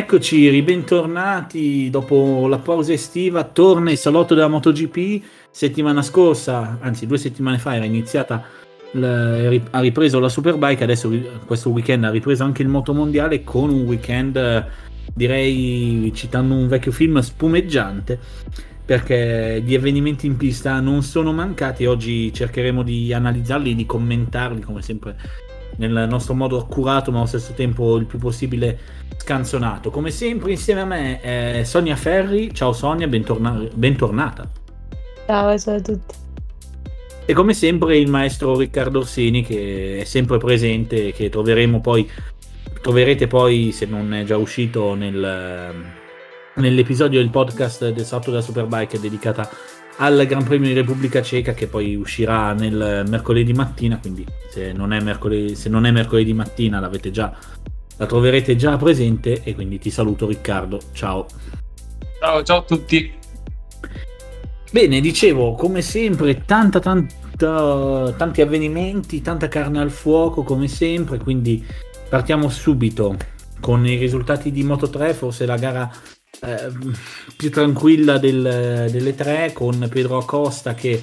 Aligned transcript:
Eccoci, 0.00 0.48
ribentornati 0.48 1.90
dopo 1.90 2.46
la 2.48 2.56
pausa 2.56 2.94
estiva, 2.94 3.44
torna 3.44 3.90
il 3.90 3.98
salotto 3.98 4.34
della 4.34 4.48
MotoGP. 4.48 5.22
Settimana 5.50 6.00
scorsa, 6.00 6.78
anzi 6.80 7.06
due 7.06 7.18
settimane 7.18 7.58
fa, 7.58 7.76
era 7.76 7.84
iniziata, 7.84 8.42
ha 8.92 9.80
ripreso 9.80 10.18
la 10.18 10.30
Superbike, 10.30 10.84
adesso 10.84 11.12
questo 11.44 11.68
weekend 11.68 12.04
ha 12.04 12.10
ripreso 12.10 12.44
anche 12.44 12.62
il 12.62 12.68
Motomondiale 12.68 13.44
con 13.44 13.68
un 13.68 13.82
weekend, 13.82 14.66
direi, 15.12 16.10
citando 16.14 16.54
un 16.54 16.66
vecchio 16.66 16.92
film, 16.92 17.20
spumeggiante, 17.20 18.18
perché 18.82 19.62
gli 19.62 19.74
avvenimenti 19.74 20.24
in 20.24 20.38
pista 20.38 20.80
non 20.80 21.02
sono 21.02 21.30
mancati. 21.30 21.84
Oggi 21.84 22.32
cercheremo 22.32 22.82
di 22.82 23.12
analizzarli, 23.12 23.74
di 23.74 23.84
commentarli, 23.84 24.62
come 24.62 24.80
sempre 24.80 25.14
nel 25.80 26.06
nostro 26.08 26.34
modo 26.34 26.58
accurato 26.58 27.10
ma 27.10 27.18
allo 27.18 27.26
stesso 27.26 27.54
tempo 27.54 27.96
il 27.96 28.04
più 28.04 28.18
possibile 28.18 28.78
scanzonato. 29.16 29.90
Come 29.90 30.10
sempre 30.10 30.50
insieme 30.50 30.80
a 30.82 30.84
me 30.84 31.20
è 31.20 31.62
Sonia 31.64 31.96
Ferri, 31.96 32.52
ciao 32.52 32.72
Sonia, 32.72 33.06
bentorna- 33.08 33.66
bentornata. 33.72 34.48
Ciao, 35.26 35.58
ciao 35.58 35.74
a 35.76 35.80
tutti. 35.80 36.14
E 37.24 37.32
come 37.32 37.54
sempre 37.54 37.96
il 37.96 38.10
maestro 38.10 38.58
Riccardo 38.58 38.98
Orsini 38.98 39.42
che 39.42 39.98
è 40.00 40.04
sempre 40.04 40.38
presente, 40.38 41.12
che 41.12 41.28
troveremo 41.28 41.80
poi, 41.80 42.08
troverete 42.82 43.26
poi 43.26 43.72
se 43.72 43.86
non 43.86 44.12
è 44.12 44.24
già 44.24 44.36
uscito 44.36 44.94
nel, 44.94 45.72
nell'episodio 46.56 47.20
del 47.20 47.30
podcast 47.30 47.90
del 47.90 48.04
Salto 48.04 48.30
della 48.30 48.42
Superbike 48.42 48.98
dedicata 49.00 49.48
al 50.02 50.24
Gran 50.26 50.44
Premio 50.44 50.68
di 50.68 50.74
Repubblica 50.74 51.20
Ceca 51.20 51.52
che 51.52 51.66
poi 51.66 51.94
uscirà 51.94 52.54
nel 52.54 53.04
mercoledì 53.06 53.52
mattina, 53.52 53.98
quindi 53.98 54.26
se 54.50 54.72
non 54.72 54.92
è 54.92 55.00
mercoledì, 55.00 55.54
se 55.54 55.68
non 55.68 55.84
è 55.84 55.90
mercoledì 55.90 56.32
mattina 56.32 56.80
l'avete 56.80 57.10
già, 57.10 57.36
la 57.96 58.06
troverete 58.06 58.56
già 58.56 58.76
presente 58.78 59.42
e 59.42 59.54
quindi 59.54 59.78
ti 59.78 59.90
saluto 59.90 60.26
Riccardo, 60.26 60.80
ciao. 60.92 61.26
Ciao, 62.18 62.42
ciao 62.42 62.58
a 62.58 62.62
tutti. 62.62 63.12
Bene, 64.72 65.00
dicevo, 65.00 65.54
come 65.54 65.82
sempre, 65.82 66.44
tanta, 66.46 66.80
tanta, 66.80 68.12
tanti 68.16 68.40
avvenimenti, 68.40 69.20
tanta 69.20 69.48
carne 69.48 69.80
al 69.80 69.90
fuoco, 69.90 70.42
come 70.44 70.68
sempre, 70.68 71.18
quindi 71.18 71.62
partiamo 72.08 72.48
subito 72.48 73.16
con 73.60 73.86
i 73.86 73.96
risultati 73.96 74.50
di 74.50 74.62
Moto 74.62 74.88
3, 74.88 75.12
forse 75.12 75.44
la 75.44 75.56
gara 75.56 75.90
eh, 76.42 76.72
più 77.36 77.50
tranquilla 77.50 78.18
del, 78.18 78.88
delle 78.90 79.14
tre 79.14 79.52
con 79.52 79.86
Pedro 79.90 80.18
Acosta 80.18 80.74
che, 80.74 81.02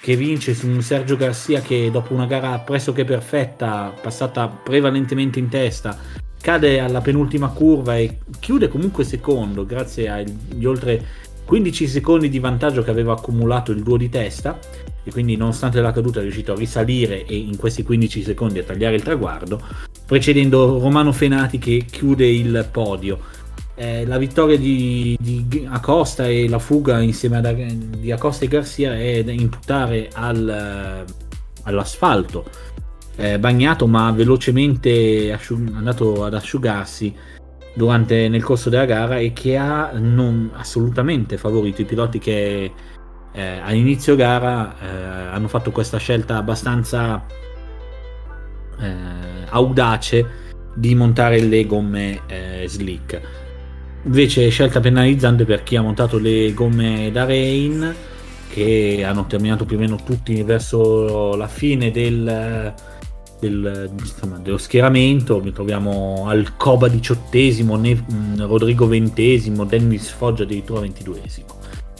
che, 0.00 0.16
vince 0.16 0.54
su 0.54 0.68
un 0.68 0.82
Sergio 0.82 1.16
Garcia 1.16 1.60
che 1.60 1.90
dopo 1.90 2.12
una 2.12 2.26
gara 2.26 2.58
pressoché 2.60 3.04
perfetta, 3.04 3.92
passata 4.00 4.48
prevalentemente 4.48 5.38
in 5.38 5.48
testa, 5.48 5.98
cade 6.40 6.78
alla 6.78 7.00
penultima 7.00 7.48
curva 7.48 7.96
e 7.96 8.18
chiude 8.38 8.68
comunque 8.68 9.04
secondo 9.04 9.66
grazie 9.66 10.08
agli 10.08 10.64
oltre 10.64 11.24
15 11.44 11.86
secondi 11.86 12.28
di 12.28 12.40
vantaggio 12.40 12.82
che 12.82 12.90
aveva 12.90 13.12
accumulato 13.12 13.70
il 13.72 13.82
duo 13.82 13.96
di 13.96 14.08
testa. 14.08 14.58
E 15.04 15.12
quindi 15.12 15.36
nonostante 15.36 15.80
la 15.80 15.92
caduta 15.92 16.18
è 16.18 16.22
riuscito 16.22 16.52
a 16.52 16.56
risalire 16.56 17.24
e 17.24 17.36
in 17.36 17.56
questi 17.56 17.84
15 17.84 18.24
secondi 18.24 18.58
a 18.58 18.64
tagliare 18.64 18.96
il 18.96 19.02
traguardo, 19.02 19.62
precedendo 20.04 20.80
Romano 20.80 21.12
Fenati 21.12 21.58
che 21.58 21.84
chiude 21.88 22.26
il 22.26 22.68
podio 22.72 23.20
eh, 23.76 24.06
la 24.06 24.16
vittoria 24.16 24.56
di, 24.56 25.16
di, 25.20 25.68
Acosta 25.70 26.26
e 26.26 26.48
la 26.48 26.58
fuga 26.58 27.00
insieme 27.00 27.36
a, 27.36 27.52
di 27.52 28.10
Acosta 28.10 28.46
e 28.46 28.48
Garcia 28.48 28.96
è 28.96 29.22
da 29.22 29.32
imputare 29.32 30.08
al, 30.14 31.04
all'asfalto. 31.62 32.44
Eh, 33.18 33.38
bagnato 33.38 33.86
ma 33.86 34.10
velocemente 34.10 35.32
asciug- 35.32 35.74
andato 35.74 36.24
ad 36.24 36.34
asciugarsi 36.34 37.14
durante, 37.74 38.28
nel 38.28 38.42
corso 38.42 38.68
della 38.68 38.84
gara 38.84 39.18
e 39.18 39.32
che 39.32 39.56
ha 39.56 39.92
non 39.92 40.50
assolutamente 40.54 41.38
favorito 41.38 41.80
i 41.80 41.86
piloti 41.86 42.18
che 42.18 42.72
eh, 43.32 43.58
all'inizio 43.58 44.16
gara 44.16 44.74
eh, 44.78 44.86
hanno 45.34 45.48
fatto 45.48 45.70
questa 45.70 45.98
scelta 45.98 46.36
abbastanza 46.36 47.24
eh, 48.80 48.94
audace 49.48 50.44
di 50.74 50.94
montare 50.94 51.40
le 51.40 51.64
gomme 51.66 52.20
eh, 52.26 52.64
slick 52.66 53.45
Invece 54.06 54.48
scelta 54.50 54.78
penalizzante 54.78 55.44
per 55.44 55.64
chi 55.64 55.74
ha 55.74 55.82
montato 55.82 56.18
le 56.18 56.54
gomme 56.54 57.10
da 57.10 57.24
Rain 57.24 57.94
che 58.48 59.02
hanno 59.04 59.26
terminato 59.26 59.64
più 59.64 59.76
o 59.76 59.80
meno 59.80 59.96
tutti 59.96 60.44
verso 60.44 61.34
la 61.34 61.48
fine 61.48 61.90
del, 61.90 62.72
del, 63.40 63.90
insomma, 63.98 64.38
dello 64.38 64.58
schieramento. 64.58 65.40
Mi 65.40 65.50
troviamo 65.50 66.26
al 66.28 66.56
Coba 66.56 66.86
diciottesimo, 66.86 67.76
ne, 67.76 67.94
mm, 67.94 68.42
Rodrigo 68.42 68.86
ventesimo, 68.86 69.64
Dennis 69.64 70.08
Foggia 70.10 70.44
addirittura 70.44 70.80
ventiduesimo. 70.82 71.48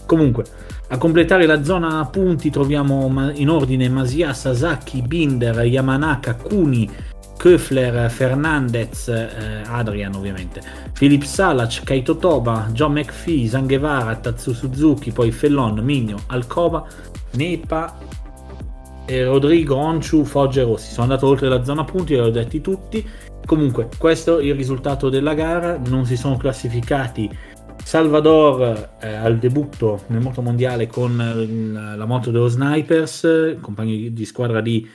Comunque, 0.07 0.45
a 0.89 0.99
completare 0.99 1.45
la 1.45 1.65
zona 1.65 2.07
punti 2.07 2.51
troviamo 2.51 3.33
in 3.35 3.49
ordine 3.49 3.89
Masia, 3.89 4.33
Sasaki, 4.33 5.03
Binder, 5.03 5.57
Yamanaka, 5.65 6.37
Kuni, 6.37 6.89
Köfler, 7.37 8.11
Fernandez, 8.11 9.09
eh, 9.09 9.63
Adrian 9.67 10.15
ovviamente, 10.15 10.61
Philip 10.93 11.23
Salac, 11.23 11.83
Kaito 11.85 12.17
Toba, 12.17 12.69
John 12.73 12.93
McPhee, 12.93 13.47
Zanghevara, 13.49 14.17
Tatsu 14.17 14.53
Suzuki, 14.53 15.13
poi 15.13 15.31
Fellon, 15.31 15.79
Migno, 15.79 16.19
Alcova, 16.29 16.87
Nepa, 17.33 17.97
e 19.07 19.25
Rodrigo, 19.25 19.77
Onchu, 19.77 20.25
Foggia 20.25 20.63
e 20.63 20.65
Rossi. 20.65 20.91
Sono 20.91 21.05
andato 21.05 21.27
oltre 21.27 21.49
la 21.49 21.65
zona 21.65 21.85
punti, 21.85 22.15
li 22.15 22.21
ho 22.21 22.31
detti 22.31 22.61
tutti. 22.61 23.09
Comunque, 23.47 23.89
questo 23.97 24.39
è 24.39 24.43
il 24.43 24.55
risultato 24.55 25.09
della 25.09 25.35
gara. 25.35 25.79
Non 25.79 26.05
si 26.05 26.17
sono 26.17 26.37
classificati 26.37 27.31
Salvador 27.83 28.97
eh, 29.01 29.15
al 29.15 29.39
debutto 29.39 30.03
nel 30.09 30.21
moto 30.21 30.43
mondiale 30.43 30.89
con 30.89 31.95
la 31.97 32.05
moto 32.05 32.31
dello 32.33 32.49
Snipers, 32.49 33.57
compagno 33.61 34.11
di 34.11 34.25
squadra 34.25 34.61
di 34.61 34.89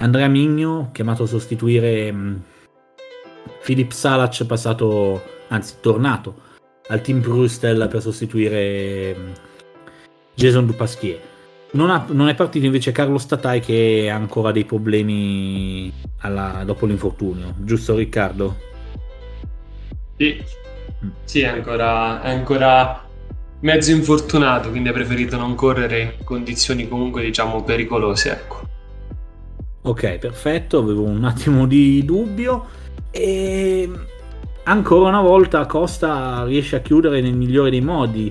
Andrea 0.00 0.28
Migno, 0.28 0.88
chiamato 0.92 1.24
a 1.24 1.26
sostituire 1.26 2.10
mh, 2.10 2.42
Philip 3.62 3.90
Salac, 3.90 4.44
passato, 4.46 5.22
anzi 5.48 5.74
tornato 5.80 6.48
al 6.88 7.02
team 7.02 7.20
Brustel 7.20 7.86
per 7.88 8.00
sostituire 8.00 9.14
mh, 9.14 9.32
Jason 10.34 10.64
Dupasquier. 10.64 11.20
Non, 11.72 11.90
ha, 11.90 12.06
non, 12.08 12.28
è 12.28 12.34
partito 12.34 12.64
invece 12.64 12.92
Carlo 12.92 13.18
Statai 13.18 13.60
che 13.60 14.08
ha 14.10 14.16
ancora 14.16 14.52
dei 14.52 14.64
problemi 14.64 15.92
alla, 16.20 16.62
dopo 16.64 16.86
l'infortunio, 16.86 17.54
giusto 17.58 17.94
Riccardo? 17.94 18.56
Sì, 20.16 20.42
mm. 21.04 21.08
sì 21.24 21.40
è, 21.42 21.48
ancora, 21.48 22.22
è 22.22 22.30
ancora 22.30 23.06
mezzo 23.60 23.90
infortunato, 23.90 24.70
quindi 24.70 24.88
ha 24.88 24.92
preferito 24.92 25.36
non 25.36 25.54
correre 25.54 26.16
in 26.18 26.24
condizioni 26.24 26.88
comunque 26.88 27.22
diciamo 27.22 27.62
pericolose. 27.62 28.30
Ecco. 28.32 28.69
Ok, 29.82 30.18
perfetto, 30.18 30.78
avevo 30.78 31.04
un 31.04 31.24
attimo 31.24 31.66
di 31.66 32.04
dubbio 32.04 32.66
e 33.10 33.88
ancora 34.64 35.08
una 35.08 35.22
volta 35.22 35.64
Costa 35.64 36.44
riesce 36.44 36.76
a 36.76 36.80
chiudere 36.80 37.22
nel 37.22 37.34
migliore 37.34 37.70
dei 37.70 37.80
modi 37.80 38.30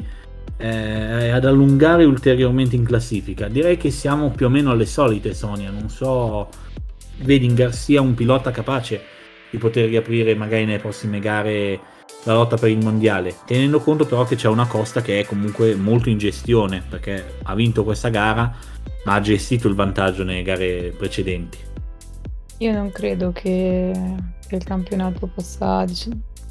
eh, 0.57 1.29
ad 1.29 1.45
allungare 1.45 2.03
ulteriormente 2.03 2.75
in 2.75 2.83
classifica. 2.83 3.47
Direi 3.47 3.77
che 3.77 3.89
siamo 3.89 4.29
più 4.29 4.45
o 4.45 4.49
meno 4.49 4.69
alle 4.69 4.85
solite 4.85 5.33
Sonia, 5.33 5.71
non 5.71 5.89
so, 5.89 6.49
vedi 7.23 7.45
in 7.45 7.55
Garcia 7.55 7.99
un 7.99 8.13
pilota 8.13 8.51
capace 8.51 9.01
di 9.49 9.57
poter 9.57 9.89
riaprire 9.89 10.35
magari 10.35 10.65
nelle 10.65 10.77
prossime 10.77 11.19
gare 11.19 11.79
la 12.23 12.33
lotta 12.33 12.57
per 12.57 12.69
il 12.69 12.83
mondiale, 12.83 13.35
tenendo 13.45 13.79
conto 13.79 14.05
però 14.05 14.25
che 14.25 14.35
c'è 14.35 14.47
una 14.47 14.67
Costa 14.67 15.01
che 15.01 15.19
è 15.19 15.25
comunque 15.25 15.75
molto 15.75 16.09
in 16.09 16.17
gestione 16.17 16.83
perché 16.87 17.37
ha 17.43 17.55
vinto 17.55 17.83
questa 17.83 18.09
gara 18.09 18.53
ma 19.05 19.15
ha 19.15 19.21
gestito 19.21 19.67
il 19.67 19.75
vantaggio 19.75 20.23
nelle 20.23 20.43
gare 20.43 20.93
precedenti. 20.97 21.57
Io 22.57 22.73
non 22.73 22.91
credo 22.91 23.31
che, 23.31 23.91
il 24.49 24.63
campionato 24.63 25.27
possa, 25.27 25.85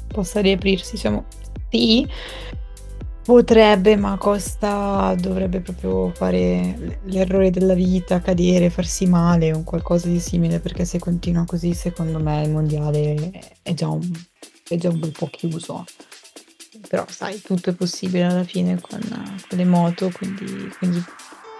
possa 0.07 0.41
riaprirsi. 0.41 0.93
Diciamo, 0.93 1.25
sì, 1.69 2.07
potrebbe, 3.23 3.95
ma 3.95 4.17
Costa 4.17 5.13
dovrebbe 5.19 5.59
proprio 5.59 6.11
fare 6.15 6.97
l'errore 7.03 7.51
della 7.51 7.75
vita, 7.75 8.21
cadere, 8.21 8.71
farsi 8.71 9.05
male 9.05 9.53
o 9.53 9.63
qualcosa 9.63 10.07
di 10.07 10.19
simile, 10.19 10.59
perché 10.59 10.83
se 10.83 10.97
continua 10.97 11.45
così, 11.45 11.73
secondo 11.75 12.19
me 12.19 12.41
il 12.41 12.51
mondiale 12.51 13.31
è 13.61 13.73
già 13.75 13.87
un, 13.87 14.09
è 14.69 14.77
già 14.77 14.89
un 14.89 14.99
bel 14.99 15.11
po' 15.11 15.27
chiuso. 15.27 15.85
Però 16.87 17.05
sai, 17.09 17.41
tutto 17.41 17.71
è 17.71 17.73
possibile 17.73 18.23
alla 18.23 18.43
fine 18.43 18.79
con, 18.79 18.99
con 19.01 19.57
le 19.57 19.65
moto, 19.65 20.09
quindi, 20.11 20.71
quindi 20.77 21.03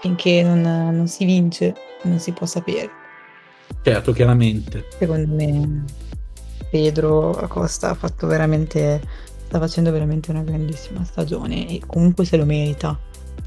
finché 0.01 0.43
non, 0.43 0.61
non 0.61 1.07
si 1.07 1.25
vince 1.25 1.73
non 2.03 2.19
si 2.19 2.31
può 2.31 2.45
sapere. 2.45 2.89
Certo, 3.81 4.11
chiaramente. 4.13 4.85
Secondo 4.97 5.33
me 5.33 5.83
Pedro 6.69 7.31
Acosta 7.31 7.89
ha 7.89 7.95
fatto 7.95 8.27
veramente, 8.27 9.01
sta 9.45 9.59
facendo 9.59 9.91
veramente 9.91 10.31
una 10.31 10.43
grandissima 10.43 11.03
stagione 11.03 11.67
e 11.67 11.81
comunque 11.85 12.25
se 12.25 12.37
lo 12.37 12.45
merita, 12.45 12.97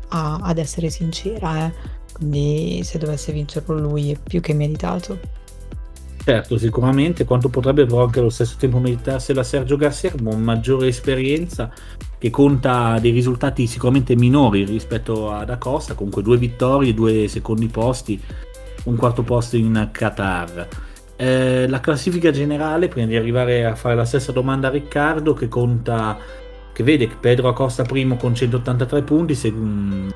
a, 0.08 0.38
ad 0.42 0.58
essere 0.58 0.90
sincera, 0.90 1.66
eh. 1.66 1.72
quindi 2.12 2.82
se 2.84 2.98
dovesse 2.98 3.32
vincerlo 3.32 3.78
lui 3.78 4.12
è 4.12 4.18
più 4.18 4.40
che 4.40 4.54
meritato. 4.54 5.40
Certo, 6.24 6.56
sicuramente, 6.56 7.24
quanto 7.24 7.48
potrebbe 7.48 7.84
però 7.84 8.04
anche 8.04 8.20
allo 8.20 8.30
stesso 8.30 8.54
tempo 8.56 8.78
meritarsela 8.78 9.42
Sergio 9.42 9.76
Garcia 9.76 10.12
con 10.12 10.40
maggiore 10.40 10.86
esperienza 10.86 11.68
che 12.16 12.30
conta 12.30 12.96
dei 13.00 13.10
risultati 13.10 13.66
sicuramente 13.66 14.14
minori 14.14 14.64
rispetto 14.64 15.32
ad 15.32 15.50
Acosta, 15.50 15.94
comunque 15.94 16.22
due 16.22 16.36
vittorie, 16.36 16.94
due 16.94 17.26
secondi 17.26 17.66
posti, 17.66 18.22
un 18.84 18.94
quarto 18.94 19.24
posto 19.24 19.56
in 19.56 19.88
Qatar. 19.90 20.68
Eh, 21.16 21.66
la 21.68 21.80
classifica 21.80 22.30
generale, 22.30 22.86
prima 22.86 23.08
di 23.08 23.16
arrivare 23.16 23.64
a 23.64 23.74
fare 23.74 23.96
la 23.96 24.04
stessa 24.04 24.30
domanda 24.30 24.68
a 24.68 24.70
Riccardo, 24.70 25.34
che 25.34 25.48
conta 25.48 26.16
che 26.72 26.82
vede 26.82 27.08
Pedro 27.20 27.48
Acosta 27.48 27.82
primo 27.82 28.16
con 28.16 28.34
183 28.34 29.02
punti, 29.02 29.34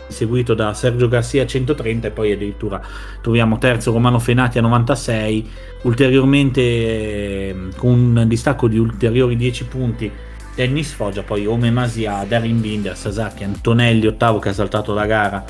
seguito 0.09 0.55
da 0.55 0.73
Sergio 0.73 1.09
Garcia 1.09 1.43
a 1.43 1.47
130 1.47 2.09
e 2.09 2.11
poi 2.11 2.33
addirittura 2.33 2.81
troviamo 3.21 3.59
terzo 3.59 3.93
Romano 3.93 4.19
Fenati 4.19 4.59
a 4.59 4.63
96, 4.63 5.51
ulteriormente 5.83 6.61
eh, 6.61 7.57
con 7.77 7.91
un 7.91 8.25
distacco 8.27 8.69
di 8.69 8.79
ulteriori 8.79 9.37
10 9.37 9.65
punti 9.67 10.11
Dennis 10.55 10.93
Foggia, 10.93 11.23
poi 11.23 11.47
Ome 11.47 11.71
Masia, 11.71 12.25
Darin 12.27 12.61
Binder, 12.61 12.97
Sasaki, 12.97 13.45
Antonelli 13.45 14.07
ottavo 14.07 14.39
che 14.39 14.49
ha 14.49 14.55
saltato 14.55 14.95
la 14.95 15.05
gara 15.05 15.45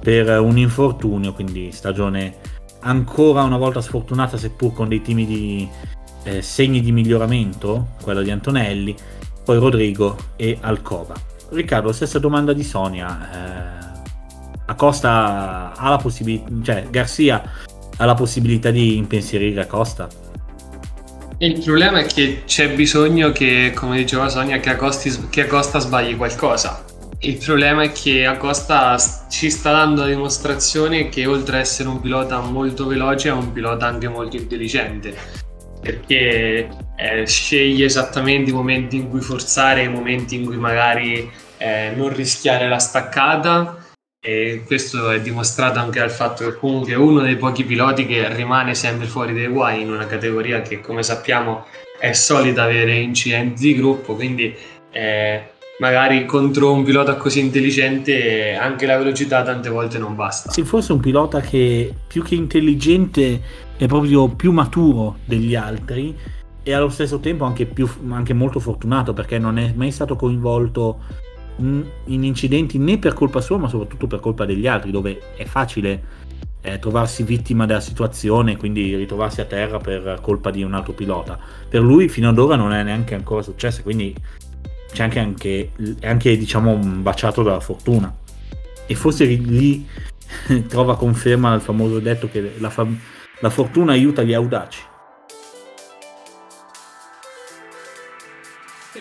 per 0.00 0.40
un 0.40 0.56
infortunio, 0.56 1.32
quindi 1.32 1.72
stagione 1.72 2.36
ancora 2.80 3.42
una 3.42 3.56
volta 3.56 3.80
sfortunata 3.80 4.36
seppur 4.36 4.72
con 4.72 4.88
dei 4.88 5.02
timidi 5.02 5.68
eh, 6.22 6.42
segni 6.42 6.80
di 6.80 6.92
miglioramento, 6.92 7.88
quella 8.02 8.22
di 8.22 8.30
Antonelli 8.30 8.94
poi 9.44 9.58
Rodrigo 9.58 10.16
e 10.36 10.58
Alcova. 10.60 11.14
Riccardo, 11.50 11.92
stessa 11.92 12.18
domanda 12.18 12.52
di 12.52 12.64
Sonia. 12.64 13.28
Eh, 13.32 14.00
Acosta 14.66 15.72
ha 15.76 15.90
la 15.90 15.96
possibilità, 15.96 16.50
cioè 16.62 16.86
Garcia 16.90 17.42
ha 17.96 18.04
la 18.04 18.14
possibilità 18.14 18.70
di 18.70 18.96
impensierire 18.96 19.60
Acosta? 19.60 20.08
Il 21.38 21.60
problema 21.62 21.98
è 21.98 22.06
che 22.06 22.42
c'è 22.46 22.72
bisogno 22.72 23.32
che, 23.32 23.72
come 23.74 23.96
diceva 23.96 24.28
Sonia, 24.28 24.60
che, 24.60 24.70
Acosti, 24.70 25.28
che 25.28 25.42
Acosta 25.42 25.80
sbagli 25.80 26.16
qualcosa. 26.16 26.84
Il 27.18 27.36
problema 27.36 27.82
è 27.82 27.92
che 27.92 28.26
Acosta 28.26 28.96
ci 29.28 29.50
sta 29.50 29.72
dando 29.72 30.02
la 30.02 30.08
dimostrazione 30.08 31.08
che 31.08 31.26
oltre 31.26 31.56
ad 31.56 31.62
essere 31.62 31.88
un 31.88 32.00
pilota 32.00 32.40
molto 32.40 32.86
veloce 32.86 33.28
è 33.28 33.32
un 33.32 33.52
pilota 33.52 33.86
anche 33.86 34.08
molto 34.08 34.36
intelligente 34.36 35.14
perché 35.82 36.68
eh, 37.02 37.26
sceglie 37.26 37.86
esattamente 37.86 38.50
i 38.50 38.52
momenti 38.52 38.96
in 38.96 39.08
cui 39.08 39.20
forzare, 39.20 39.82
i 39.82 39.88
momenti 39.88 40.36
in 40.36 40.44
cui 40.44 40.56
magari 40.56 41.28
eh, 41.58 41.92
non 41.96 42.14
rischiare 42.14 42.68
la 42.68 42.78
staccata 42.78 43.78
e 44.24 44.62
questo 44.64 45.10
è 45.10 45.20
dimostrato 45.20 45.80
anche 45.80 45.98
dal 45.98 46.12
fatto 46.12 46.44
che 46.44 46.56
comunque 46.56 46.92
è 46.92 46.96
uno 46.96 47.22
dei 47.22 47.36
pochi 47.36 47.64
piloti 47.64 48.06
che 48.06 48.32
rimane 48.32 48.76
sempre 48.76 49.08
fuori 49.08 49.34
dai 49.34 49.48
guai 49.48 49.82
in 49.82 49.90
una 49.90 50.06
categoria 50.06 50.62
che 50.62 50.80
come 50.80 51.02
sappiamo 51.02 51.66
è 51.98 52.12
solita 52.12 52.62
avere 52.62 52.94
incidenti 52.94 53.62
di 53.62 53.74
gruppo, 53.74 54.14
quindi 54.14 54.54
eh, 54.92 55.42
magari 55.80 56.24
contro 56.24 56.72
un 56.72 56.84
pilota 56.84 57.16
così 57.16 57.40
intelligente 57.40 58.54
anche 58.54 58.86
la 58.86 58.96
velocità 58.96 59.42
tante 59.42 59.68
volte 59.68 59.98
non 59.98 60.14
basta. 60.14 60.52
Se 60.52 60.64
fosse 60.64 60.92
un 60.92 61.00
pilota 61.00 61.40
che 61.40 61.92
più 62.06 62.22
che 62.22 62.36
intelligente 62.36 63.40
è 63.76 63.86
proprio 63.86 64.28
più 64.28 64.52
maturo 64.52 65.16
degli 65.24 65.56
altri 65.56 66.40
e 66.62 66.72
allo 66.72 66.88
stesso 66.88 67.18
tempo 67.18 67.44
anche, 67.44 67.66
più, 67.66 67.88
anche 68.10 68.32
molto 68.32 68.60
fortunato 68.60 69.12
perché 69.12 69.38
non 69.38 69.58
è 69.58 69.72
mai 69.74 69.90
stato 69.90 70.16
coinvolto 70.16 71.30
in 71.56 72.24
incidenti 72.24 72.78
né 72.78 72.98
per 72.98 73.14
colpa 73.14 73.40
sua 73.40 73.58
ma 73.58 73.68
soprattutto 73.68 74.06
per 74.06 74.20
colpa 74.20 74.44
degli 74.44 74.66
altri 74.66 74.90
dove 74.90 75.20
è 75.36 75.44
facile 75.44 76.20
eh, 76.62 76.78
trovarsi 76.78 77.24
vittima 77.24 77.66
della 77.66 77.80
situazione 77.80 78.56
quindi 78.56 78.94
ritrovarsi 78.96 79.40
a 79.40 79.44
terra 79.44 79.78
per 79.78 80.18
colpa 80.22 80.50
di 80.50 80.62
un 80.62 80.74
altro 80.74 80.92
pilota. 80.92 81.38
Per 81.68 81.80
lui 81.80 82.08
fino 82.08 82.28
ad 82.28 82.38
ora 82.38 82.56
non 82.56 82.72
è 82.72 82.82
neanche 82.82 83.14
ancora 83.14 83.42
successo 83.42 83.82
quindi 83.82 84.14
c'è 84.92 85.02
anche, 85.02 85.18
anche, 85.18 85.70
anche 86.02 86.36
diciamo 86.36 86.76
baciato 86.76 87.42
dalla 87.42 87.60
fortuna. 87.60 88.14
E 88.86 88.94
forse 88.94 89.24
lì 89.24 89.86
trova 90.68 90.96
conferma 90.96 91.52
al 91.52 91.60
famoso 91.60 91.98
detto 91.98 92.28
che 92.28 92.54
la, 92.58 92.70
fa- 92.70 92.86
la 93.40 93.50
fortuna 93.50 93.92
aiuta 93.92 94.22
gli 94.22 94.32
audaci 94.32 94.90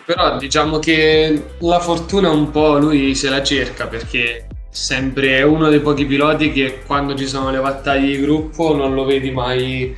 però 0.06 0.38
diciamo 0.38 0.80
che 0.80 1.56
la 1.60 1.80
fortuna 1.80 2.30
un 2.30 2.50
po' 2.52 2.78
lui 2.78 3.14
se 3.16 3.30
la 3.30 3.44
cerca 3.44 3.88
perché 3.88 4.48
sempre 4.70 5.38
è 5.38 5.42
uno 5.44 5.70
dei 5.70 5.82
pochi 5.82 6.06
piloti 6.06 6.52
che 6.52 6.84
quando 6.86 7.14
ci 7.16 7.28
sono 7.28 7.52
le 7.52 7.60
battaglie 7.60 8.16
di 8.16 8.22
gruppo 8.22 8.74
non 8.74 8.94
lo 8.94 9.04
vedi 9.04 9.32
mai 9.32 9.94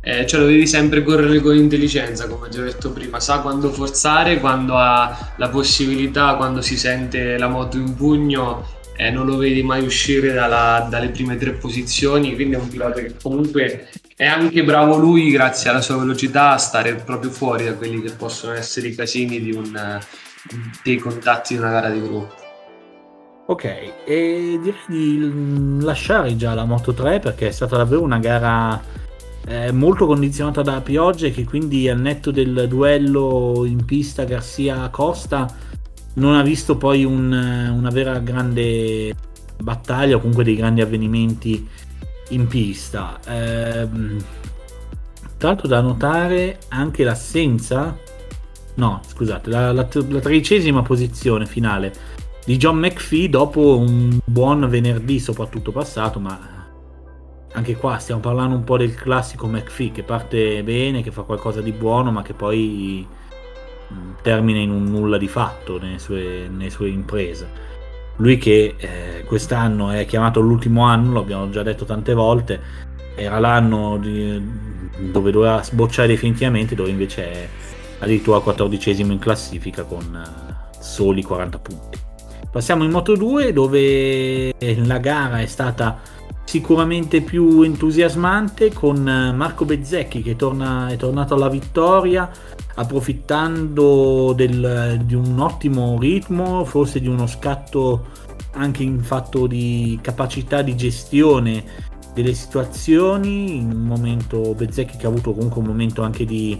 eh, 0.00 0.26
cioè 0.26 0.40
lo 0.40 0.46
devi 0.46 0.66
sempre 0.66 1.02
correre 1.02 1.40
con 1.40 1.54
intelligenza, 1.54 2.28
come 2.28 2.48
già 2.48 2.62
detto 2.62 2.92
prima, 2.92 3.20
sa 3.20 3.40
quando 3.40 3.70
forzare, 3.70 4.38
quando 4.38 4.76
ha 4.76 5.34
la 5.36 5.48
possibilità, 5.50 6.36
quando 6.36 6.62
si 6.62 6.78
sente 6.78 7.36
la 7.36 7.48
moto 7.48 7.76
in 7.76 7.94
pugno, 7.94 8.64
eh, 8.96 9.10
non 9.10 9.26
lo 9.26 9.36
vedi 9.36 9.62
mai 9.62 9.84
uscire 9.84 10.32
dalla, 10.32 10.86
dalle 10.88 11.08
prime 11.08 11.36
tre 11.36 11.52
posizioni, 11.52 12.34
quindi 12.34 12.54
è 12.54 12.58
un 12.58 12.68
pilota 12.68 13.00
che 13.00 13.16
comunque 13.20 13.88
è 14.18 14.26
anche 14.26 14.64
bravo 14.64 14.96
lui, 14.96 15.30
grazie 15.30 15.70
alla 15.70 15.80
sua 15.80 15.96
velocità, 15.96 16.50
a 16.50 16.58
stare 16.58 16.96
proprio 16.96 17.30
fuori 17.30 17.66
da 17.66 17.74
quelli 17.74 18.02
che 18.02 18.10
possono 18.10 18.52
essere 18.52 18.88
i 18.88 18.94
casini 18.96 19.40
di 19.40 19.52
un, 19.52 20.00
dei 20.82 20.96
contatti 20.96 21.54
di 21.54 21.60
una 21.60 21.70
gara 21.70 21.88
di 21.88 22.02
gruppo. 22.02 22.34
Ok, 23.46 23.64
e 24.04 24.58
direi 24.60 24.74
di 24.88 25.78
lasciare 25.84 26.34
già 26.34 26.52
la 26.54 26.64
Moto 26.64 26.92
3 26.92 27.20
perché 27.20 27.46
è 27.46 27.52
stata 27.52 27.76
davvero 27.76 28.02
una 28.02 28.18
gara 28.18 28.82
eh, 29.46 29.70
molto 29.70 30.04
condizionata 30.06 30.62
da 30.62 30.80
piogge 30.80 31.30
che 31.30 31.44
quindi 31.44 31.88
al 31.88 32.00
netto 32.00 32.32
del 32.32 32.66
duello 32.68 33.62
in 33.66 33.84
pista 33.84 34.24
Garcia-Costa 34.24 35.46
non 36.14 36.34
ha 36.34 36.42
visto 36.42 36.76
poi 36.76 37.04
un, 37.04 37.30
una 37.32 37.90
vera 37.90 38.18
grande 38.18 39.14
battaglia 39.62 40.16
o 40.16 40.18
comunque 40.18 40.42
dei 40.42 40.56
grandi 40.56 40.80
avvenimenti 40.80 41.86
in 42.28 42.46
pista. 42.46 43.18
Eh, 43.26 43.88
tra 45.36 45.48
l'altro 45.48 45.68
da 45.68 45.80
notare 45.80 46.58
anche 46.68 47.04
l'assenza, 47.04 47.96
no 48.74 49.00
scusate, 49.06 49.48
la, 49.50 49.72
la, 49.72 49.88
la 49.90 50.20
tredicesima 50.20 50.82
posizione 50.82 51.46
finale 51.46 51.92
di 52.44 52.56
John 52.56 52.78
McPhee 52.78 53.28
dopo 53.28 53.76
un 53.76 54.18
buon 54.24 54.68
venerdì 54.70 55.20
soprattutto 55.20 55.70
passato, 55.70 56.18
ma 56.18 56.66
anche 57.52 57.76
qua 57.76 57.98
stiamo 57.98 58.20
parlando 58.20 58.56
un 58.56 58.64
po' 58.64 58.78
del 58.78 58.94
classico 58.94 59.46
McPhee 59.46 59.92
che 59.92 60.02
parte 60.02 60.62
bene, 60.62 61.02
che 61.02 61.10
fa 61.10 61.22
qualcosa 61.22 61.60
di 61.60 61.72
buono, 61.72 62.10
ma 62.10 62.22
che 62.22 62.32
poi 62.32 63.06
mm, 63.92 64.12
termina 64.22 64.60
in 64.60 64.70
un 64.70 64.84
nulla 64.84 65.18
di 65.18 65.28
fatto 65.28 65.78
nelle 65.78 65.98
sue, 65.98 66.48
nelle 66.48 66.70
sue 66.70 66.88
imprese. 66.88 67.76
Lui 68.18 68.36
che 68.38 68.74
eh, 68.76 69.24
quest'anno 69.24 69.90
è 69.90 70.04
chiamato 70.06 70.40
l'ultimo 70.40 70.82
anno, 70.82 71.14
l'abbiamo 71.14 71.50
già 71.50 71.62
detto 71.62 71.84
tante 71.84 72.14
volte, 72.14 72.60
era 73.14 73.38
l'anno 73.38 73.96
di, 73.98 74.40
dove 74.98 75.30
doveva 75.30 75.62
sbocciare 75.62 76.08
definitivamente, 76.08 76.74
dove 76.74 76.90
invece 76.90 77.30
è 77.30 77.48
addirittura 78.00 78.40
14 78.40 79.00
in 79.00 79.18
classifica 79.18 79.82
con 79.82 80.04
uh, 80.04 80.80
soli 80.80 81.22
40 81.22 81.58
punti. 81.58 81.98
Passiamo 82.50 82.84
in 82.84 82.90
Moto 82.90 83.14
2 83.14 83.52
dove 83.52 84.54
la 84.58 84.98
gara 84.98 85.40
è 85.40 85.46
stata 85.46 86.00
sicuramente 86.44 87.20
più 87.20 87.60
entusiasmante 87.60 88.72
con 88.72 89.06
eh, 89.06 89.32
Marco 89.32 89.66
Bezzecchi 89.66 90.22
che 90.22 90.34
torna, 90.34 90.88
è 90.88 90.96
tornato 90.96 91.34
alla 91.34 91.50
vittoria 91.50 92.30
approfittando 92.78 94.32
del, 94.34 95.02
di 95.04 95.14
un 95.14 95.38
ottimo 95.40 95.98
ritmo, 95.98 96.64
forse 96.64 97.00
di 97.00 97.08
uno 97.08 97.26
scatto 97.26 98.06
anche 98.52 98.84
in 98.84 99.00
fatto 99.02 99.48
di 99.48 99.98
capacità 100.00 100.62
di 100.62 100.76
gestione 100.76 101.64
delle 102.14 102.34
situazioni, 102.34 103.56
in 103.56 103.72
un 103.72 103.82
momento 103.82 104.54
Bezzecchi 104.54 104.96
che 104.96 105.06
ha 105.06 105.08
avuto 105.08 105.32
comunque 105.32 105.60
un 105.60 105.66
momento 105.66 106.02
anche 106.02 106.24
di, 106.24 106.58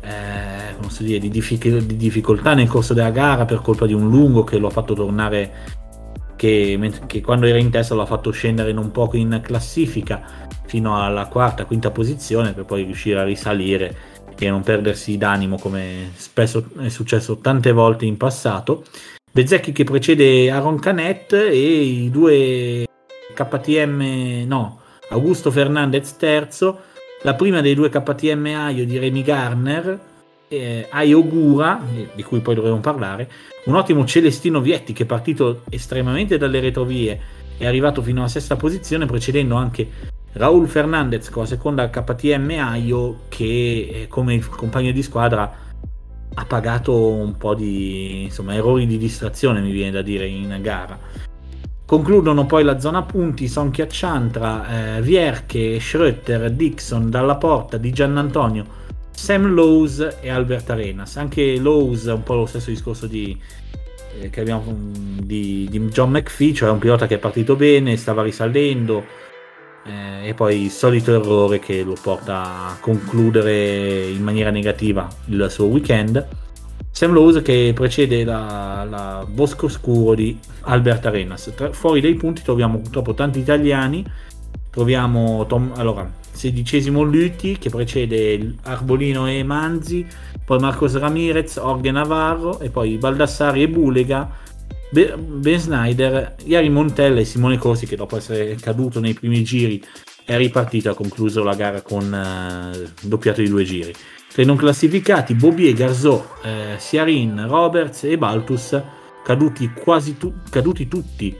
eh, 0.00 0.74
dire, 0.98 1.18
di, 1.20 1.30
di 1.30 1.96
difficoltà 1.96 2.54
nel 2.54 2.68
corso 2.68 2.92
della 2.92 3.10
gara 3.10 3.44
per 3.44 3.60
colpa 3.60 3.86
di 3.86 3.94
un 3.94 4.08
lungo 4.08 4.42
che 4.42 4.58
lo 4.58 4.66
ha 4.66 4.70
fatto 4.70 4.94
tornare 4.94 5.82
che, 6.34 6.92
che, 7.06 7.20
quando 7.20 7.46
era 7.46 7.58
in 7.58 7.70
testa 7.70 7.94
l'ha 7.94 8.06
fatto 8.06 8.32
scendere 8.32 8.72
non 8.72 8.90
poco 8.90 9.16
in 9.16 9.40
classifica 9.40 10.20
fino 10.66 11.00
alla 11.00 11.26
quarta, 11.26 11.64
quinta 11.64 11.92
posizione 11.92 12.52
per 12.52 12.64
poi 12.64 12.82
riuscire 12.82 13.20
a 13.20 13.24
risalire 13.24 13.96
e 14.40 14.50
non 14.50 14.62
perdersi 14.62 15.16
d'animo 15.16 15.58
come 15.58 16.12
spesso 16.16 16.68
è 16.80 16.88
successo 16.88 17.38
tante 17.38 17.72
volte 17.72 18.04
in 18.04 18.16
passato. 18.16 18.84
Bezzecchi 19.30 19.72
che 19.72 19.84
precede 19.84 20.50
Aaron 20.50 20.78
Canet 20.78 21.32
e 21.32 21.56
i 21.56 22.10
due 22.10 22.86
KTM, 23.34 24.44
no, 24.46 24.80
Augusto 25.10 25.50
Fernandez 25.50 26.16
terzo, 26.16 26.80
la 27.22 27.34
prima 27.34 27.60
dei 27.60 27.74
due 27.74 27.88
KTM 27.88 28.46
Aio 28.46 28.84
di 28.84 28.98
Remy 28.98 29.22
Garner 29.22 30.00
eh, 30.48 30.86
Ayogura, 30.90 31.80
di 32.14 32.22
cui 32.22 32.40
poi 32.40 32.54
dovremo 32.54 32.80
parlare, 32.80 33.30
un 33.64 33.74
ottimo 33.74 34.04
Celestino 34.04 34.60
Vietti 34.60 34.92
che 34.92 35.02
è 35.04 35.06
partito 35.06 35.62
estremamente 35.70 36.38
dalle 36.38 36.60
retrovie 36.60 37.20
è 37.56 37.66
arrivato 37.66 38.02
fino 38.02 38.20
alla 38.20 38.28
sesta 38.28 38.56
posizione, 38.56 39.06
precedendo 39.06 39.54
anche 39.54 40.12
Raul 40.34 40.66
Fernandez 40.66 41.30
con 41.30 41.42
la 41.42 41.48
seconda 41.48 41.90
KTM 41.90 42.50
Aio 42.58 43.20
che 43.28 43.88
eh, 44.02 44.06
come 44.08 44.40
compagno 44.40 44.90
di 44.90 45.02
squadra 45.02 45.62
ha 46.36 46.44
pagato 46.44 47.12
un 47.12 47.36
po' 47.36 47.54
di 47.54 48.24
insomma, 48.24 48.54
errori 48.54 48.86
di 48.86 48.98
distrazione, 48.98 49.60
mi 49.60 49.70
viene 49.70 49.92
da 49.92 50.02
dire, 50.02 50.26
in 50.26 50.58
gara. 50.60 50.98
Concludono 51.86 52.46
poi 52.46 52.64
la 52.64 52.80
zona 52.80 53.02
punti 53.02 53.46
Sonchia 53.46 53.86
Chantra, 53.88 54.96
eh, 54.96 55.02
Vierche, 55.02 55.78
Schröter, 55.78 56.48
Dixon, 56.48 57.10
Dalla 57.10 57.36
Porta, 57.36 57.76
Di 57.76 57.92
Giannantonio, 57.92 58.64
Sam 59.12 59.54
Lowe's 59.54 60.16
e 60.20 60.28
Albert 60.28 60.70
Arenas. 60.70 61.16
Anche 61.16 61.58
Lowe's 61.58 62.06
è 62.06 62.12
un 62.12 62.24
po' 62.24 62.34
lo 62.34 62.46
stesso 62.46 62.70
discorso 62.70 63.06
di, 63.06 63.38
eh, 64.20 64.40
abbiamo 64.40 64.64
di, 64.66 65.68
di, 65.70 65.78
John 65.90 66.10
McPhee, 66.10 66.52
cioè 66.52 66.70
un 66.70 66.78
pilota 66.78 67.06
che 67.06 67.14
è 67.14 67.18
partito 67.18 67.54
bene, 67.54 67.96
stava 67.96 68.24
risalendo 68.24 69.22
eh, 69.86 70.28
e 70.28 70.34
poi 70.34 70.64
il 70.64 70.70
solito 70.70 71.14
errore 71.14 71.58
che 71.58 71.82
lo 71.82 71.96
porta 72.00 72.68
a 72.68 72.76
concludere 72.80 74.08
in 74.08 74.22
maniera 74.22 74.50
negativa 74.50 75.08
il 75.26 75.46
suo 75.50 75.66
weekend. 75.66 76.26
Sam 76.90 77.12
Lowe's 77.12 77.42
che 77.42 77.72
precede 77.74 78.22
la, 78.24 78.86
la 78.88 79.26
Bosco 79.28 79.68
Scuro 79.68 80.14
di 80.14 80.38
Albert 80.60 81.06
Arenas. 81.06 81.52
Tra, 81.54 81.72
fuori 81.72 82.00
dai 82.00 82.14
punti 82.14 82.42
troviamo 82.42 82.78
purtroppo 82.78 83.14
tanti 83.14 83.40
italiani. 83.40 84.04
Troviamo 84.70 85.44
Tom, 85.46 85.72
allora, 85.76 86.08
sedicesimo 86.30 87.02
Lutti 87.02 87.58
che 87.58 87.70
precede 87.70 88.54
Arbolino 88.62 89.28
e 89.28 89.42
Manzi, 89.44 90.06
poi 90.44 90.58
Marcos 90.58 90.96
Ramirez, 90.96 91.56
Orge 91.56 91.90
Navarro 91.90 92.58
e 92.60 92.70
poi 92.70 92.96
Baldassari 92.96 93.62
e 93.62 93.68
Bulega, 93.68 94.28
Ben 94.94 95.58
Snyder, 95.58 96.36
Iari 96.44 96.68
Montella 96.68 97.18
e 97.18 97.24
Simone 97.24 97.58
Corsi 97.58 97.84
che 97.84 97.96
dopo 97.96 98.16
essere 98.16 98.54
caduto 98.54 99.00
nei 99.00 99.12
primi 99.12 99.42
giri 99.42 99.82
è 100.24 100.36
ripartito 100.36 100.88
ha 100.88 100.94
concluso 100.94 101.42
la 101.42 101.56
gara 101.56 101.82
con 101.82 102.04
uh, 102.12 102.88
doppiato 103.02 103.40
di 103.40 103.48
due 103.48 103.64
giri. 103.64 103.92
Tra 104.32 104.42
i 104.42 104.46
non 104.46 104.56
classificati 104.56 105.34
Bobby 105.34 105.66
e 105.66 105.72
Garzò, 105.72 106.36
eh, 106.42 106.76
Siarin, 106.78 107.46
Roberts 107.48 108.04
e 108.04 108.16
Baltus 108.16 108.80
caduti 109.24 109.72
quasi 109.72 110.16
tu- 110.16 110.32
caduti 110.48 110.86
tutti 110.86 111.36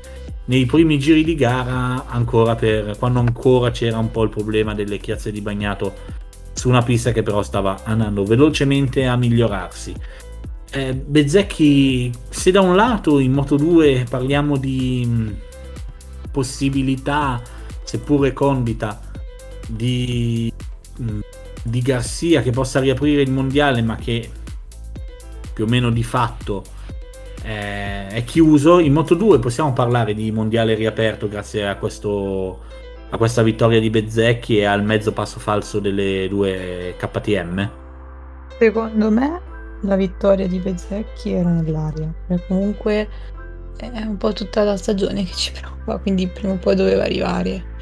nei 0.47 0.67
primi 0.67 0.99
giri 0.99 1.23
di 1.23 1.35
gara 1.35 2.07
ancora 2.07 2.57
per 2.57 2.97
quando 2.99 3.21
ancora 3.21 3.71
c'era 3.71 3.99
un 3.99 4.11
po' 4.11 4.25
il 4.25 4.31
problema 4.31 4.75
delle 4.75 4.99
chiazze 4.99 5.31
di 5.31 5.41
bagnato 5.41 5.95
su 6.53 6.69
una 6.69 6.83
pista 6.83 7.13
che 7.13 7.23
però 7.23 7.43
stava 7.43 7.83
andando 7.85 8.25
velocemente 8.25 9.07
a 9.07 9.17
migliorarsi. 9.17 9.95
Eh, 10.75 10.93
Bezzecchi, 10.93 12.11
se 12.29 12.51
da 12.51 12.61
un 12.61 12.75
lato 12.75 13.21
in 13.21 13.33
Moto 13.33 13.57
2 13.57 14.07
parliamo 14.11 14.57
di 14.57 15.07
mh, 15.07 15.37
possibilità, 16.33 17.41
seppure 17.85 18.33
condita, 18.33 19.01
di 19.69 20.53
mh, 20.99 21.21
di 21.65 21.81
Garcia 21.81 22.43
che 22.43 22.51
possa 22.51 22.79
riaprire 22.79 23.23
il 23.23 23.31
mondiale 23.31 23.81
ma 23.81 23.97
che 23.97 24.29
più 25.55 25.65
o 25.65 25.67
meno 25.67 25.91
di 25.91 26.03
fatto 26.03 26.63
è, 27.41 28.09
è 28.11 28.25
chiuso. 28.25 28.79
In 28.81 28.93
Moto 28.93 29.15
2 29.15 29.39
possiamo 29.39 29.73
parlare 29.73 30.13
di 30.15 30.31
mondiale 30.31 30.75
riaperto 30.75 31.29
grazie 31.29 31.67
a, 31.67 31.77
questo, 31.77 32.61
a 33.11 33.17
questa 33.17 33.43
vittoria 33.43 33.81
di 33.81 33.91
Bezzecchi 33.91 34.59
e 34.59 34.65
al 34.65 34.85
mezzo 34.85 35.13
passo 35.13 35.39
falso 35.39 35.79
delle 35.81 36.27
due 36.29 36.95
KTM? 36.99 37.71
Secondo 38.59 39.11
me 39.11 39.53
la 39.85 39.97
vittoria 39.97 40.47
di 40.47 40.59
Bezzecchi 40.59 41.33
era 41.33 41.51
nell'aria, 41.51 42.13
perché 42.27 42.47
comunque 42.49 43.09
è 43.77 44.01
un 44.01 44.17
po' 44.17 44.33
tutta 44.33 44.63
la 44.63 44.77
stagione 44.77 45.25
che 45.25 45.35
ci 45.35 45.53
prova, 45.53 45.99
quindi 45.99 46.27
prima 46.29 46.55
o 46.55 46.57
poi 46.57 46.75
doveva 46.75 47.05
arrivare. 47.05 47.73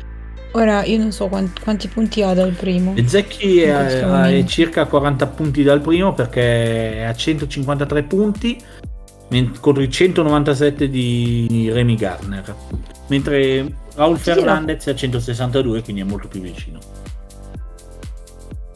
Ora 0.55 0.85
io 0.85 0.99
non 0.99 1.13
so 1.13 1.29
quanti, 1.29 1.63
quanti 1.63 1.89
punti 1.89 2.23
ha 2.23 2.35
dal 2.35 2.53
primo. 2.53 2.95
Zecchi 3.07 3.63
è, 3.63 4.01
è 4.01 4.45
circa 4.45 4.85
40 4.85 5.27
punti 5.29 5.63
dal 5.63 5.81
primo 5.81 6.13
perché 6.13 6.97
è 6.97 7.03
a 7.05 7.15
153 7.15 8.03
punti 8.03 8.63
contro 9.61 9.83
i 9.83 9.91
197 9.91 10.89
di 10.89 11.71
Remy 11.73 11.95
Garner. 11.95 12.55
Mentre 13.07 13.67
Raul 13.95 14.19
Fernandez 14.19 14.87
è 14.87 14.91
a 14.91 14.95
162, 14.95 15.83
quindi 15.83 16.03
è 16.03 16.05
molto 16.05 16.29
più 16.29 16.41
vicino. 16.41 16.92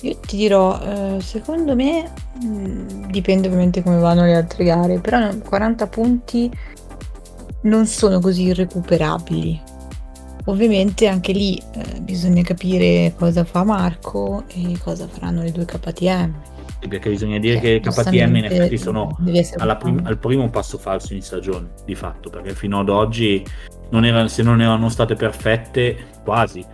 Io 0.02 0.16
ti 0.18 0.36
dirò, 0.36 0.78
eh, 0.78 1.20
secondo 1.20 1.74
me 1.74 2.10
mh, 2.42 2.46
mm, 2.46 3.04
dipende 3.10 3.48
ovviamente 3.48 3.82
come 3.82 3.98
vanno 3.98 4.24
le 4.24 4.34
altre 4.34 4.64
gare, 4.64 4.98
però 4.98 5.34
40 5.36 5.86
punti 5.86 6.50
non 7.62 7.86
sono 7.86 8.20
così 8.20 8.44
irrecuperabili. 8.44 9.74
Ovviamente 10.48 11.08
anche 11.08 11.32
lì 11.32 11.60
eh, 11.72 12.00
bisogna 12.00 12.42
capire 12.42 13.14
cosa 13.16 13.42
fa 13.44 13.64
Marco 13.64 14.44
e 14.48 14.78
cosa 14.80 15.08
faranno 15.08 15.42
le 15.42 15.50
due 15.50 15.64
KTM. 15.64 16.34
Perché 16.88 17.08
bisogna 17.08 17.38
dire 17.38 17.58
che, 17.58 17.80
che 17.80 17.90
KTM 17.90 18.36
in 18.36 18.44
effetti 18.44 18.78
sono 18.78 19.16
prim- 19.16 20.06
al 20.06 20.18
primo 20.18 20.48
passo 20.50 20.78
falso 20.78 21.14
in 21.14 21.22
stagione, 21.22 21.70
di 21.84 21.94
fatto, 21.96 22.30
perché 22.30 22.54
fino 22.54 22.78
ad 22.78 22.90
oggi 22.90 23.44
non 23.90 24.04
era, 24.04 24.28
se 24.28 24.42
non 24.42 24.60
erano 24.60 24.88
state 24.88 25.14
perfette, 25.14 25.96
quasi, 26.22 26.64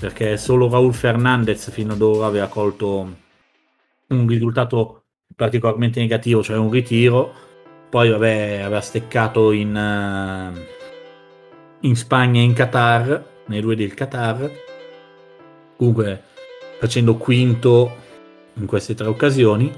perché 0.00 0.36
solo 0.36 0.68
Raul 0.68 0.94
Fernandez 0.94 1.70
fino 1.70 1.92
ad 1.92 2.00
ora 2.00 2.26
aveva 2.26 2.48
colto 2.48 3.16
un 4.08 4.26
risultato 4.26 5.02
particolarmente 5.36 6.00
negativo, 6.00 6.42
cioè 6.42 6.56
un 6.56 6.70
ritiro, 6.70 7.32
poi 7.88 8.10
vabbè, 8.10 8.60
aveva 8.64 8.80
steccato 8.80 9.52
in... 9.52 10.54
Uh, 10.54 10.78
in 11.80 11.96
Spagna 11.96 12.40
e 12.40 12.44
in 12.44 12.52
Qatar, 12.52 13.24
nei 13.46 13.60
due 13.60 13.76
del 13.76 13.94
Qatar, 13.94 14.50
comunque 15.76 16.22
facendo 16.78 17.16
quinto 17.16 17.96
in 18.54 18.66
queste 18.66 18.94
tre 18.94 19.06
occasioni, 19.06 19.72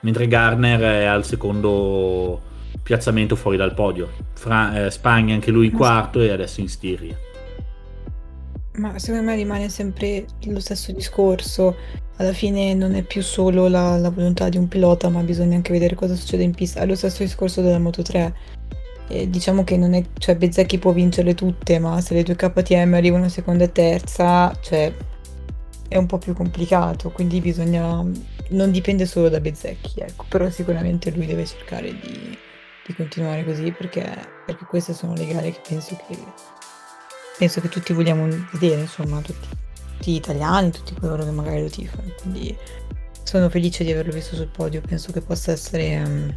mentre 0.00 0.26
Garner 0.26 0.80
è 0.80 1.04
al 1.04 1.24
secondo 1.24 2.40
piazzamento 2.82 3.36
fuori 3.36 3.56
dal 3.56 3.74
podio. 3.74 4.10
Fra, 4.34 4.84
eh, 4.84 4.90
Spagna 4.90 5.34
anche 5.34 5.50
lui 5.50 5.70
quarto 5.70 6.20
e 6.20 6.30
adesso 6.30 6.60
in 6.60 6.68
Stiria. 6.68 7.16
Ma 8.74 8.98
secondo 8.98 9.26
me 9.26 9.36
rimane 9.36 9.68
sempre 9.68 10.24
lo 10.44 10.60
stesso 10.60 10.92
discorso. 10.92 11.76
Alla 12.16 12.32
fine 12.32 12.74
non 12.74 12.94
è 12.94 13.02
più 13.02 13.22
solo 13.22 13.68
la, 13.68 13.96
la 13.98 14.10
volontà 14.10 14.48
di 14.48 14.56
un 14.56 14.68
pilota, 14.68 15.08
ma 15.08 15.22
bisogna 15.22 15.56
anche 15.56 15.72
vedere 15.72 15.94
cosa 15.94 16.14
succede 16.14 16.42
in 16.42 16.54
pista. 16.54 16.80
È 16.80 16.86
lo 16.86 16.94
stesso 16.94 17.22
discorso 17.22 17.60
della 17.60 17.78
Moto 17.78 18.02
3 18.02 18.34
eh, 19.12 19.28
diciamo 19.28 19.62
che 19.62 19.76
non 19.76 19.92
è, 19.92 20.02
cioè 20.18 20.36
Bezzecchi 20.36 20.78
può 20.78 20.92
vincerle 20.92 21.34
tutte, 21.34 21.78
ma 21.78 22.00
se 22.00 22.14
le 22.14 22.22
due 22.22 22.34
KTM 22.34 22.94
arrivano 22.94 23.28
seconda 23.28 23.64
e 23.64 23.72
terza, 23.72 24.56
cioè 24.62 24.92
è 25.88 25.96
un 25.96 26.06
po' 26.06 26.18
più 26.18 26.32
complicato, 26.32 27.10
quindi 27.10 27.40
bisogna, 27.40 28.02
non 28.48 28.70
dipende 28.70 29.04
solo 29.04 29.28
da 29.28 29.40
Bezzecchi, 29.40 30.00
ecco, 30.00 30.24
però 30.28 30.48
sicuramente 30.48 31.10
lui 31.10 31.26
deve 31.26 31.44
cercare 31.44 31.90
di, 31.90 32.38
di 32.86 32.94
continuare 32.94 33.44
così 33.44 33.70
perché, 33.70 34.02
perché, 34.46 34.64
queste 34.64 34.94
sono 34.94 35.12
le 35.12 35.26
gare 35.26 35.50
che 35.50 35.60
penso 35.66 35.98
che, 36.08 36.16
penso 37.38 37.60
che 37.60 37.68
tutti 37.68 37.92
vogliamo 37.92 38.26
vedere, 38.52 38.82
insomma, 38.82 39.20
tutti, 39.20 39.48
tutti 39.96 40.12
gli 40.12 40.16
italiani, 40.16 40.70
tutti 40.70 40.94
coloro 40.94 41.24
che 41.24 41.30
magari 41.30 41.62
lo 41.62 41.68
tifano, 41.68 42.12
quindi 42.20 42.56
sono 43.22 43.48
felice 43.48 43.84
di 43.84 43.92
averlo 43.92 44.12
visto 44.12 44.34
sul 44.34 44.48
podio, 44.48 44.80
penso 44.80 45.12
che 45.12 45.20
possa 45.20 45.52
essere... 45.52 46.02
Um, 46.04 46.34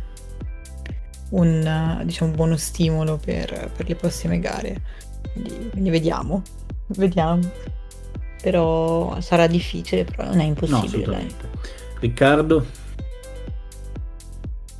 un, 1.30 2.02
diciamo, 2.04 2.32
buono 2.32 2.58
stimolo 2.58 3.18
per, 3.18 3.72
per 3.75 3.88
le 3.88 3.96
prossime 3.96 4.40
gare. 4.40 4.82
Quindi, 5.32 5.70
quindi, 5.72 5.90
vediamo, 5.90 6.42
vediamo. 6.88 7.52
Però 8.42 9.20
sarà 9.22 9.48
difficile, 9.48 10.04
però 10.04 10.25
non 10.25 10.40
è 10.40 10.44
impossibile. 10.44 11.24
No, 11.24 11.28
Riccardo? 12.00 12.66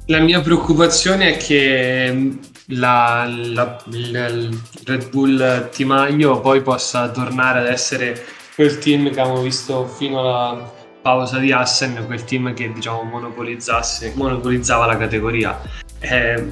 La 0.06 0.20
mia 0.20 0.40
preoccupazione 0.42 1.34
è 1.34 1.38
che 1.38 2.38
la, 2.68 3.26
la, 3.28 3.78
il 3.92 4.62
Red 4.86 5.10
Bull 5.10 5.70
Timaglio 5.70 6.40
poi 6.40 6.62
possa 6.62 7.10
tornare 7.10 7.60
ad 7.60 7.68
essere 7.68 8.24
quel 8.56 8.80
team 8.80 9.12
che 9.12 9.20
abbiamo 9.20 9.42
visto 9.42 9.86
fino 9.86 10.20
alla 10.20 10.74
pausa 11.02 11.38
di 11.38 11.52
Assen, 11.52 12.04
quel 12.06 12.24
team 12.24 12.54
che 12.54 12.72
diciamo 12.72 13.04
monopolizzasse, 13.04 14.14
monopolizzava 14.16 14.86
la 14.86 14.98
categoria. 14.98 15.62
Eh, 16.00 16.52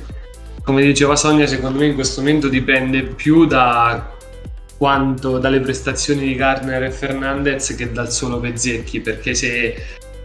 come 0.63 0.83
diceva 0.83 1.15
Sonia, 1.15 1.47
secondo 1.47 1.79
me 1.79 1.87
in 1.87 1.95
questo 1.95 2.21
momento 2.21 2.47
dipende 2.47 3.03
più 3.03 3.45
da 3.45 4.11
quanto 4.77 5.39
dalle 5.39 5.59
prestazioni 5.59 6.25
di 6.25 6.35
Garner 6.35 6.83
e 6.83 6.91
Fernandez 6.91 7.75
che 7.75 7.91
dal 7.91 8.11
solo 8.11 8.39
Pezzecchi, 8.39 8.99
perché 8.99 9.33
se 9.33 9.75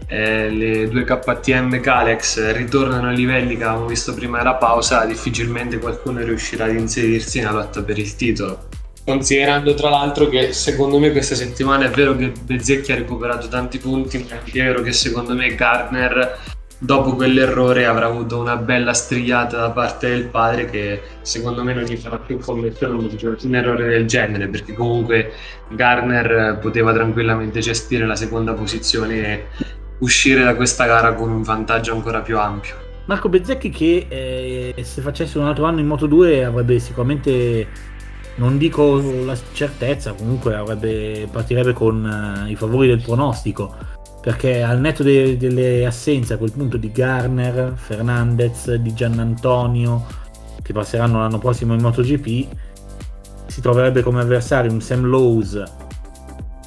eh, 0.09 0.49
le 0.49 0.87
due 0.87 1.03
KTM 1.03 1.79
Calex 1.79 2.51
ritornano 2.53 3.09
ai 3.09 3.15
livelli 3.15 3.55
che 3.55 3.63
avevamo 3.63 3.85
visto 3.85 4.13
prima 4.15 4.39
della 4.39 4.55
pausa, 4.55 5.05
difficilmente 5.05 5.77
qualcuno 5.77 6.23
riuscirà 6.23 6.65
ad 6.65 6.73
inserirsi 6.73 7.39
nella 7.39 7.51
lotta 7.51 7.83
per 7.83 7.99
il 7.99 8.15
titolo. 8.15 8.67
Considerando 9.05 9.73
tra 9.75 9.89
l'altro 9.89 10.27
che 10.27 10.51
secondo 10.51 10.99
me 10.99 11.11
questa 11.11 11.35
settimana 11.35 11.85
è 11.85 11.89
vero 11.89 12.15
che 12.15 12.31
Bezzecchi 12.43 12.91
ha 12.91 12.95
recuperato 12.95 13.47
tanti 13.47 13.77
punti, 13.77 14.25
ma 14.27 14.37
è 14.43 14.49
vero 14.51 14.81
che 14.81 14.91
secondo 14.91 15.35
me 15.35 15.53
Garner 15.53 16.37
dopo 16.81 17.13
quell'errore 17.15 17.85
avrà 17.85 18.05
avuto 18.05 18.39
una 18.39 18.55
bella 18.55 18.93
strigliata 18.93 19.57
da 19.57 19.71
parte 19.71 20.09
del 20.09 20.27
padre 20.27 20.65
che 20.65 21.01
secondo 21.21 21.61
me 21.61 21.73
non 21.73 21.83
gli 21.83 21.97
farà 21.97 22.17
più 22.17 22.39
commettere 22.39 22.93
un 22.93 23.55
errore 23.55 23.87
del 23.87 24.05
genere 24.05 24.47
perché 24.47 24.73
comunque 24.73 25.33
Garner 25.67 26.57
poteva 26.61 26.93
tranquillamente 26.93 27.59
gestire 27.59 28.05
la 28.05 28.15
seconda 28.15 28.53
posizione 28.53 29.47
uscire 29.99 30.43
da 30.43 30.55
questa 30.55 30.85
gara 30.85 31.13
con 31.13 31.29
un 31.29 31.41
vantaggio 31.41 31.93
ancora 31.93 32.21
più 32.21 32.37
ampio. 32.37 32.75
Marco 33.05 33.29
Bezzecchi 33.29 33.69
che 33.69 34.05
eh, 34.07 34.83
se 34.83 35.01
facesse 35.01 35.37
un 35.39 35.45
altro 35.45 35.65
anno 35.65 35.79
in 35.79 35.87
Moto 35.87 36.05
2 36.05 36.45
avrebbe 36.45 36.79
sicuramente 36.79 37.67
non 38.39 38.57
dico 38.57 39.01
la 39.25 39.37
certezza, 39.51 40.13
comunque 40.13 40.55
avrebbe, 40.55 41.27
partirebbe 41.29 41.73
con 41.73 42.45
uh, 42.45 42.49
i 42.49 42.55
favori 42.55 42.87
del 42.87 43.01
pronostico, 43.01 43.75
perché 44.21 44.63
al 44.63 44.79
netto 44.79 45.03
de- 45.03 45.37
delle 45.37 45.85
assenze 45.85 46.33
a 46.33 46.37
quel 46.37 46.51
punto 46.51 46.77
di 46.77 46.91
Garner, 46.91 47.73
Fernandez, 47.75 48.73
di 48.75 48.93
Giannantonio, 48.93 50.05
che 50.61 50.71
passeranno 50.71 51.19
l'anno 51.19 51.37
prossimo 51.37 51.73
in 51.73 51.81
MotoGP, 51.81 52.47
si 53.47 53.61
troverebbe 53.61 54.03
come 54.03 54.21
avversario 54.21 54.71
un 54.71 54.81
Sam 54.81 55.05
Lowe's 55.05 55.61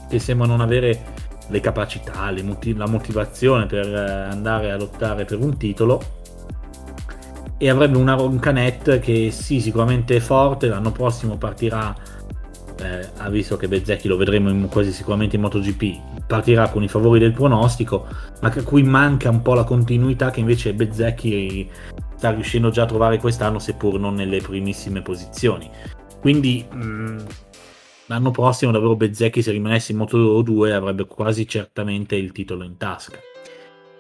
che 0.09 0.19
sembra 0.19 0.47
non 0.47 0.61
avere 0.61 1.05
le 1.53 1.61
capacità, 1.61 2.31
le 2.31 2.43
motiv- 2.43 2.79
la 2.79 2.89
motivazione 2.89 3.67
per 3.67 3.87
uh, 3.87 4.33
andare 4.33 4.73
a 4.73 4.77
lottare 4.77 5.25
per 5.25 5.39
un 5.39 5.57
titolo 5.57 6.21
e 7.59 7.69
avrebbe 7.69 7.97
una 7.97 8.15
Roncanet 8.15 8.99
che 8.99 9.31
sì, 9.31 9.61
sicuramente 9.61 10.17
è 10.17 10.21
forte, 10.21 10.67
l'anno 10.67 10.91
prossimo 10.91 11.37
partirà, 11.37 11.95
eh, 12.81 13.31
visto 13.31 13.57
che 13.57 13.69
Bezzecchi 13.69 14.09
lo 14.09 14.17
vedremo 14.17 14.51
in, 14.51 14.67
quasi 14.69 14.91
sicuramente 14.91 15.37
in 15.37 15.43
MotoGP, 15.43 16.27
partirà 16.27 16.71
con 16.71 16.83
i 16.83 16.89
favori 16.89 17.21
del 17.21 17.33
pronostico, 17.33 18.09
ma 18.41 18.49
a 18.49 18.63
cui 18.65 18.83
manca 18.83 19.31
un 19.31 19.43
po' 19.43 19.55
la 19.55 19.63
continuità 19.63 20.31
che 20.31 20.41
invece 20.41 20.75
Bezzecchi 20.75 21.71
sta 22.17 22.31
riuscendo 22.31 22.71
già 22.71 22.83
a 22.83 22.87
trovare 22.87 23.19
quest'anno, 23.19 23.61
seppur 23.61 23.97
non 23.97 24.15
nelle 24.15 24.41
primissime 24.41 25.01
posizioni. 25.01 25.71
Quindi 26.21 26.67
mh, 26.69 26.85
mm, 26.85 27.19
l'anno 28.07 28.31
prossimo 28.31 28.73
davvero 28.73 28.97
Bezzecchi 28.97 29.43
se 29.43 29.51
rimanesse 29.51 29.93
in 29.93 29.99
Moto 29.99 30.43
2 30.43 30.73
avrebbe 30.73 31.07
quasi 31.07 31.47
certamente 31.47 32.17
il 32.17 32.33
titolo 32.33 32.65
in 32.65 32.77
tasca. 32.77 33.19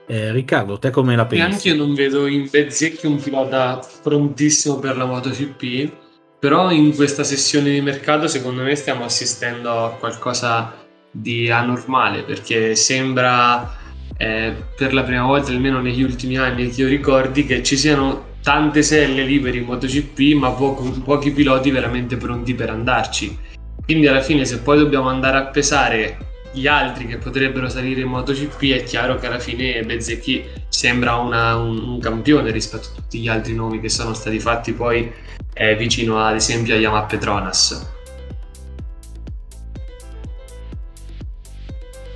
Eh, 0.06 0.32
Riccardo, 0.32 0.78
te 0.78 0.90
come 0.90 1.14
la 1.14 1.26
pensi? 1.26 1.44
E 1.44 1.52
anche 1.52 1.68
io 1.68 1.76
non 1.76 1.94
vedo 1.94 2.26
in 2.26 2.49
Bezzecchi 2.50 3.06
un 3.06 3.21
pilota 3.21 3.80
prontissimo 4.02 4.78
per 4.78 4.97
la 4.97 5.04
MotoGP, 5.04 5.90
però 6.38 6.71
in 6.71 6.94
questa 6.94 7.23
sessione 7.23 7.71
di 7.71 7.80
mercato 7.80 8.26
secondo 8.26 8.62
me 8.62 8.75
stiamo 8.75 9.04
assistendo 9.04 9.85
a 9.85 9.90
qualcosa 9.90 10.75
di 11.11 11.50
anormale 11.50 12.23
perché 12.23 12.75
sembra 12.75 13.76
eh, 14.16 14.52
per 14.76 14.92
la 14.92 15.02
prima 15.02 15.25
volta, 15.25 15.50
almeno 15.50 15.80
negli 15.80 16.02
ultimi 16.02 16.37
anni 16.37 16.68
che 16.68 16.82
io 16.82 16.88
ricordi, 16.88 17.47
che 17.47 17.62
ci 17.62 17.76
siano 17.76 18.30
tante 18.42 18.82
selle 18.82 19.23
libere 19.23 19.59
in 19.59 19.64
MotoGP 19.64 20.35
ma 20.35 20.50
poco, 20.50 20.90
pochi 21.04 21.30
piloti 21.30 21.71
veramente 21.71 22.16
pronti 22.16 22.54
per 22.54 22.71
andarci. 22.71 23.38
Quindi 23.85 24.07
alla 24.07 24.21
fine 24.21 24.45
se 24.45 24.61
poi 24.61 24.79
dobbiamo 24.79 25.09
andare 25.09 25.37
a 25.37 25.47
pesare 25.47 26.31
gli 26.53 26.67
altri 26.67 27.07
che 27.07 27.17
potrebbero 27.17 27.69
salire 27.69 28.03
in 28.03 28.09
MotoGP 28.09 28.62
è 28.73 28.83
chiaro 28.85 29.17
che 29.17 29.27
alla 29.27 29.39
fine 29.39 29.83
Bezzecchi 29.83 30.45
sembra 30.69 31.17
una, 31.17 31.57
un, 31.57 31.79
un, 31.79 31.99
campione 31.99 32.51
rispetto 32.51 32.89
a 32.89 32.95
tutti 32.97 33.21
gli 33.21 33.29
altri 33.29 33.55
nomi 33.55 33.81
che 33.81 33.89
sono 33.89 34.12
stati 34.12 34.39
fatti 34.39 34.73
poi 34.73 35.11
eh, 35.55 35.77
vicino 35.77 36.23
ad 36.23 36.35
esempio 36.35 36.75
a 36.75 36.79
Yamaha 36.79 37.05
Petronas 37.05 37.91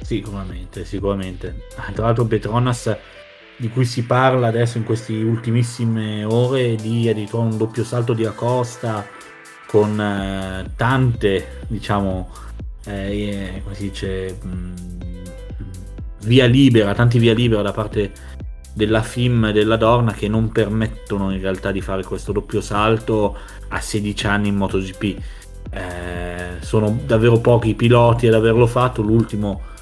Sicuramente, 0.06 0.84
sicuramente. 0.84 1.66
Ah, 1.74 1.90
tra 1.90 2.04
l'altro 2.04 2.26
Petronas 2.26 2.96
di 3.56 3.68
cui 3.68 3.84
si 3.84 4.04
parla 4.04 4.46
adesso 4.46 4.78
in 4.78 4.84
queste 4.84 5.12
ultimissime 5.14 6.22
ore 6.22 6.76
di 6.76 7.08
addirittura 7.08 7.42
un 7.42 7.56
doppio 7.56 7.82
salto 7.82 8.12
di 8.12 8.24
Acosta 8.24 9.04
con 9.66 10.00
eh, 10.00 10.70
tante, 10.76 11.60
diciamo, 11.66 12.28
eh, 12.86 13.60
come 13.62 13.74
si 13.74 13.82
dice, 13.88 14.38
mh, 14.40 14.48
mm, 14.48 14.74
via 16.24 16.46
libera, 16.46 16.94
tanti 16.94 17.18
via 17.18 17.34
libera 17.34 17.62
da 17.62 17.72
parte 17.72 18.12
della 18.72 19.02
FIM 19.02 19.46
e 19.46 19.52
della 19.52 19.76
Dorna 19.76 20.12
che 20.12 20.28
non 20.28 20.50
permettono 20.50 21.32
in 21.32 21.40
realtà 21.40 21.72
di 21.72 21.80
fare 21.80 22.04
questo 22.04 22.32
doppio 22.32 22.60
salto 22.60 23.36
a 23.68 23.80
16 23.80 24.26
anni 24.26 24.48
in 24.48 24.56
MotoGP. 24.56 25.02
Eh, 25.70 26.56
sono 26.60 26.98
davvero 27.04 27.38
pochi 27.38 27.70
i 27.70 27.74
piloti 27.74 28.26
ad 28.26 28.34
averlo 28.34 28.66
fatto, 28.66 29.02
l'ultimo 29.02 29.74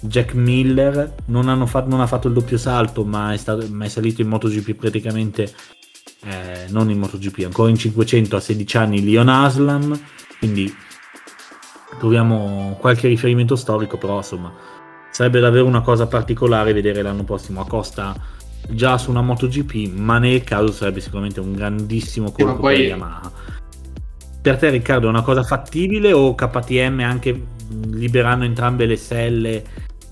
Jack 0.00 0.34
Miller 0.34 1.14
non, 1.26 1.66
fatto, 1.66 1.88
non 1.88 2.00
ha 2.00 2.06
fatto 2.06 2.28
il 2.28 2.34
doppio 2.34 2.56
salto 2.56 3.04
ma 3.04 3.32
è, 3.32 3.36
stato, 3.36 3.66
ma 3.70 3.84
è 3.84 3.88
salito 3.88 4.22
in 4.22 4.28
MotoGP 4.28 4.74
praticamente 4.74 5.52
eh, 6.24 6.66
non 6.70 6.90
in 6.90 6.98
MotoGP, 6.98 7.44
ancora 7.44 7.70
in 7.70 7.76
500 7.76 8.36
a 8.36 8.40
16 8.40 8.76
anni 8.76 9.04
Leon 9.04 9.28
Aslam, 9.28 9.98
quindi 10.38 10.74
troviamo 11.98 12.76
qualche 12.80 13.08
riferimento 13.08 13.56
storico, 13.56 13.98
però 13.98 14.18
insomma 14.18 14.52
sarebbe 15.10 15.40
davvero 15.40 15.66
una 15.66 15.80
cosa 15.80 16.06
particolare 16.06 16.72
vedere 16.72 17.02
l'anno 17.02 17.24
prossimo 17.24 17.60
a 17.60 17.66
Costa 17.66 18.14
già 18.68 18.98
su 18.98 19.10
una 19.10 19.22
MotoGP, 19.22 19.94
ma 19.94 20.18
nel 20.18 20.44
caso 20.44 20.72
sarebbe 20.72 21.00
sicuramente 21.00 21.40
un 21.40 21.52
grandissimo 21.52 22.30
colpo 22.30 22.60
poi... 22.60 22.76
per 22.76 22.84
Yamaha. 22.86 23.32
Per 24.40 24.56
te 24.56 24.70
Riccardo 24.70 25.06
è 25.06 25.10
una 25.10 25.22
cosa 25.22 25.42
fattibile 25.42 26.12
o 26.12 26.34
KTM 26.34 27.00
anche 27.00 27.46
liberando 27.90 28.44
entrambe 28.44 28.86
le 28.86 28.96
selle 28.96 29.64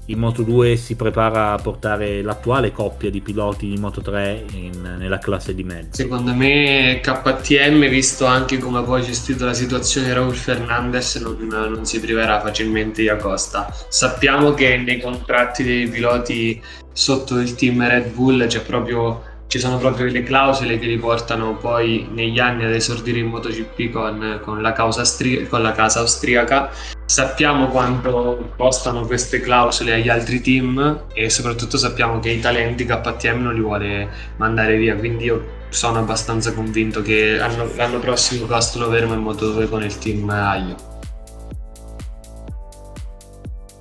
in 0.07 0.19
Moto 0.19 0.43
2 0.43 0.77
si 0.77 0.95
prepara 0.95 1.53
a 1.53 1.57
portare 1.57 2.23
l'attuale 2.23 2.73
coppia 2.73 3.11
di 3.11 3.21
piloti 3.21 3.69
di 3.69 3.77
Moto 3.77 4.01
3 4.01 4.45
in, 4.53 4.97
nella 4.99 5.19
classe 5.19 5.55
di 5.55 5.65
mezzo. 5.65 5.97
Secondo 5.97 6.35
me 6.35 7.01
KTM, 7.03 7.89
visto 7.89 8.27
anche 8.27 8.59
come 8.59 8.83
poi 8.83 9.03
gestito 9.03 9.45
la 9.45 9.55
situazione 9.55 10.13
Raul 10.13 10.35
Fernandez, 10.35 11.17
non, 11.17 11.37
non, 11.49 11.85
si 11.85 12.01
priverà 12.01 12.41
facilmente 12.41 13.03
di 13.03 13.09
Acosta. 13.09 13.73
Sappiamo 13.89 14.55
che 14.55 14.77
nei 14.77 15.01
contratti 15.01 15.65
dei 15.65 15.89
piloti 15.89 16.61
sotto 16.93 17.39
il 17.41 17.55
team 17.55 17.87
Red 17.87 18.13
Bull 18.13 18.47
proprio 18.65 19.35
ci 19.49 19.61
sono 19.61 19.79
proprio 19.79 20.07
le 20.07 20.23
clausole 20.25 20.79
che 20.79 20.87
li 20.87 20.99
portano 20.99 21.57
poi 21.57 22.09
negli 22.11 22.39
anni 22.41 22.65
ad 22.65 22.73
esordire 22.73 23.21
in 23.21 23.27
MotoGP 23.27 23.91
con, 23.93 24.41
con, 24.43 24.61
la, 24.61 24.75
austri- 24.75 25.47
con 25.47 25.63
la, 25.63 25.73
casa 25.73 26.01
austriaca. 26.01 26.71
Sappiamo 27.17 27.69
quanto 27.69 28.53
costano 28.59 29.07
queste 29.07 29.41
clausole 29.41 29.95
agli 29.95 30.11
altri 30.11 30.43
team 30.43 31.05
e 31.15 31.31
soprattutto 31.31 31.79
sappiamo 31.79 32.21
che 32.21 32.29
i 32.29 32.41
talenti 32.41 32.85
KTM 32.85 33.41
non 33.41 33.55
li 33.55 33.61
vuole 33.61 34.07
mandare 34.37 34.77
via, 34.77 34.95
quindi 34.97 35.25
io 35.25 35.43
sono 35.71 36.01
abbastanza 36.01 36.53
convinto 36.53 37.01
che 37.01 37.37
l'anno, 37.39 37.71
l'anno 37.75 38.01
prossimo 38.01 38.45
Costa 38.45 38.81
lo 38.81 38.91
vedremo 38.91 39.15
in 39.15 39.21
Moto 39.21 39.51
2 39.51 39.67
con 39.67 39.83
il 39.83 39.97
team 39.97 40.29
Aio. 40.29 40.77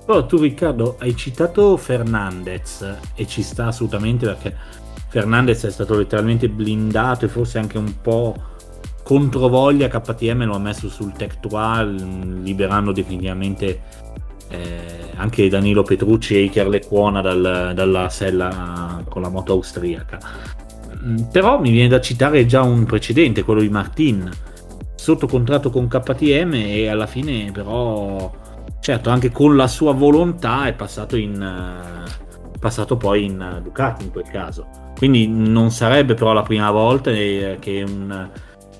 Però 0.06 0.24
tu 0.24 0.38
Riccardo 0.38 0.96
hai 1.00 1.14
citato 1.14 1.76
Fernandez 1.76 2.96
e 3.14 3.26
ci 3.26 3.42
sta 3.42 3.66
assolutamente 3.66 4.24
perché 4.24 4.56
Fernandez 5.10 5.62
è 5.66 5.70
stato 5.70 5.94
letteralmente 5.94 6.48
blindato 6.48 7.26
e 7.26 7.28
forse 7.28 7.58
anche 7.58 7.76
un 7.76 8.00
po' 8.00 8.54
controvoglia 9.06 9.86
KTM 9.86 10.46
lo 10.46 10.56
ha 10.56 10.58
messo 10.58 10.88
sul 10.88 11.12
Tech 11.12 11.38
3 11.38 11.84
liberando 12.42 12.90
definitivamente 12.90 13.80
eh, 14.48 15.12
anche 15.14 15.48
Danilo 15.48 15.84
Petrucci 15.84 16.34
e 16.34 16.40
Iker 16.40 16.66
Lecuona 16.66 17.20
dal, 17.20 17.70
dalla 17.72 18.08
sella 18.08 19.04
con 19.08 19.22
la 19.22 19.28
moto 19.28 19.52
austriaca. 19.52 20.18
Mm, 21.04 21.18
però 21.30 21.60
mi 21.60 21.70
viene 21.70 21.86
da 21.86 22.00
citare 22.00 22.46
già 22.46 22.62
un 22.62 22.84
precedente 22.84 23.44
quello 23.44 23.60
di 23.60 23.68
Martin. 23.68 24.28
Sotto 24.96 25.28
contratto 25.28 25.70
con 25.70 25.86
KTM 25.86 26.54
e 26.54 26.88
alla 26.88 27.06
fine 27.06 27.52
però 27.52 28.28
certo 28.80 29.10
anche 29.10 29.30
con 29.30 29.54
la 29.54 29.68
sua 29.68 29.92
volontà 29.92 30.66
è 30.66 30.74
passato 30.74 31.14
in 31.14 31.40
uh, 31.40 32.58
passato 32.58 32.96
poi 32.96 33.26
in 33.26 33.60
Ducati 33.62 34.02
in 34.02 34.10
quel 34.10 34.28
caso. 34.28 34.66
Quindi 34.96 35.28
non 35.28 35.70
sarebbe 35.70 36.14
però 36.14 36.32
la 36.32 36.42
prima 36.42 36.72
volta 36.72 37.12
eh, 37.12 37.58
che 37.60 37.84
un, 37.86 38.30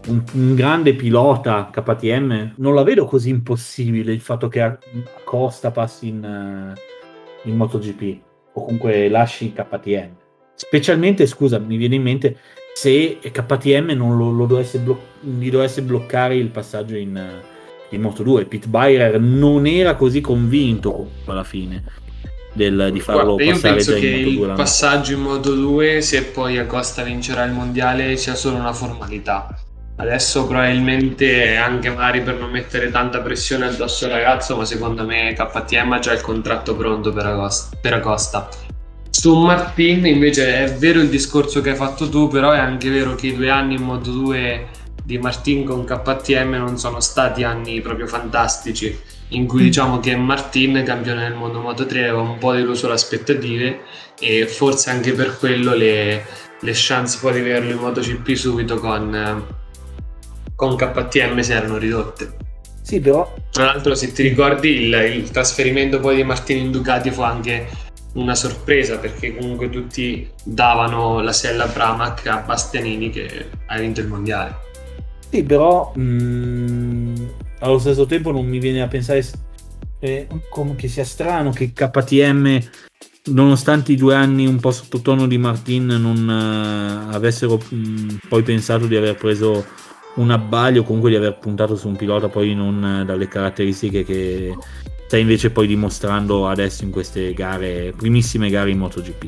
un, 0.06 0.22
un, 0.32 0.54
grande 0.54 0.94
pilota 0.94 1.70
KTM 1.70 2.54
non 2.56 2.74
la 2.74 2.82
vedo 2.82 3.04
così 3.04 3.30
impossibile 3.30 4.12
il 4.12 4.20
fatto 4.20 4.48
che 4.48 4.78
Costa 5.24 5.70
passi 5.70 6.08
in, 6.08 6.24
eh, 6.24 7.48
in 7.48 7.56
MotoGP 7.56 8.20
o 8.52 8.64
comunque 8.64 9.08
lasci 9.08 9.52
KTM. 9.52 10.14
Specialmente, 10.54 11.26
scusa, 11.26 11.58
mi 11.58 11.76
viene 11.76 11.96
in 11.96 12.02
mente 12.02 12.38
se 12.74 13.18
KTM 13.20 13.90
non 13.90 14.16
lo, 14.16 14.30
lo 14.30 14.46
dovesse 14.46 14.78
blo- 14.78 15.00
gli 15.20 15.50
dovesse 15.50 15.82
bloccare 15.82 16.36
il 16.36 16.48
passaggio 16.48 16.96
in, 16.96 17.42
in 17.90 18.02
Moto2. 18.02 18.46
Pit 18.48 18.66
Byrer 18.66 19.20
non 19.20 19.66
era 19.66 19.94
così 19.94 20.20
convinto 20.22 21.10
alla 21.26 21.44
fine 21.44 21.84
del, 22.52 22.88
di 22.90 23.00
farlo 23.00 23.34
Guarda, 23.34 23.52
io 23.52 23.60
penso 23.60 23.94
che 23.94 24.06
il 24.06 24.52
passaggio 24.56 25.12
in 25.12 25.20
Moto 25.20 25.54
2 25.54 26.00
se 26.00 26.24
poi 26.24 26.56
Acosta 26.56 27.02
vincerà 27.02 27.44
il 27.44 27.52
mondiale 27.52 28.16
sia 28.16 28.34
solo 28.34 28.56
una 28.56 28.72
formalità 28.72 29.54
adesso 29.96 30.46
probabilmente 30.46 31.56
anche 31.56 31.88
magari 31.90 32.20
per 32.22 32.34
non 32.36 32.50
mettere 32.50 32.90
tanta 32.90 33.20
pressione 33.20 33.66
addosso 33.66 34.04
al 34.04 34.12
ragazzo 34.12 34.56
ma 34.56 34.64
secondo 34.64 35.04
me 35.04 35.32
KTM 35.32 35.92
ha 35.92 35.98
già 35.98 36.12
il 36.12 36.20
contratto 36.20 36.76
pronto 36.76 37.12
per 37.12 37.26
Acosta, 37.26 37.76
per 37.80 37.94
Acosta. 37.94 38.48
Su 39.10 39.34
Martin 39.34 40.04
invece 40.06 40.64
è 40.64 40.74
vero 40.74 41.00
il 41.00 41.08
discorso 41.08 41.62
che 41.62 41.70
hai 41.70 41.76
fatto 41.76 42.08
tu, 42.10 42.28
però 42.28 42.52
è 42.52 42.58
anche 42.58 42.90
vero 42.90 43.14
che 43.14 43.28
i 43.28 43.34
due 43.34 43.48
anni 43.48 43.74
in 43.76 43.82
Moto 43.82 44.10
2 44.10 44.68
di 45.02 45.18
Martin 45.18 45.64
con 45.64 45.84
KTM 45.84 46.50
non 46.50 46.76
sono 46.78 47.00
stati 47.00 47.42
anni 47.42 47.80
proprio 47.80 48.06
fantastici, 48.06 48.98
in 49.28 49.46
cui 49.46 49.62
diciamo 49.62 50.00
che 50.00 50.14
Martin, 50.16 50.82
campione 50.84 51.22
del 51.22 51.34
mondo 51.34 51.60
Moto 51.60 51.86
3, 51.86 52.08
aveva 52.08 52.20
un 52.20 52.36
po' 52.38 52.52
deluso 52.52 52.88
le 52.88 52.94
aspettative 52.94 53.80
e 54.20 54.46
forse 54.46 54.90
anche 54.90 55.12
per 55.12 55.38
quello 55.38 55.74
le, 55.74 56.24
le 56.60 56.72
chance 56.74 57.18
poi 57.18 57.32
di 57.32 57.40
averlo 57.40 57.70
in 57.70 57.78
MotoGP 57.78 58.34
subito 58.34 58.78
con, 58.78 59.64
con 60.56 60.74
KTM 60.74 61.38
si 61.40 61.52
erano 61.52 61.76
ridotte. 61.76 62.34
Sì, 62.82 63.00
però... 63.00 63.32
Tra 63.50 63.66
l'altro 63.66 63.94
se 63.94 64.12
ti 64.12 64.22
ricordi 64.22 64.82
il, 64.82 64.94
il 64.94 65.30
trasferimento 65.30 66.00
poi 66.00 66.16
di 66.16 66.24
Martin 66.24 66.58
in 66.58 66.70
Ducati 66.70 67.10
fu 67.10 67.20
anche 67.22 67.68
una 68.14 68.34
sorpresa 68.34 68.98
perché 68.98 69.36
comunque 69.36 69.68
tutti 69.68 70.28
davano 70.42 71.20
la 71.20 71.32
sella 71.32 71.66
Pramac 71.66 72.26
a 72.26 72.38
Bastianini 72.38 73.10
che 73.10 73.48
ha 73.66 73.78
vinto 73.78 74.00
il 74.00 74.08
mondiale. 74.08 74.64
Sì, 75.28 75.42
però 75.42 75.92
mh, 75.94 76.00
mm, 76.00 77.14
allo 77.60 77.78
stesso 77.78 78.06
tempo 78.06 78.30
non 78.30 78.46
mi 78.46 78.58
viene 78.58 78.82
a 78.82 78.88
pensare 78.88 79.24
eh, 79.98 80.26
che 80.76 80.88
sia 80.88 81.04
strano 81.04 81.50
che 81.50 81.72
KTM, 81.72 82.60
nonostante 83.26 83.92
i 83.92 83.96
due 83.96 84.14
anni 84.14 84.46
un 84.46 84.60
po' 84.60 84.70
sottotono 84.70 85.26
di 85.26 85.38
Martin, 85.38 85.86
non 85.86 86.28
uh, 86.28 87.14
avessero 87.14 87.56
mh, 87.56 87.76
mm, 87.76 88.08
poi 88.28 88.42
pensato 88.42 88.86
di 88.86 88.96
aver 88.96 89.16
preso 89.16 89.64
un 90.16 90.30
abbaglio, 90.30 90.82
comunque 90.82 91.10
di 91.10 91.16
aver 91.16 91.38
puntato 91.38 91.76
su 91.76 91.88
un 91.88 91.96
pilota 91.96 92.28
poi 92.28 92.54
non 92.54 93.00
uh, 93.00 93.04
dalle 93.04 93.28
caratteristiche 93.28 94.04
che 94.04 94.54
sta 95.06 95.16
invece 95.16 95.50
poi 95.50 95.66
dimostrando 95.66 96.48
adesso 96.48 96.84
in 96.84 96.90
queste 96.90 97.32
gare, 97.32 97.92
primissime 97.96 98.50
gare 98.50 98.70
in 98.70 98.78
MotoGP. 98.78 99.24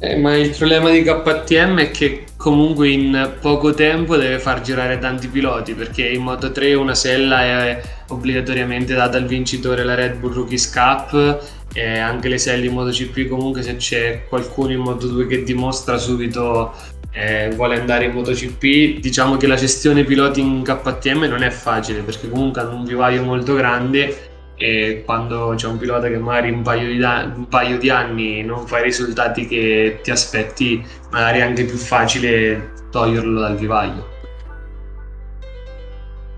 Eh, 0.00 0.16
ma 0.16 0.36
il 0.36 0.50
problema 0.50 0.90
di 0.90 1.02
KTM 1.02 1.78
è 1.78 1.90
che 1.90 2.24
comunque 2.36 2.90
in 2.90 3.36
poco 3.40 3.72
tempo 3.72 4.16
deve 4.16 4.38
far 4.38 4.60
girare 4.60 4.98
tanti 4.98 5.28
piloti 5.28 5.72
perché 5.72 6.06
in 6.06 6.22
Moto 6.22 6.52
3 6.52 6.74
una 6.74 6.94
sella 6.94 7.42
è 7.42 7.80
obbligatoriamente 8.08 8.92
data 8.92 9.16
al 9.16 9.24
vincitore 9.24 9.82
la 9.82 9.94
Red 9.94 10.18
Bull 10.18 10.34
Rookies 10.34 10.70
Cup 10.70 11.42
e 11.72 11.98
anche 11.98 12.28
le 12.28 12.36
selle 12.36 12.66
in 12.66 12.74
MotoGP 12.74 13.28
comunque 13.28 13.62
se 13.62 13.76
c'è 13.76 14.24
qualcuno 14.28 14.72
in 14.72 14.80
Moto 14.80 15.06
2 15.06 15.26
che 15.26 15.42
dimostra 15.42 15.96
subito 15.96 16.74
eh, 17.14 17.50
vuole 17.54 17.78
andare 17.78 18.06
in 18.06 18.12
MotoGP 18.12 18.98
diciamo 18.98 19.36
che 19.36 19.46
la 19.46 19.54
gestione 19.54 20.02
piloti 20.02 20.40
in 20.40 20.62
KTM 20.62 21.24
non 21.24 21.42
è 21.42 21.50
facile 21.50 22.02
perché 22.02 22.28
comunque 22.28 22.60
hanno 22.60 22.74
un 22.74 22.84
vivaio 22.84 23.22
molto 23.22 23.54
grande 23.54 24.32
e 24.56 25.02
quando 25.04 25.54
c'è 25.56 25.66
un 25.66 25.78
pilota 25.78 26.08
che 26.08 26.18
magari 26.18 26.50
un 26.50 26.62
paio, 26.62 26.88
di, 26.88 27.00
un 27.02 27.46
paio 27.48 27.78
di 27.78 27.90
anni 27.90 28.42
non 28.42 28.66
fa 28.66 28.80
i 28.80 28.84
risultati 28.84 29.46
che 29.46 30.00
ti 30.02 30.10
aspetti, 30.10 30.84
magari 31.10 31.38
è 31.38 31.42
anche 31.42 31.64
più 31.64 31.76
facile 31.76 32.72
toglierlo 32.90 33.40
dal 33.40 33.56
vivaio. 33.56 34.12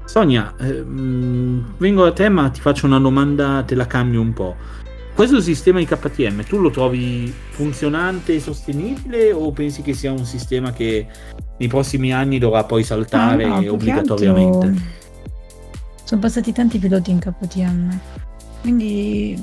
Sonia, 0.05 0.55
ehm, 0.59 1.75
vengo 1.77 2.05
da 2.05 2.13
te 2.13 2.29
ma 2.29 2.49
ti 2.49 2.61
faccio 2.61 2.87
una 2.87 2.99
domanda, 2.99 3.63
te 3.67 3.75
la 3.75 3.87
cambio 3.87 4.21
un 4.21 4.33
po'. 4.33 4.57
Questo 5.17 5.41
sistema 5.41 5.79
di 5.79 5.87
KTM 5.87 6.45
tu 6.45 6.59
lo 6.59 6.69
trovi 6.71 7.33
funzionante 7.49 8.35
e 8.35 8.41
sostenibile 8.41 9.33
o 9.33 9.51
pensi 9.51 9.81
che 9.81 9.95
sia 9.95 10.13
un 10.13 10.27
sistema 10.27 10.73
che 10.73 11.07
nei 11.57 11.69
prossimi 11.69 12.13
anni 12.13 12.39
dovrà 12.39 12.65
poi 12.65 12.85
saltare 12.85 13.45
ah, 13.45 13.61
no, 13.61 13.73
obbligatoriamente? 13.73 14.67
Altro 14.67 15.05
sono 16.05 16.21
passati 16.21 16.53
tanti 16.53 16.79
piloti 16.79 17.11
in 17.11 17.19
KTM, 17.19 17.99
quindi 18.61 19.43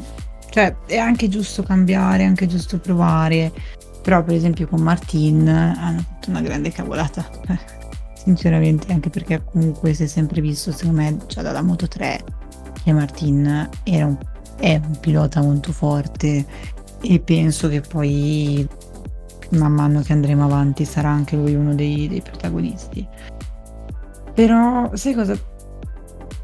cioè, 0.50 0.76
è 0.86 0.98
anche 0.98 1.28
giusto 1.28 1.64
cambiare, 1.64 2.22
è 2.22 2.26
anche 2.26 2.46
giusto 2.46 2.78
provare, 2.78 3.52
però 4.02 4.24
per 4.24 4.36
esempio 4.36 4.68
con 4.68 4.80
Martin 4.80 5.48
hanno 5.48 6.06
fatto 6.08 6.30
una 6.30 6.42
grande 6.42 6.72
cavolata, 6.72 7.28
sinceramente, 8.16 8.94
anche 8.94 9.10
perché 9.10 9.44
comunque 9.44 9.94
si 9.94 10.04
è 10.04 10.08
sempre 10.08 10.40
visto, 10.40 10.72
secondo 10.72 11.02
me, 11.02 11.18
già 11.28 11.42
dalla 11.42 11.62
Moto 11.62 11.88
3, 11.88 12.24
che 12.84 12.94
Martin 12.94 13.70
era 13.84 14.06
un, 14.06 14.18
è 14.58 14.76
un 14.76 15.00
pilota 15.00 15.42
molto 15.42 15.72
forte 15.72 16.46
e 17.02 17.20
penso 17.20 17.70
che 17.70 17.82
poi 17.82 18.68
man 19.52 19.72
mano 19.74 20.02
che 20.02 20.14
andremo 20.14 20.46
avanti 20.46 20.86
sarà 20.86 21.10
anche 21.10 21.36
lui 21.36 21.54
uno 21.54 21.76
dei, 21.76 22.08
dei 22.08 22.22
protagonisti. 22.22 23.08
Però 24.34 24.90
sai 24.96 25.14
cosa? 25.14 25.52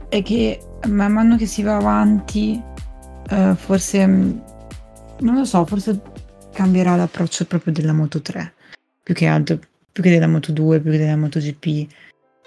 è 0.09 0.23
che 0.23 0.59
man 0.87 1.13
mano 1.13 1.37
che 1.37 1.45
si 1.45 1.61
va 1.61 1.77
avanti, 1.77 2.61
eh, 3.29 3.53
forse, 3.55 4.05
mm, 4.05 4.39
non 5.19 5.35
lo 5.35 5.45
so, 5.45 5.65
forse 5.65 6.01
cambierà 6.51 6.95
l'approccio 6.95 7.45
proprio 7.45 7.71
della 7.71 7.93
Moto 7.93 8.21
3, 8.21 8.53
più 9.03 9.13
che 9.13 9.27
altro, 9.27 9.59
più 9.91 10.03
che 10.03 10.09
della 10.09 10.27
Moto 10.27 10.51
2, 10.51 10.81
più 10.81 10.91
che 10.91 10.97
della 10.97 11.15
Moto 11.15 11.39
GP, 11.39 11.87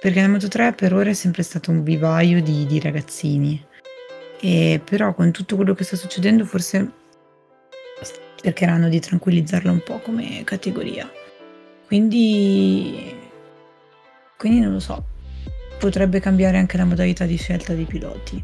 perché 0.00 0.20
la 0.20 0.28
Moto 0.28 0.48
3 0.48 0.72
per 0.72 0.92
ora 0.92 1.10
è 1.10 1.14
sempre 1.14 1.44
stato 1.44 1.70
un 1.70 1.84
vivaio 1.84 2.42
di, 2.42 2.66
di 2.66 2.80
ragazzini, 2.80 3.64
e 4.44 4.80
però 4.84 5.14
con 5.14 5.30
tutto 5.30 5.54
quello 5.54 5.72
che 5.72 5.84
sta 5.84 5.94
succedendo 5.94 6.44
forse 6.44 6.90
cercheranno 8.34 8.88
di 8.88 8.98
tranquillizzarla 8.98 9.70
un 9.70 9.82
po' 9.84 10.00
come 10.00 10.42
categoria. 10.42 11.08
Quindi, 11.86 13.14
quindi 14.36 14.58
non 14.58 14.72
lo 14.72 14.80
so, 14.80 15.04
potrebbe 15.78 16.18
cambiare 16.18 16.58
anche 16.58 16.76
la 16.76 16.84
modalità 16.84 17.24
di 17.24 17.36
scelta 17.36 17.72
dei 17.72 17.84
piloti. 17.84 18.42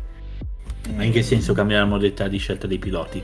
Ma 0.95 1.03
in 1.03 1.11
che 1.11 1.23
senso 1.23 1.53
cambiare 1.53 1.83
la 1.83 1.89
modalità 1.89 2.29
di 2.29 2.39
scelta 2.39 2.69
dei 2.69 2.79
piloti? 2.79 3.21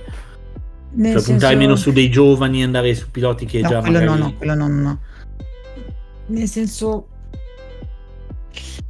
Nel 0.95 1.13
cioè 1.13 1.21
senso... 1.21 1.31
puntare 1.31 1.55
meno 1.55 1.77
su 1.77 1.93
dei 1.93 2.11
giovani 2.11 2.61
e 2.61 2.65
andare 2.65 2.93
su 2.97 3.09
piloti 3.09 3.47
che 3.47 3.61
no, 3.61 3.69
già 3.69 3.81
quello 3.81 4.01
magari... 4.01 4.19
no, 4.19 4.27
no, 4.27 4.35
quello 4.35 4.55
no, 4.55 4.67
no. 4.67 5.01
Nel 6.27 6.49
senso... 6.49 7.09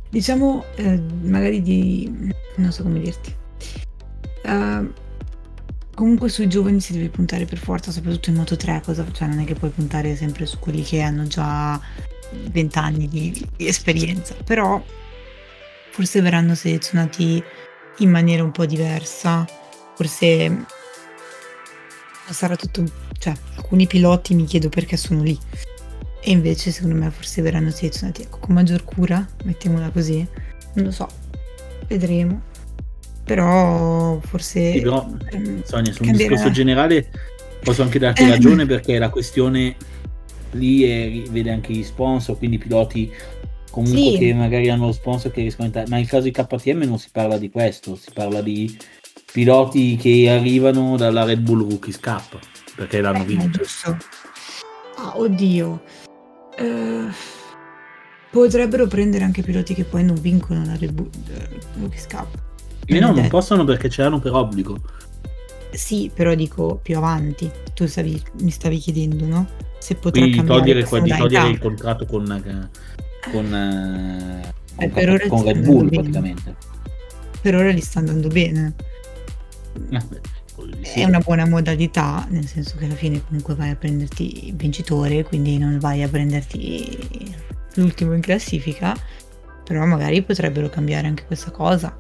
Diciamo, 0.08 0.64
eh, 0.76 1.02
magari 1.22 1.60
di... 1.60 2.32
non 2.56 2.72
so 2.72 2.82
come 2.82 3.00
dirti. 3.00 3.42
Uh, 4.44 4.92
comunque 5.94 6.28
sui 6.28 6.48
giovani 6.48 6.80
si 6.80 6.92
deve 6.92 7.08
puntare 7.08 7.44
per 7.44 7.58
forza, 7.58 7.90
soprattutto 7.90 8.30
in 8.30 8.36
Moto 8.36 8.56
3, 8.56 8.82
cosa, 8.84 9.06
cioè 9.12 9.28
non 9.28 9.40
è 9.40 9.44
che 9.44 9.54
puoi 9.54 9.70
puntare 9.70 10.16
sempre 10.16 10.46
su 10.46 10.58
quelli 10.58 10.82
che 10.82 11.00
hanno 11.00 11.26
già 11.26 11.80
20 12.50 12.78
anni 12.78 13.08
di, 13.08 13.46
di 13.56 13.66
esperienza, 13.66 14.34
però 14.44 14.82
forse 15.90 16.20
verranno 16.20 16.54
selezionati 16.54 17.42
in 17.98 18.10
maniera 18.10 18.42
un 18.42 18.50
po' 18.50 18.66
diversa, 18.66 19.46
forse 19.94 20.64
sarà 22.30 22.56
tutto, 22.56 22.84
cioè 23.18 23.34
alcuni 23.56 23.86
piloti 23.86 24.34
mi 24.34 24.44
chiedo 24.44 24.68
perché 24.68 24.96
sono 24.96 25.22
lì 25.22 25.38
e 26.20 26.30
invece 26.30 26.70
secondo 26.72 26.96
me 26.96 27.10
forse 27.10 27.42
verranno 27.42 27.70
selezionati 27.70 28.22
ecco, 28.22 28.38
con 28.38 28.54
maggior 28.54 28.82
cura, 28.84 29.24
mettiamola 29.44 29.90
così, 29.90 30.26
non 30.74 30.86
lo 30.86 30.90
so, 30.90 31.06
vedremo. 31.86 32.52
Però 33.24 34.20
forse... 34.20 34.72
Sì, 34.72 34.80
però, 34.80 35.06
ehm, 35.30 35.62
Sonia, 35.64 35.92
su 35.92 36.04
un 36.04 36.12
discorso 36.12 36.50
generale 36.50 37.08
posso 37.62 37.82
anche 37.82 37.98
darti 37.98 38.28
ragione 38.28 38.66
perché 38.66 38.98
la 38.98 39.08
questione 39.08 39.76
lì 40.52 40.84
è, 40.84 41.28
vede 41.30 41.50
anche 41.50 41.72
gli 41.72 41.82
sponsor, 41.82 42.36
quindi 42.36 42.58
piloti 42.58 43.10
comunque 43.70 44.12
sì. 44.12 44.18
che 44.18 44.34
magari 44.34 44.70
hanno 44.70 44.86
lo 44.86 44.92
sponsor 44.92 45.32
che 45.32 45.40
riescono 45.40 45.64
a 45.64 45.66
entrare. 45.66 45.88
Ma 45.88 45.96
nel 45.96 46.06
caso 46.06 46.24
di 46.24 46.30
KTM 46.30 46.82
non 46.82 46.98
si 46.98 47.08
parla 47.10 47.38
di 47.38 47.50
questo, 47.50 47.96
si 47.96 48.10
parla 48.12 48.40
di 48.40 48.76
piloti 49.32 49.96
che 49.96 50.30
arrivano 50.30 50.96
dalla 50.96 51.24
Red 51.24 51.40
Bull 51.40 51.68
Rookies 51.68 51.98
Cup 51.98 52.38
perché 52.76 53.00
l'hanno 53.00 53.22
eh, 53.22 53.26
vinto. 53.26 53.60
Ah, 54.96 55.18
oddio. 55.18 55.82
Uh, 56.56 57.10
potrebbero 58.30 58.86
prendere 58.86 59.24
anche 59.24 59.42
piloti 59.42 59.74
che 59.74 59.84
poi 59.84 60.04
non 60.04 60.20
vincono 60.20 60.64
la 60.64 60.76
Red 60.76 60.92
Bull 60.92 61.08
uh, 61.08 61.80
Rookies 61.80 62.06
Cup. 62.06 62.53
Eh 62.86 62.98
no, 62.98 63.12
non 63.12 63.28
possono 63.28 63.64
perché 63.64 63.88
ce 63.88 64.02
l'hanno 64.02 64.18
per 64.18 64.32
obbligo. 64.32 64.80
Sì, 65.70 66.10
però 66.14 66.34
dico 66.34 66.78
più 66.82 66.96
avanti. 66.96 67.50
Tu 67.74 67.86
stavi, 67.86 68.22
mi 68.42 68.50
stavi 68.50 68.78
chiedendo, 68.78 69.26
no? 69.26 69.48
Se 69.78 69.94
potrà 69.96 70.20
Quindi 70.20 70.38
cambiare 70.38 70.84
togliere, 70.84 71.02
di 71.02 71.16
togliere 71.16 71.48
il 71.48 71.58
contratto 71.58 72.06
con 72.06 72.24
con, 73.30 73.54
eh, 73.54 74.52
con, 74.76 75.14
eh, 75.14 75.28
con 75.28 75.44
Red 75.44 75.64
Bull 75.64 75.88
praticamente. 75.88 76.56
Per 77.40 77.54
ora 77.54 77.70
gli 77.72 77.80
sta 77.80 77.98
andando 77.98 78.28
bene. 78.28 78.74
Eh, 79.90 80.00
sì. 80.82 81.00
È 81.00 81.04
una 81.04 81.18
buona 81.18 81.46
modalità, 81.46 82.26
nel 82.30 82.46
senso 82.46 82.76
che 82.76 82.84
alla 82.84 82.94
fine 82.94 83.22
comunque 83.26 83.54
vai 83.54 83.70
a 83.70 83.76
prenderti 83.76 84.48
il 84.48 84.54
vincitore, 84.54 85.24
quindi 85.24 85.58
non 85.58 85.78
vai 85.78 86.02
a 86.02 86.08
prenderti 86.08 87.34
l'ultimo 87.74 88.14
in 88.14 88.20
classifica, 88.20 88.96
però 89.64 89.84
magari 89.84 90.22
potrebbero 90.22 90.68
cambiare 90.68 91.08
anche 91.08 91.24
questa 91.26 91.50
cosa, 91.50 91.94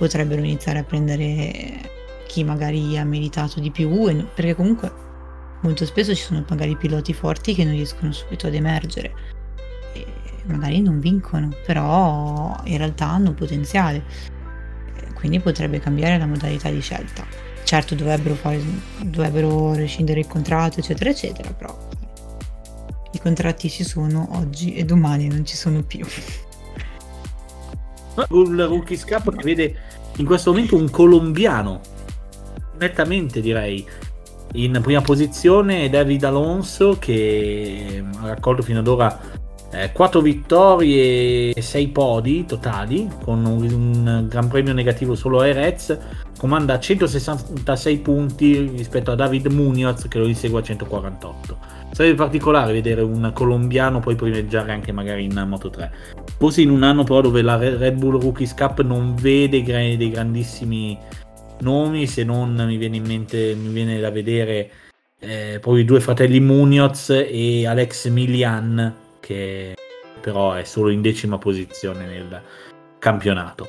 potrebbero 0.00 0.40
iniziare 0.40 0.78
a 0.78 0.84
prendere 0.84 1.90
chi 2.26 2.42
magari 2.42 2.96
ha 2.96 3.04
meritato 3.04 3.60
di 3.60 3.70
più, 3.70 3.90
perché 4.34 4.54
comunque 4.54 4.90
molto 5.60 5.84
spesso 5.84 6.14
ci 6.14 6.22
sono 6.22 6.42
magari 6.48 6.74
piloti 6.74 7.12
forti 7.12 7.54
che 7.54 7.64
non 7.64 7.74
riescono 7.74 8.10
subito 8.12 8.46
ad 8.46 8.54
emergere 8.54 9.12
magari 10.44 10.80
non 10.80 11.00
vincono, 11.00 11.50
però 11.64 12.58
in 12.64 12.78
realtà 12.78 13.08
hanno 13.08 13.32
potenziale. 13.32 14.02
Quindi 15.14 15.38
potrebbe 15.40 15.80
cambiare 15.80 16.18
la 16.18 16.26
modalità 16.26 16.70
di 16.70 16.80
scelta. 16.80 17.26
certo 17.62 17.94
dovrebbero, 17.94 18.34
fare, 18.34 18.60
dovrebbero 19.04 19.74
rescindere 19.74 20.20
il 20.20 20.26
contratto, 20.26 20.80
eccetera, 20.80 21.10
eccetera, 21.10 21.52
però 21.52 21.88
i 23.12 23.18
contratti 23.20 23.68
ci 23.68 23.84
sono 23.84 24.28
oggi 24.32 24.74
e 24.74 24.84
domani 24.84 25.28
non 25.28 25.44
ci 25.44 25.56
sono 25.56 25.82
più. 25.82 26.06
Un 28.28 28.66
Rookies 28.66 29.04
Cup 29.04 29.34
che 29.34 29.42
vede 29.42 29.76
in 30.16 30.26
questo 30.26 30.50
momento 30.50 30.76
un 30.76 30.90
colombiano, 30.90 31.80
nettamente 32.78 33.40
direi, 33.40 33.86
in 34.52 34.78
prima 34.82 35.00
posizione 35.00 35.88
David 35.88 36.24
Alonso 36.24 36.96
che 36.98 38.02
ha 38.20 38.26
raccolto 38.26 38.62
fino 38.62 38.80
ad 38.80 38.88
ora 38.88 39.20
eh, 39.72 39.92
4 39.92 40.20
vittorie 40.20 41.52
e 41.52 41.62
6 41.62 41.88
podi 41.88 42.44
totali 42.44 43.08
con 43.22 43.44
un, 43.44 43.62
un, 43.62 44.26
gran 44.28 44.48
premio 44.48 44.72
negativo 44.72 45.14
solo 45.14 45.40
ai 45.40 45.52
Reds 45.52 45.96
comanda 46.36 46.78
166 46.78 47.98
punti 47.98 48.58
rispetto 48.58 49.12
a 49.12 49.14
David 49.14 49.46
Munoz 49.46 50.08
che 50.08 50.18
lo 50.18 50.26
insegue 50.26 50.60
a 50.60 50.62
148 50.62 51.58
sarebbe 51.92 52.16
particolare 52.16 52.72
vedere 52.72 53.02
un 53.02 53.30
colombiano 53.32 54.00
poi 54.00 54.16
primeggiare 54.16 54.72
anche 54.72 54.90
magari 54.90 55.24
in 55.24 55.44
Moto 55.46 55.70
3 55.70 55.92
forse 56.36 56.62
in 56.62 56.70
un 56.70 56.82
anno 56.82 57.04
però 57.04 57.20
dove 57.20 57.42
la 57.42 57.56
Red 57.56 57.94
Bull 57.94 58.20
Rookies 58.20 58.54
Cup 58.54 58.82
non 58.82 59.14
vede 59.14 59.62
dei 59.62 60.10
grandissimi 60.10 60.98
nomi 61.60 62.06
se 62.06 62.24
non 62.24 62.54
mi 62.54 62.76
viene 62.76 62.96
in 62.96 63.04
mente 63.04 63.54
mi 63.54 63.68
viene 63.68 64.00
da 64.00 64.10
vedere 64.10 64.70
eh, 65.20 65.58
poi 65.60 65.82
i 65.82 65.84
due 65.84 66.00
fratelli 66.00 66.40
Munoz 66.40 67.10
e 67.10 67.66
Alex 67.66 68.08
Milian 68.08 69.08
che 69.30 69.74
però 70.20 70.54
è 70.54 70.64
solo 70.64 70.90
in 70.90 71.00
decima 71.00 71.38
posizione 71.38 72.04
nel 72.04 72.42
campionato. 72.98 73.68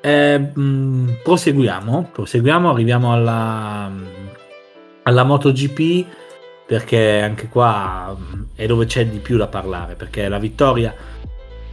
Eh, 0.00 0.38
mh, 0.38 0.60
mm, 0.60 1.08
proseguiamo, 1.22 2.08
proseguiamo, 2.10 2.70
arriviamo 2.70 3.12
alla, 3.12 3.92
alla 5.02 5.24
MotoGP 5.24 6.06
perché 6.66 7.20
anche 7.20 7.48
qua 7.48 8.16
mm, 8.18 8.42
è 8.54 8.66
dove 8.66 8.86
c'è 8.86 9.06
di 9.06 9.18
più 9.18 9.36
da 9.36 9.48
parlare 9.48 9.96
perché 9.96 10.26
la 10.28 10.38
vittoria 10.38 10.94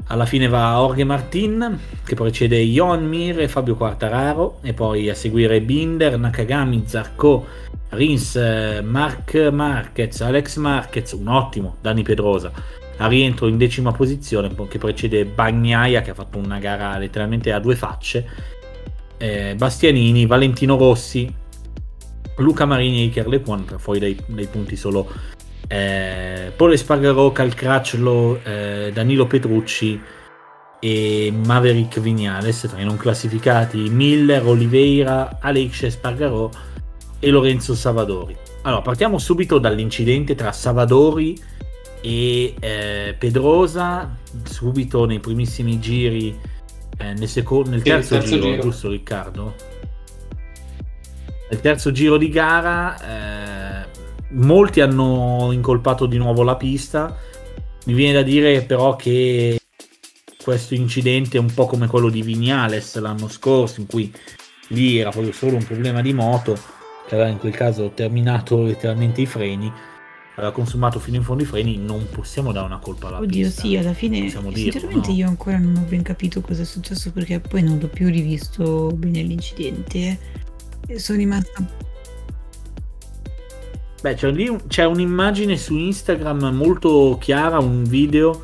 alla 0.08 0.26
fine 0.26 0.48
va 0.48 0.72
a 0.72 0.80
Jorge 0.80 1.04
Martin 1.04 1.80
che 2.04 2.16
precede 2.16 2.62
Jon 2.64 3.06
Mir 3.06 3.40
e 3.40 3.48
Fabio 3.48 3.76
Quartararo 3.76 4.60
e 4.62 4.74
poi 4.74 5.10
a 5.10 5.16
seguire 5.16 5.62
Binder, 5.62 6.18
Nakagami, 6.18 6.84
Zarco, 6.86 7.46
Rins, 7.90 8.36
eh, 8.36 8.82
Mark 8.82 9.34
Marquez, 9.52 10.20
Alex 10.22 10.58
Marquez, 10.58 11.12
un 11.14 11.28
ottimo 11.28 11.78
Dani 11.82 12.04
Pedrosa 12.04 12.52
a 12.98 13.08
rientro 13.08 13.48
in 13.48 13.58
decima 13.58 13.92
posizione 13.92 14.54
che 14.68 14.78
precede 14.78 15.26
Bagnaia 15.26 16.02
che 16.02 16.12
ha 16.12 16.16
fatto 16.16 16.38
una 16.38 16.60
gara 16.60 16.98
letteralmente 16.98 17.52
a 17.52 17.60
due 17.60 17.76
facce 17.76 18.28
eh, 19.18 19.56
Bastianini, 19.56 20.26
Valentino 20.26 20.78
Rossi 20.78 21.32
Luca 22.38 22.66
Marini 22.66 23.02
e 23.02 23.04
Iker 23.06 23.42
per 23.42 23.80
fuori 23.80 24.00
dai, 24.00 24.18
dai, 24.28 24.46
punti 24.46 24.76
solo 24.76 25.08
eh, 25.68 26.52
Paul 26.56 26.74
Espargaro, 26.74 27.32
Calcracciolo 27.32 28.40
eh, 28.44 28.92
Danilo 28.94 29.28
Petrucci 29.28 30.00
e 30.80 31.34
Maverick 31.46 32.00
Vignales 32.00 32.68
tra 32.70 32.80
i 32.80 32.86
non 32.86 32.98
classificati 32.98 33.90
Miller, 33.90 34.46
Oliveira, 34.46 35.40
Alex 35.42 35.84
Espargaro 35.84 36.52
e 37.20 37.30
Lorenzo 37.30 37.74
Savadori. 37.74 38.36
Allora 38.62 38.82
partiamo 38.82 39.18
subito 39.18 39.58
dall'incidente 39.58 40.36
tra 40.36 40.52
Savadori 40.52 41.34
e 41.34 41.57
eh, 42.02 43.16
Pedrosa 43.18 44.18
subito 44.44 45.06
nei 45.06 45.20
primissimi 45.20 45.80
giri 45.80 46.38
eh, 46.98 47.14
nel, 47.14 47.28
secondo, 47.28 47.70
nel 47.70 47.82
terzo, 47.82 48.16
terzo 48.16 48.36
giro, 48.36 48.50
giro, 48.50 48.62
giusto 48.62 48.90
Riccardo? 48.90 49.56
Nel 51.50 51.62
terzo 51.62 51.92
giro 51.92 52.18
di 52.18 52.30
gara 52.30 53.84
eh, 53.84 53.88
molti 54.32 54.82
hanno 54.82 55.50
incolpato 55.52 56.06
di 56.06 56.18
nuovo 56.18 56.44
la 56.44 56.56
pista. 56.56 57.18
Mi 57.86 57.94
viene 57.94 58.14
da 58.14 58.22
dire 58.22 58.64
però 58.64 58.96
che 58.96 59.60
questo 60.44 60.76
incidente 60.76 61.38
è 61.38 61.40
un 61.40 61.54
po' 61.54 61.66
come 61.66 61.88
quello 61.88 62.10
di 62.10 62.22
Vignales 62.22 62.98
l'anno 63.00 63.28
scorso 63.28 63.80
in 63.80 63.88
cui 63.88 64.12
lì 64.70 64.98
era 64.98 65.10
proprio 65.10 65.32
solo 65.32 65.56
un 65.56 65.64
problema 65.64 66.02
di 66.02 66.14
moto 66.14 66.58
che 67.08 67.16
aveva 67.16 67.30
in 67.30 67.38
quel 67.38 67.54
caso 67.54 67.92
terminato 67.94 68.64
letteralmente 68.64 69.22
i 69.22 69.26
freni 69.26 69.72
aveva 70.38 70.52
consumato 70.52 71.00
fino 71.00 71.18
in 71.18 71.24
fondo 71.24 71.42
i 71.42 71.46
freni, 71.48 71.78
non 71.78 72.08
possiamo 72.12 72.52
dare 72.52 72.66
una 72.68 72.78
colpa 72.78 73.08
alla 73.08 73.20
Oddio, 73.20 73.46
pista. 73.46 73.62
sì, 73.62 73.76
alla 73.76 73.94
fine 73.94 74.22
possiamo 74.22 74.52
sinceramente 74.54 75.08
dirlo, 75.08 75.12
no? 75.12 75.18
io 75.18 75.28
ancora 75.28 75.58
non 75.58 75.76
ho 75.78 75.86
ben 75.88 76.04
capito 76.04 76.42
cosa 76.42 76.62
è 76.62 76.66
successo 76.66 77.12
perché 77.12 77.40
poi 77.40 77.64
non 77.64 77.80
ho 77.82 77.88
più 77.88 78.08
rivisto 78.08 78.92
bene 78.94 79.24
l'incidente 79.24 80.20
e 80.86 81.00
sono 81.00 81.18
rimasta 81.18 81.86
Beh, 84.00 84.14
c'è, 84.14 84.32
lì, 84.32 84.56
c'è 84.68 84.86
un'immagine 84.86 85.58
su 85.58 85.76
Instagram 85.76 86.54
molto 86.54 87.18
chiara, 87.20 87.58
un 87.58 87.84
video 87.84 88.44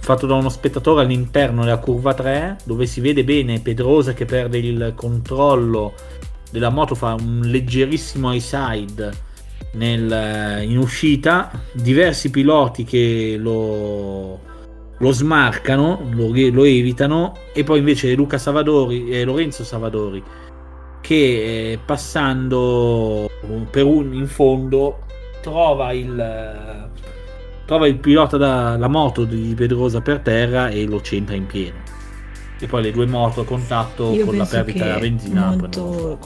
fatto 0.00 0.26
da 0.26 0.34
uno 0.34 0.50
spettatore 0.50 1.04
all'interno 1.04 1.64
della 1.64 1.78
curva 1.78 2.12
3 2.12 2.58
dove 2.64 2.84
si 2.84 3.00
vede 3.00 3.24
bene 3.24 3.60
Pedrosa 3.60 4.12
che 4.12 4.26
perde 4.26 4.58
il 4.58 4.92
controllo 4.94 5.94
della 6.50 6.68
moto, 6.68 6.94
fa 6.94 7.14
un 7.14 7.40
leggerissimo 7.44 8.30
high 8.34 8.40
side 8.40 9.32
nel, 9.74 10.10
eh, 10.10 10.62
in 10.62 10.78
uscita, 10.78 11.50
diversi 11.72 12.30
piloti 12.30 12.84
che 12.84 13.36
lo, 13.38 14.40
lo 14.96 15.10
smarcano, 15.12 16.08
lo, 16.12 16.28
lo, 16.28 16.64
evitano, 16.64 17.36
e 17.52 17.64
poi 17.64 17.78
invece 17.78 18.14
Luca 18.14 18.38
Savadori 18.38 19.10
e 19.10 19.24
Lorenzo 19.24 19.64
Savadori 19.64 20.22
che 21.00 21.72
eh, 21.72 21.78
passando 21.84 23.28
per 23.70 23.84
un 23.84 24.14
in 24.14 24.26
fondo 24.26 25.00
trova 25.42 25.92
il 25.92 26.88
trova 27.66 27.86
il 27.86 27.96
pilota 27.96 28.38
dalla 28.38 28.88
moto 28.88 29.24
di 29.24 29.52
Pedrosa 29.54 30.00
per 30.00 30.20
terra 30.20 30.68
e 30.68 30.86
lo 30.86 31.02
centra 31.02 31.34
in 31.34 31.46
pieno. 31.46 31.76
E 32.58 32.66
poi 32.66 32.82
le 32.82 32.92
due 32.92 33.06
moto 33.06 33.42
a 33.42 33.44
contatto 33.44 34.12
Io 34.12 34.24
con 34.24 34.36
la 34.36 34.46
perdita 34.46 34.84
della 34.84 34.98
benzina 34.98 35.46
molto 35.50 36.18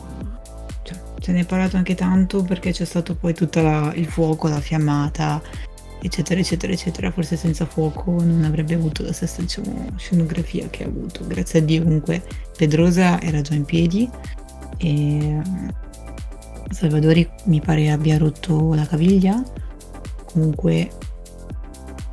se 1.29 1.35
ne 1.35 1.41
è 1.41 1.45
parlato 1.45 1.77
anche 1.77 1.95
tanto 1.95 2.43
perché 2.43 2.73
c'è 2.73 2.87
stato 2.87 3.15
poi 3.15 3.35
tutto 3.35 3.61
il 3.95 4.07
fuoco, 4.07 4.49
la 4.49 4.63
fiammata, 4.63 5.43
eccetera, 6.01 6.41
eccetera, 6.41 6.73
eccetera. 6.73 7.11
Forse 7.11 7.37
senza 7.37 7.67
fuoco 7.67 8.13
non 8.13 8.45
avrebbe 8.45 8.73
avuto 8.73 9.03
la 9.03 9.13
stessa 9.13 9.43
diciamo, 9.43 9.91
scenografia 9.97 10.71
che 10.71 10.85
ha 10.85 10.87
avuto. 10.87 11.27
Grazie 11.27 11.59
a 11.59 11.63
Dio 11.63 11.83
comunque 11.83 12.23
Pedrosa 12.57 13.21
era 13.21 13.43
già 13.43 13.53
in 13.53 13.67
piedi 13.67 14.09
e 14.79 15.39
Salvadori 16.71 17.29
mi 17.45 17.61
pare 17.61 17.91
abbia 17.91 18.17
rotto 18.17 18.73
la 18.73 18.87
caviglia. 18.87 19.43
Comunque 20.33 20.91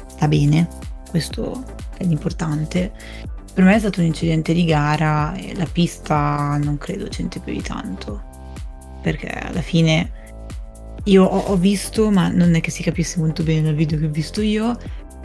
sta 0.08 0.28
bene, 0.28 0.68
questo 1.10 1.64
è 1.96 2.04
l'importante. 2.04 2.92
Per 3.54 3.64
me 3.64 3.76
è 3.76 3.80
stato 3.80 4.02
un 4.02 4.08
incidente 4.08 4.52
di 4.52 4.66
gara 4.66 5.36
e 5.36 5.56
la 5.56 5.68
pista 5.72 6.60
non 6.62 6.78
credo 6.78 7.08
c'entri 7.08 7.40
più 7.40 7.54
di 7.54 7.62
tanto 7.62 8.34
perché 9.06 9.28
alla 9.28 9.62
fine 9.62 10.12
io 11.04 11.24
ho, 11.26 11.38
ho, 11.52 11.58
visto, 11.58 12.10
ma 12.10 12.28
non 12.30 12.56
è 12.56 12.60
che 12.60 12.72
si 12.72 12.82
capisse 12.82 13.20
molto 13.20 13.44
bene 13.44 13.62
dal 13.62 13.76
video 13.76 14.00
che 14.00 14.08
ho 14.08 14.10
visto 14.10 14.42
io, 14.42 14.76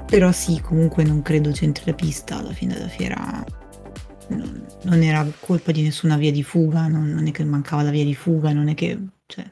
però 0.05 0.31
sì, 0.33 0.61
comunque 0.61 1.03
non 1.03 1.23
credo 1.23 1.51
c'entri 1.51 1.85
la 1.87 1.95
pista 1.95 2.37
alla 2.37 2.53
fine 2.53 2.75
della 2.75 2.89
fiera. 2.89 3.43
Non, 4.29 4.67
non 4.83 5.03
era 5.03 5.27
colpa 5.41 5.73
di 5.73 5.81
nessuna 5.81 6.19
via 6.19 6.31
di 6.31 6.43
fuga, 6.43 6.89
non, 6.89 7.09
non, 7.09 7.27
è 7.27 7.31
che 7.31 7.43
mancava 7.43 7.81
la 7.81 7.91
via 7.91 8.05
di 8.05 8.15
fuga, 8.15 8.53
non 8.53 8.69
è 8.69 8.75
che... 8.75 8.99
Cioè, 9.25 9.45
è 9.45 9.51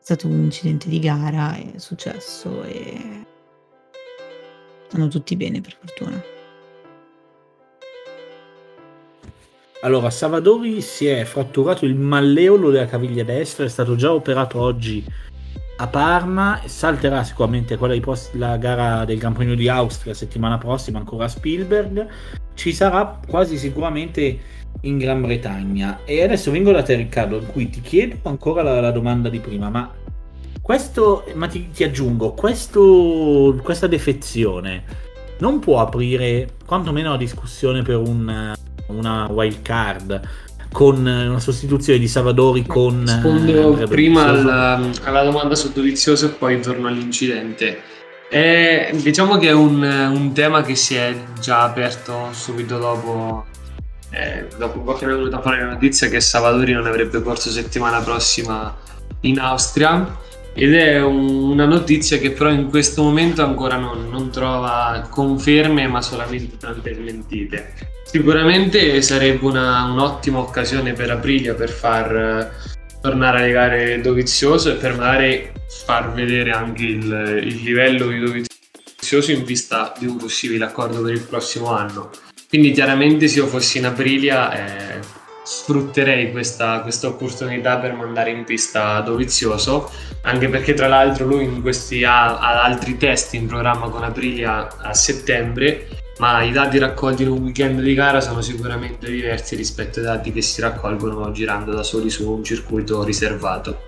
stato 0.00 0.26
un 0.26 0.42
incidente 0.42 0.88
di 0.88 0.98
gara, 0.98 1.54
è 1.54 1.78
successo 1.78 2.64
e... 2.64 3.26
Stanno 4.88 5.06
tutti 5.06 5.36
bene 5.36 5.60
per 5.60 5.76
fortuna. 5.78 6.20
Allora, 9.84 10.08
Savadori 10.08 10.80
si 10.80 11.06
è 11.06 11.24
fratturato 11.24 11.84
il 11.84 11.94
malleolo 11.94 12.70
della 12.70 12.86
caviglia 12.86 13.22
destra, 13.22 13.66
è 13.66 13.68
stato 13.68 13.96
già 13.96 14.14
operato 14.14 14.58
oggi 14.58 15.04
a 15.76 15.86
Parma, 15.88 16.58
salterà 16.64 17.22
sicuramente 17.22 17.76
quella 17.76 18.00
post- 18.00 18.32
la 18.36 18.56
gara 18.56 19.04
del 19.04 19.18
Gran 19.18 19.34
Premio 19.34 19.54
di 19.54 19.68
Austria 19.68 20.14
settimana 20.14 20.56
prossima 20.56 20.98
ancora 21.00 21.26
a 21.26 21.28
Spielberg, 21.28 22.06
ci 22.54 22.72
sarà 22.72 23.20
quasi 23.28 23.58
sicuramente 23.58 24.38
in 24.80 24.96
Gran 24.96 25.20
Bretagna. 25.20 26.00
E 26.06 26.22
adesso 26.22 26.50
vengo 26.50 26.72
da 26.72 26.82
te 26.82 26.94
Riccardo, 26.94 27.36
in 27.36 27.46
cui 27.48 27.68
ti 27.68 27.82
chiedo 27.82 28.16
ancora 28.22 28.62
la, 28.62 28.80
la 28.80 28.90
domanda 28.90 29.28
di 29.28 29.38
prima, 29.38 29.68
ma 29.68 29.92
questo, 30.62 31.26
ma 31.34 31.46
ti, 31.46 31.68
ti 31.72 31.84
aggiungo, 31.84 32.32
questo, 32.32 33.60
questa 33.62 33.86
defezione 33.86 35.02
non 35.40 35.58
può 35.58 35.80
aprire 35.80 36.54
quantomeno 36.64 37.10
la 37.10 37.16
discussione 37.18 37.82
per 37.82 37.96
un 37.96 38.54
una 38.86 39.26
wild 39.30 39.62
card 39.62 40.20
con 40.72 41.06
una 41.06 41.38
sostituzione 41.38 42.00
di 42.00 42.08
Savadori 42.08 42.66
con 42.66 43.04
rispondo 43.04 43.80
eh, 43.80 43.86
prima 43.86 44.24
alla, 44.24 44.80
alla, 45.04 45.22
domanda 45.22 45.54
su 45.54 45.70
Dovizioso 45.72 46.26
e 46.26 46.28
poi 46.30 46.60
torno 46.60 46.88
all'incidente. 46.88 47.80
È, 48.28 48.90
diciamo 48.92 49.38
che 49.38 49.48
è 49.48 49.52
un, 49.52 49.80
un, 49.82 50.32
tema 50.32 50.62
che 50.62 50.74
si 50.74 50.96
è 50.96 51.14
già 51.38 51.62
aperto 51.62 52.30
subito 52.32 52.78
dopo 52.78 53.44
eh, 54.10 54.48
dopo 54.58 54.78
un 54.78 54.84
po' 54.84 54.94
che 54.94 55.04
è 55.04 55.08
venuta 55.08 55.40
fuori 55.40 55.58
la 55.58 55.66
notizia 55.66 56.08
che 56.08 56.20
Salvatori 56.20 56.72
non 56.72 56.86
avrebbe 56.86 57.22
corso 57.22 57.50
settimana 57.50 58.00
prossima 58.00 58.74
in 59.20 59.38
Austria 59.38 60.18
ed 60.54 60.74
è 60.74 61.02
un, 61.02 61.28
una 61.28 61.66
notizia 61.66 62.18
che 62.18 62.30
però 62.30 62.50
in 62.50 62.68
questo 62.68 63.02
momento 63.02 63.42
ancora 63.42 63.76
non, 63.76 64.08
non 64.08 64.30
trova 64.30 65.06
conferme 65.10 65.86
ma 65.88 66.00
solamente 66.00 66.56
tante 66.56 66.94
smentite. 66.94 67.92
Sicuramente 68.04 69.02
sarebbe 69.02 69.44
una, 69.44 69.84
un'ottima 69.84 70.38
occasione 70.38 70.92
per 70.92 71.10
Aprilia 71.10 71.54
per 71.54 71.70
far 71.70 72.16
eh, 72.16 72.50
tornare 73.00 73.38
a 73.38 73.42
legare 73.42 74.00
Dovizioso 74.00 74.70
e 74.70 74.74
per 74.74 74.96
magari 74.96 75.50
far 75.84 76.12
vedere 76.12 76.52
anche 76.52 76.84
il, 76.84 77.40
il 77.42 77.62
livello 77.62 78.06
di 78.06 78.20
Dovizioso 78.20 79.32
in 79.32 79.42
vista 79.44 79.92
di 79.98 80.06
un 80.06 80.16
possibile 80.16 80.64
accordo 80.64 81.02
per 81.02 81.12
il 81.12 81.26
prossimo 81.28 81.72
anno. 81.74 82.10
Quindi 82.48 82.70
chiaramente 82.70 83.26
se 83.26 83.40
io 83.40 83.48
fossi 83.48 83.78
in 83.78 83.86
Aprilia 83.86 84.52
eh, 84.52 85.00
sfrutterei 85.44 86.32
questa, 86.32 86.80
questa, 86.80 87.06
opportunità 87.06 87.76
per 87.76 87.92
mandare 87.92 88.30
in 88.30 88.44
pista 88.44 89.00
Dovizioso, 89.00 89.90
anche 90.22 90.48
perché 90.48 90.74
tra 90.74 90.88
l'altro 90.88 91.26
lui 91.26 91.44
in 91.44 91.60
questi 91.60 92.02
ha, 92.02 92.38
ha 92.38 92.64
altri 92.64 92.96
test 92.96 93.34
in 93.34 93.46
programma 93.46 93.88
con 93.88 94.02
Aprilia 94.02 94.78
a 94.78 94.94
settembre, 94.94 95.86
ma 96.18 96.42
i 96.42 96.50
dati 96.50 96.78
raccolti 96.78 97.22
in 97.22 97.30
un 97.30 97.42
weekend 97.42 97.80
di 97.80 97.94
gara 97.94 98.20
sono 98.20 98.40
sicuramente 98.40 99.10
diversi 99.10 99.54
rispetto 99.54 99.98
ai 99.98 100.06
dati 100.06 100.32
che 100.32 100.40
si 100.40 100.60
raccolgono 100.60 101.30
girando 101.30 101.72
da 101.72 101.82
soli 101.82 102.08
su 102.08 102.30
un 102.30 102.42
circuito 102.42 103.04
riservato. 103.04 103.82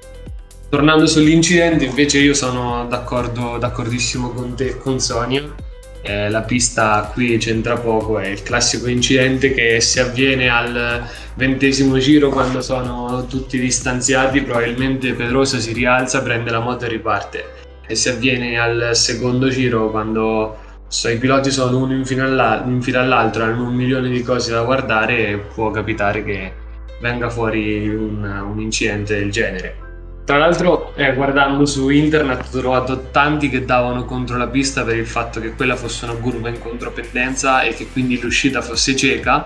Tornando 0.68 1.06
sull'incidente, 1.06 1.84
invece 1.84 2.18
io 2.18 2.34
sono 2.34 2.86
d'accordo, 2.86 3.56
d'accordissimo 3.56 4.30
con 4.30 4.54
te 4.54 4.66
e 4.66 4.78
con 4.78 4.98
Sonia 5.00 5.64
eh, 6.06 6.30
la 6.30 6.42
pista 6.42 7.10
qui 7.12 7.36
c'entra 7.36 7.76
poco, 7.76 8.18
è 8.18 8.28
il 8.28 8.42
classico 8.42 8.88
incidente 8.88 9.52
che 9.52 9.80
si 9.80 9.98
avviene 9.98 10.48
al 10.48 11.04
ventesimo 11.34 11.98
giro 11.98 12.30
quando 12.30 12.60
sono 12.60 13.26
tutti 13.26 13.58
distanziati, 13.58 14.42
probabilmente 14.42 15.12
Pedrosa 15.14 15.58
si 15.58 15.72
rialza, 15.72 16.22
prende 16.22 16.50
la 16.50 16.60
moto 16.60 16.84
e 16.84 16.88
riparte. 16.88 17.44
E 17.86 17.94
si 17.94 18.08
avviene 18.08 18.58
al 18.58 18.90
secondo 18.94 19.48
giro 19.48 19.90
quando 19.90 20.56
so, 20.86 21.08
i 21.08 21.18
piloti 21.18 21.50
sono 21.50 21.78
uno 21.78 21.94
in 21.94 22.04
fila, 22.04 22.24
all'altro, 22.24 23.42
hanno 23.42 23.66
un 23.66 23.74
milione 23.74 24.08
di 24.08 24.22
cose 24.22 24.52
da 24.52 24.62
guardare 24.62 25.46
può 25.54 25.70
capitare 25.70 26.24
che 26.24 26.52
venga 27.00 27.28
fuori 27.28 27.88
un, 27.88 28.22
un 28.22 28.60
incidente 28.60 29.18
del 29.18 29.30
genere. 29.30 29.85
Tra 30.26 30.38
l'altro, 30.38 30.92
eh, 30.96 31.14
guardando 31.14 31.64
su 31.66 31.88
internet, 31.88 32.48
ho 32.52 32.58
trovato 32.58 33.10
tanti 33.12 33.48
che 33.48 33.64
davano 33.64 34.04
contro 34.04 34.36
la 34.36 34.48
pista 34.48 34.82
per 34.82 34.96
il 34.96 35.06
fatto 35.06 35.38
che 35.38 35.54
quella 35.54 35.76
fosse 35.76 36.04
una 36.04 36.14
curva 36.14 36.48
in 36.48 36.58
contropendenza 36.58 37.62
e 37.62 37.74
che 37.74 37.86
quindi 37.92 38.20
l'uscita 38.20 38.60
fosse 38.60 38.96
cieca. 38.96 39.44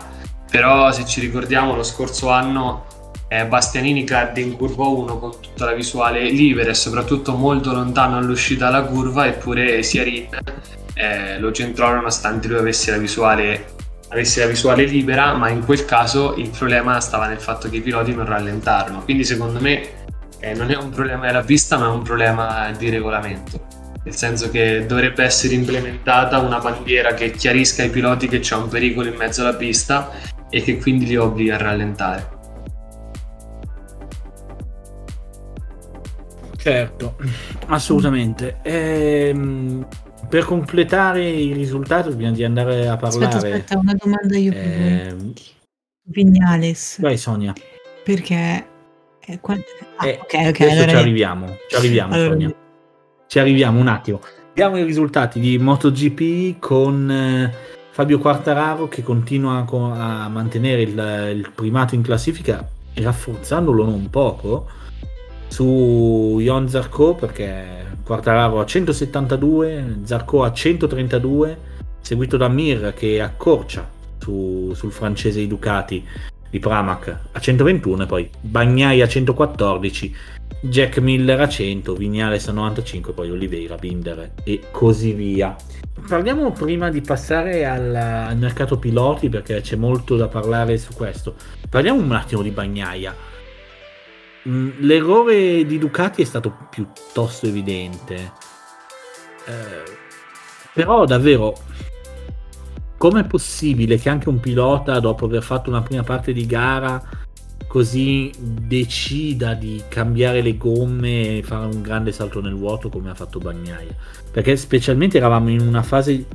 Però, 0.51 0.91
se 0.91 1.05
ci 1.05 1.21
ricordiamo, 1.21 1.77
lo 1.77 1.83
scorso 1.83 2.31
anno 2.31 2.87
eh, 3.29 3.45
Bastianini 3.45 4.05
cadde 4.05 4.41
in 4.41 4.57
curva 4.57 4.87
1 4.87 5.19
con 5.19 5.33
tutta 5.39 5.67
la 5.67 5.73
visuale 5.73 6.31
libera 6.31 6.71
e 6.71 6.75
soprattutto 6.75 7.37
molto 7.37 7.75
lontano 7.75 8.17
all'uscita 8.17 8.71
dalla 8.71 8.85
curva, 8.85 9.27
eppure 9.27 9.83
Siarin 9.83 10.29
eh, 10.95 11.39
lo 11.39 11.53
centrò 11.53 11.93
nonostante 11.93 12.49
lui 12.49 12.57
avesse 12.57 12.91
la 12.91 12.97
visuale 12.97 13.75
avesse 14.11 14.41
la 14.41 14.47
visuale 14.47 14.85
libera, 14.85 15.35
ma 15.35 15.49
in 15.51 15.65
quel 15.65 15.85
caso 15.85 16.35
il 16.37 16.51
problema 16.51 16.99
stava 17.01 17.27
nel 17.27 17.39
fatto 17.39 17.69
che 17.71 17.77
i 17.77 17.81
piloti 17.81 18.13
non 18.15 18.27
rallentarono. 18.27 19.03
Quindi 19.05 19.25
secondo 19.25 19.61
me 19.61 20.00
eh, 20.41 20.55
non 20.55 20.71
è 20.71 20.77
un 20.77 20.91
problema 20.91 21.27
della 21.27 21.43
pista 21.43 21.79
ma 21.79 21.87
è 21.87 21.91
un 21.91 22.03
problema 22.03 22.71
di 22.77 22.91
regolamento 22.91 23.81
nel 24.03 24.15
senso 24.15 24.51
che 24.51 24.87
dovrebbe 24.87 25.23
essere 25.25 25.55
implementata 25.55 26.39
una 26.39 26.59
bandiera 26.59 27.13
che 27.13 27.31
chiarisca 27.31 27.83
ai 27.83 27.91
piloti 27.91 28.29
che 28.29 28.39
c'è 28.39 28.57
un 28.57 28.69
pericolo 28.69 29.09
in 29.09 29.17
mezzo 29.17 29.43
alla 29.43 29.55
pista 29.55 30.11
e 30.49 30.63
che 30.63 30.79
quindi 30.79 31.07
li 31.07 31.17
obbliga 31.17 31.57
a 31.57 31.59
rallentare. 31.59 32.39
Certo, 36.57 37.17
assolutamente. 37.67 38.59
Ehm, 38.63 39.87
per 40.29 40.45
completare 40.45 41.29
il 41.29 41.55
risultato, 41.55 42.15
prima 42.15 42.31
di 42.31 42.45
andare 42.45 42.89
a 42.89 42.97
parlare... 42.97 43.35
Aspetta, 43.35 43.55
aspetta, 43.55 43.79
una 43.79 43.95
domanda 43.95 44.37
io 44.37 44.53
per 44.53 44.63
ehm... 44.63 45.33
Vignales. 46.03 47.01
Vai 47.01 47.17
Sonia. 47.17 47.53
Perché 48.03 48.67
eh, 49.27 49.41
ah, 49.97 50.07
eh, 50.07 50.19
ok, 50.23 50.49
ok. 50.49 50.61
Allora... 50.61 50.89
Ci 50.89 50.97
arriviamo, 50.97 51.57
ci 51.69 51.77
arriviamo, 51.77 52.15
allora... 52.15 52.31
Sonia. 52.31 52.55
Ci 53.27 53.39
arriviamo 53.39 53.79
un 53.79 53.89
attimo. 53.89 54.21
Vediamo 54.49 54.79
i 54.79 54.83
risultati 54.83 55.39
di 55.39 55.59
MotoGP 55.59 56.59
con 56.59 57.11
eh, 57.11 57.55
Fabio 57.91 58.19
Quartararo 58.19 58.89
che 58.89 59.03
continua 59.03 59.65
a, 59.69 60.25
a 60.25 60.29
mantenere 60.29 60.83
il, 60.83 61.33
il, 61.35 61.51
primato 61.55 61.95
in 61.95 62.03
classifica 62.03 62.69
e 62.93 63.03
rafforzandolo 63.03 63.85
non 63.85 64.11
poco 64.11 64.67
su 65.49 66.39
Ion 66.41 66.69
Zarco 66.69 67.15
perché 67.15 67.87
Quartararo 68.03 68.59
a 68.59 68.65
172, 68.65 70.01
Zarco 70.05 70.43
a 70.43 70.53
132, 70.53 71.59
seguito 72.01 72.37
da 72.37 72.49
Mir 72.49 72.93
che 72.95 73.21
accorcia 73.21 73.89
su, 74.19 74.73
sul 74.75 74.91
francese 74.91 75.39
di 75.39 75.47
Ducati 75.47 76.07
di 76.51 76.59
Pramac 76.59 77.19
a 77.33 77.41
121 77.41 78.03
e 78.03 78.07
poi 78.07 78.31
Bagnai 78.41 79.01
a 79.01 79.09
114 79.09 80.15
Jack 80.63 80.99
Miller 80.99 81.41
a 81.41 81.49
100 81.49 81.95
Vignales 81.95 82.49
a 82.49 82.53
95 82.53 83.15
poi 83.15 83.31
Oliveira, 83.31 83.77
Binder 83.77 84.33
e 84.45 84.61
così 84.71 85.13
via. 85.13 85.57
Parliamo 86.07 86.53
prima 86.53 86.91
di 86.91 87.01
passare 87.01 87.65
al, 87.65 87.95
al, 87.95 88.37
mercato 88.37 88.79
piloti 88.79 89.31
perché 89.31 89.63
c'è 89.63 89.77
molto 89.77 90.17
da 90.17 90.29
parlare 90.29 90.77
su 90.77 90.93
questo. 90.93 91.35
Parliamo 91.69 92.01
un 92.01 92.13
attimo 92.13 92.43
di 92.43 92.51
Bagnaia. 92.51 93.15
Mm, 94.49 94.71
l'errore 94.81 95.65
di 95.65 95.79
Ducati 95.79 96.21
è 96.21 96.27
stato 96.27 96.55
piuttosto 96.69 97.47
evidente. 97.47 98.33
Eh, 99.47 99.99
però 100.75 101.07
davvero 101.07 101.55
com'è 103.01 103.25
possibile 103.25 103.97
che 103.97 104.11
anche 104.11 104.29
un 104.29 104.41
pilota, 104.41 105.01
dopo 105.01 105.25
aver 105.25 105.43
fatto 105.43 105.71
una 105.71 105.81
prima 105.81 106.03
parte 106.03 106.35
di 106.35 106.45
gara, 106.45 107.03
così 107.67 108.31
decida 108.39 109.55
di 109.55 109.83
cambiare 109.89 110.43
le 110.43 110.59
gomme 110.59 111.39
e 111.39 111.43
fare 111.43 111.65
un 111.65 111.81
grande 111.81 112.13
salto 112.13 112.43
nel 112.43 112.55
vuoto 112.55 112.91
come 112.91 113.09
ha 113.09 113.15
fatto 113.15 113.39
Bagnaia? 113.39 113.97
Perché 114.31 114.55
specialmente 114.55 115.17
eravamo 115.17 115.49
in 115.49 115.63
una 115.63 115.83
fase 115.83 116.27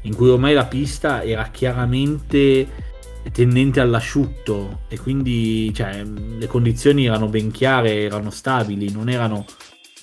in 0.00 0.14
cui 0.14 0.30
ormai 0.30 0.54
la 0.54 0.64
pista 0.64 1.22
era 1.22 1.46
chiaramente 1.50 2.66
tendente 3.30 3.80
all'asciutto 3.80 4.84
e 4.88 4.98
quindi 4.98 5.74
cioè, 5.74 6.02
le 6.04 6.46
condizioni 6.46 7.04
erano 7.04 7.28
ben 7.28 7.50
chiare, 7.50 8.00
erano 8.00 8.30
stabili, 8.30 8.90
non 8.90 9.10
erano 9.10 9.44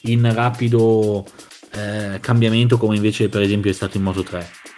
in 0.02 0.32
rapido 0.32 1.26
eh, 1.72 2.20
cambiamento 2.20 2.78
come 2.78 2.96
invece 2.96 3.28
per 3.28 3.42
esempio 3.42 3.72
è 3.72 3.74
stato 3.74 3.98
in 3.98 4.04
Moto 4.04 4.22
3. 4.22 4.75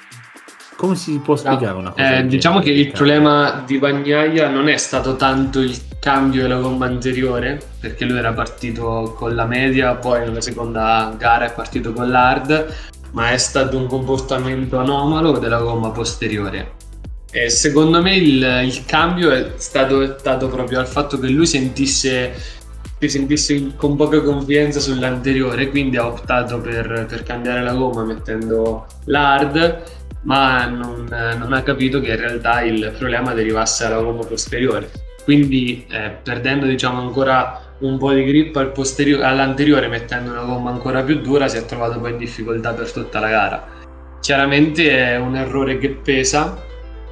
Come 0.77 0.95
si 0.95 1.17
può 1.17 1.35
spiegare 1.35 1.75
una 1.75 1.89
cosa? 1.89 2.19
Eh, 2.19 2.27
diciamo 2.27 2.59
che 2.59 2.69
il 2.69 2.91
problema 2.91 3.63
di 3.65 3.79
Bagnaia 3.79 4.47
non 4.47 4.69
è 4.69 4.77
stato 4.77 5.15
tanto 5.15 5.59
il 5.59 5.75
cambio 5.99 6.43
della 6.43 6.59
gomma 6.59 6.85
anteriore, 6.85 7.59
perché 7.79 8.05
lui 8.05 8.19
era 8.19 8.31
partito 8.31 9.15
con 9.17 9.33
la 9.33 9.45
media, 9.45 9.95
poi 9.95 10.19
nella 10.19 10.39
seconda 10.39 11.15
gara 11.17 11.45
è 11.45 11.51
partito 11.51 11.93
con 11.93 12.11
l'hard, 12.11 12.75
ma 13.13 13.31
è 13.31 13.37
stato 13.37 13.75
un 13.75 13.87
comportamento 13.87 14.77
anomalo 14.77 15.39
della 15.39 15.59
gomma 15.59 15.89
posteriore. 15.89 16.73
E 17.31 17.49
secondo 17.49 17.99
me 17.99 18.15
il, 18.15 18.61
il 18.63 18.85
cambio 18.85 19.31
è 19.31 19.53
stato 19.55 20.15
dato 20.21 20.47
proprio 20.47 20.79
al 20.79 20.87
fatto 20.87 21.17
che 21.17 21.27
lui 21.27 21.47
sentisse 21.47 22.55
si 22.99 23.09
sentisse 23.09 23.75
con 23.75 23.95
poca 23.95 24.21
confidenza 24.21 24.79
sull'anteriore, 24.79 25.69
quindi 25.69 25.97
ha 25.97 26.07
optato 26.07 26.59
per, 26.59 27.05
per 27.07 27.23
cambiare 27.23 27.61
la 27.63 27.73
gomma 27.73 28.03
mettendo 28.03 28.85
l'hard 29.05 30.05
ma 30.23 30.65
non, 30.65 31.07
non, 31.09 31.53
ha 31.53 31.61
capito 31.61 31.99
che 31.99 32.11
in 32.11 32.19
realtà 32.19 32.61
il 32.61 32.93
problema 32.97 33.33
derivasse 33.33 33.87
dalla 33.87 34.01
gomma 34.01 34.25
posteriore. 34.25 34.89
Quindi 35.23 35.85
eh, 35.89 36.11
perdendo 36.23 36.65
diciamo 36.65 37.01
ancora 37.01 37.61
un 37.79 37.97
po' 37.97 38.11
di 38.13 38.23
grip 38.23 38.55
al 38.55 38.71
posteriore, 38.71 39.23
all'anteriore 39.23 39.87
mettendo 39.87 40.31
una 40.31 40.43
gomma 40.43 40.71
ancora 40.71 41.03
più 41.03 41.19
dura 41.21 41.47
si 41.47 41.57
è 41.57 41.65
trovato 41.65 41.99
poi 41.99 42.11
in 42.11 42.17
difficoltà 42.17 42.73
per 42.73 42.91
tutta 42.91 43.19
la 43.19 43.29
gara. 43.29 43.67
Chiaramente 44.19 44.89
è 44.89 45.17
un 45.17 45.35
errore 45.35 45.77
che 45.77 45.89
pesa 45.89 46.63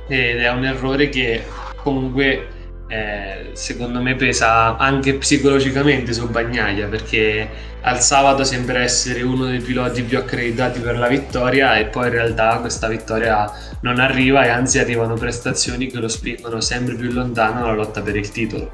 ed 0.08 0.40
è 0.40 0.50
un 0.50 0.66
errore 0.66 1.10
che 1.10 1.44
comunque 1.76 2.48
eh, 2.88 3.50
secondo 3.54 4.02
me 4.02 4.16
pesa 4.16 4.78
anche 4.78 5.16
psicologicamente 5.16 6.14
su 6.14 6.30
Bagnaia 6.30 6.88
perché 6.88 7.50
al 7.82 8.02
sabato 8.02 8.44
sembra 8.44 8.80
essere 8.80 9.22
uno 9.22 9.46
dei 9.46 9.60
piloti 9.60 10.04
più 10.04 10.18
accreditati 10.18 10.80
per 10.80 10.98
la 10.98 11.08
vittoria 11.08 11.78
e 11.78 11.86
poi 11.86 12.08
in 12.08 12.14
realtà 12.14 12.58
questa 12.60 12.88
vittoria 12.88 13.52
non 13.82 14.00
arriva 14.00 14.46
e 14.46 14.50
anzi 14.50 14.80
arrivano 14.80 15.16
prestazioni 15.16 15.88
che 15.88 15.98
lo 15.98 16.08
spingono 16.08 16.62
sempre 16.62 16.96
più 16.96 17.12
lontano 17.12 17.62
dalla 17.62 17.74
lotta 17.74 18.02
per 18.02 18.16
il 18.16 18.30
titolo. 18.30 18.72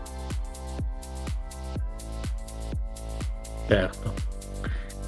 Certo. 3.67 4.13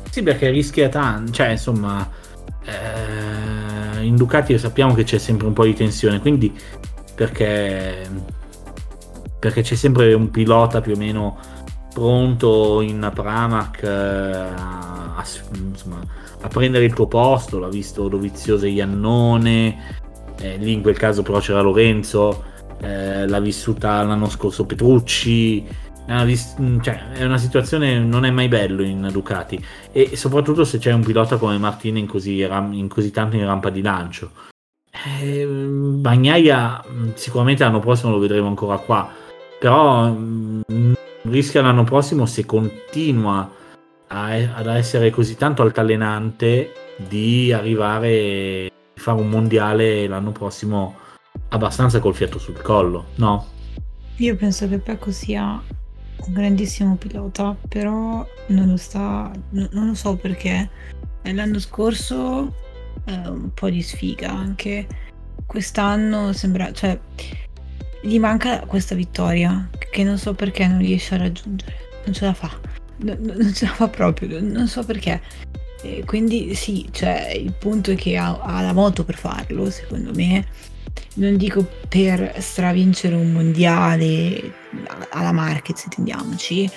Sì, 0.09 0.21
perché 0.21 0.49
rischia 0.49 0.89
tanto, 0.89 1.31
cioè 1.31 1.49
insomma, 1.49 2.09
eh, 2.65 4.03
in 4.03 4.15
Ducati 4.15 4.57
sappiamo 4.57 4.93
che 4.93 5.03
c'è 5.03 5.17
sempre 5.17 5.47
un 5.47 5.53
po' 5.53 5.65
di 5.65 5.73
tensione, 5.73 6.19
quindi 6.19 6.53
perché, 7.15 8.07
perché 9.43 9.61
c'è 9.61 9.75
sempre 9.75 10.13
un 10.13 10.31
pilota 10.31 10.79
più 10.79 10.93
o 10.93 10.97
meno 10.97 11.37
pronto 11.93 12.79
in 12.79 13.11
Pramac 13.13 13.83
eh, 13.83 13.89
a, 13.89 15.21
insomma, 15.53 15.99
a, 16.39 16.47
prendere 16.47 16.85
il 16.85 16.93
tuo 16.93 17.07
posto, 17.07 17.59
l'ha 17.59 17.67
visto 17.67 18.07
Dovizioso 18.07 18.65
e 18.65 18.69
Iannone, 18.69 19.97
eh, 20.39 20.55
lì 20.55 20.71
in 20.71 20.81
quel 20.81 20.97
caso 20.97 21.23
però 21.23 21.39
c'era 21.39 21.59
Lorenzo, 21.59 22.41
eh, 22.79 23.27
l'ha 23.27 23.39
vissuta 23.41 24.01
l'anno 24.03 24.29
scorso 24.29 24.65
Petrucci, 24.65 25.67
è 26.05 26.13
una, 26.13 26.81
cioè, 26.81 27.11
è 27.11 27.25
una, 27.25 27.37
situazione 27.37 27.99
non 27.99 28.23
è 28.23 28.31
mai 28.31 28.47
bello 28.47 28.81
in 28.81 29.09
Ducati. 29.11 29.61
E 29.91 30.15
soprattutto 30.15 30.63
se 30.63 30.77
c'è 30.77 30.93
un 30.93 31.03
pilota 31.03 31.35
come 31.35 31.57
Martin 31.57 31.97
in 31.97 32.07
così, 32.07 32.39
in 32.39 32.87
così 32.87 33.11
tanto 33.11 33.35
in 33.35 33.43
rampa 33.43 33.69
di 33.69 33.81
lancio. 33.81 34.31
Eh, 35.19 35.45
Bagnaia 35.45 36.81
sicuramente 37.15 37.65
l'anno 37.65 37.79
prossimo 37.79 38.11
lo 38.11 38.19
vedremo 38.19 38.47
ancora 38.47 38.77
qua 38.77 39.21
però 39.63 40.09
mh, 40.09 40.93
rischia 41.21 41.61
l'anno 41.61 41.85
prossimo 41.85 42.25
se 42.25 42.45
continua 42.45 43.49
a, 44.07 44.25
ad 44.55 44.67
essere 44.67 45.09
così 45.09 45.37
tanto 45.37 45.61
altalenante 45.61 46.73
di 46.97 47.53
arrivare 47.53 48.65
a 48.65 48.99
fare 48.99 49.21
un 49.21 49.29
mondiale 49.29 50.05
l'anno 50.05 50.33
prossimo 50.33 50.95
abbastanza 51.47 52.01
col 52.01 52.13
fiato 52.13 52.39
sul 52.39 52.61
collo 52.61 53.05
no? 53.15 53.47
Io 54.17 54.35
penso 54.35 54.67
che 54.67 54.79
Pecco 54.79 55.11
sia 55.11 55.61
un 56.25 56.33
grandissimo 56.33 56.95
pilota, 56.97 57.55
però 57.69 58.27
non 58.47 58.67
lo 58.67 58.77
sta, 58.77 59.31
non 59.51 59.87
lo 59.87 59.93
so 59.93 60.17
perché 60.17 60.69
l'anno 61.21 61.59
scorso 61.59 62.53
eh, 63.05 63.29
un 63.29 63.53
po' 63.53 63.69
di 63.69 63.81
sfiga 63.81 64.29
anche, 64.29 64.85
quest'anno 65.45 66.33
sembra, 66.33 66.71
cioè 66.73 66.99
gli 68.03 68.19
manca 68.19 68.59
questa 68.61 68.95
vittoria 68.95 69.69
che 69.89 70.03
non 70.03 70.17
so 70.17 70.33
perché 70.33 70.67
non 70.67 70.79
riesce 70.79 71.15
a 71.15 71.19
raggiungere, 71.19 71.75
non 72.03 72.13
ce 72.13 72.25
la 72.25 72.33
fa, 72.33 72.51
non, 72.97 73.17
non 73.21 73.53
ce 73.53 73.65
la 73.65 73.71
fa 73.71 73.87
proprio, 73.87 74.41
non 74.41 74.67
so 74.67 74.83
perché. 74.83 75.21
E 75.81 76.03
quindi 76.05 76.53
sì, 76.53 76.87
cioè 76.91 77.31
il 77.35 77.53
punto 77.53 77.91
è 77.91 77.95
che 77.95 78.17
ha, 78.17 78.39
ha 78.41 78.61
la 78.61 78.73
moto 78.73 79.03
per 79.05 79.15
farlo, 79.15 79.69
secondo 79.69 80.11
me. 80.13 80.45
Non 81.15 81.37
dico 81.37 81.65
per 81.87 82.33
stravincere 82.39 83.15
un 83.15 83.31
mondiale 83.31 84.53
alla 85.11 85.31
Marquez, 85.31 85.83
intendiamoci, 85.83 86.69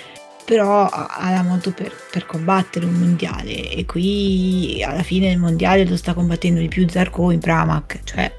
però 0.45 0.87
ha 0.87 1.29
la 1.31 1.43
moto 1.43 1.71
per, 1.71 1.91
per, 2.11 2.25
combattere 2.25 2.85
un 2.85 2.93
mondiale. 2.93 3.69
E 3.71 3.85
qui 3.85 4.81
alla 4.85 5.03
fine 5.03 5.31
il 5.31 5.39
mondiale 5.39 5.85
lo 5.85 5.97
sta 5.97 6.13
combattendo 6.13 6.59
di 6.59 6.67
più 6.67 6.87
Zarco 6.87 7.31
in 7.31 7.39
Pramac, 7.39 7.99
cioè 8.03 8.31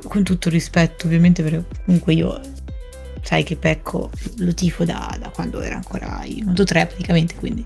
con, 0.00 0.22
tutto 0.22 0.48
il 0.48 0.54
rispetto 0.54 1.06
ovviamente 1.06 1.42
perché 1.42 1.64
comunque 1.84 2.14
io 2.14 2.40
sai 3.22 3.42
che 3.42 3.56
Pecco 3.56 4.10
lo 4.38 4.52
tifo 4.54 4.84
da, 4.84 5.16
da 5.18 5.28
quando 5.30 5.60
era 5.60 5.76
ancora 5.76 6.22
in 6.24 6.46
Moto 6.46 6.64
3 6.64 6.86
praticamente, 6.86 7.34
quindi 7.36 7.64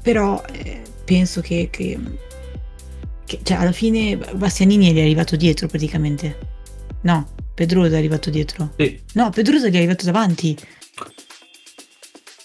però 0.00 0.42
eh, 0.52 0.82
penso 1.04 1.40
che, 1.40 1.68
che 1.70 1.98
che, 3.28 3.40
cioè, 3.42 3.58
alla 3.58 3.72
fine 3.72 4.16
Bastianini 4.16 4.90
è 4.92 5.00
arrivato 5.02 5.36
dietro 5.36 5.68
praticamente. 5.68 6.38
No, 7.02 7.28
Pedrosa 7.54 7.94
è 7.94 7.98
arrivato 7.98 8.30
dietro. 8.30 8.72
Sì. 8.78 8.98
No, 9.12 9.28
Pedrosa 9.28 9.68
gli 9.68 9.74
è 9.74 9.76
arrivato 9.76 10.06
davanti. 10.06 10.56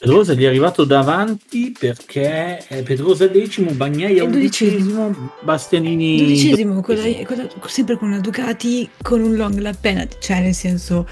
Pedrosa 0.04 0.34
gli 0.34 0.44
è 0.44 0.48
arrivato 0.48 0.84
davanti 0.84 1.74
perché 1.80 2.62
Pedrosa 2.84 3.26
decimo, 3.28 3.72
Bagnaia 3.72 4.26
undicesimo, 4.26 5.32
Bastianini 5.40 6.18
dodicesimo, 6.18 6.82
quella, 6.82 7.04
quella, 7.24 7.48
sempre 7.68 7.96
con 7.96 8.10
una 8.10 8.20
Ducati 8.20 8.90
con 9.02 9.22
un 9.22 9.38
long 9.38 9.58
lap 9.60 9.78
penalty, 9.80 10.18
cioè 10.20 10.42
nel 10.42 10.54
senso 10.54 11.08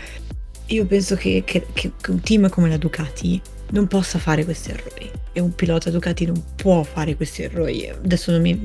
io 0.66 0.86
penso 0.88 1.16
che, 1.16 1.44
che, 1.46 1.68
che 1.72 1.92
un 2.10 2.20
team 2.20 2.50
come 2.50 2.68
la 2.68 2.76
Ducati 2.76 3.42
non 3.70 3.88
possa 3.88 4.20
fare 4.20 4.44
questi 4.44 4.72
errori 4.72 5.10
e 5.32 5.39
un 5.39 5.56
pilota 5.56 5.89
Ducati 5.89 6.26
non 6.26 6.44
può 6.58 6.84
fare 6.84 7.16
questi 7.16 7.44
errori. 7.44 7.88
Adesso 7.88 8.32
non 8.32 8.42
mi, 8.42 8.60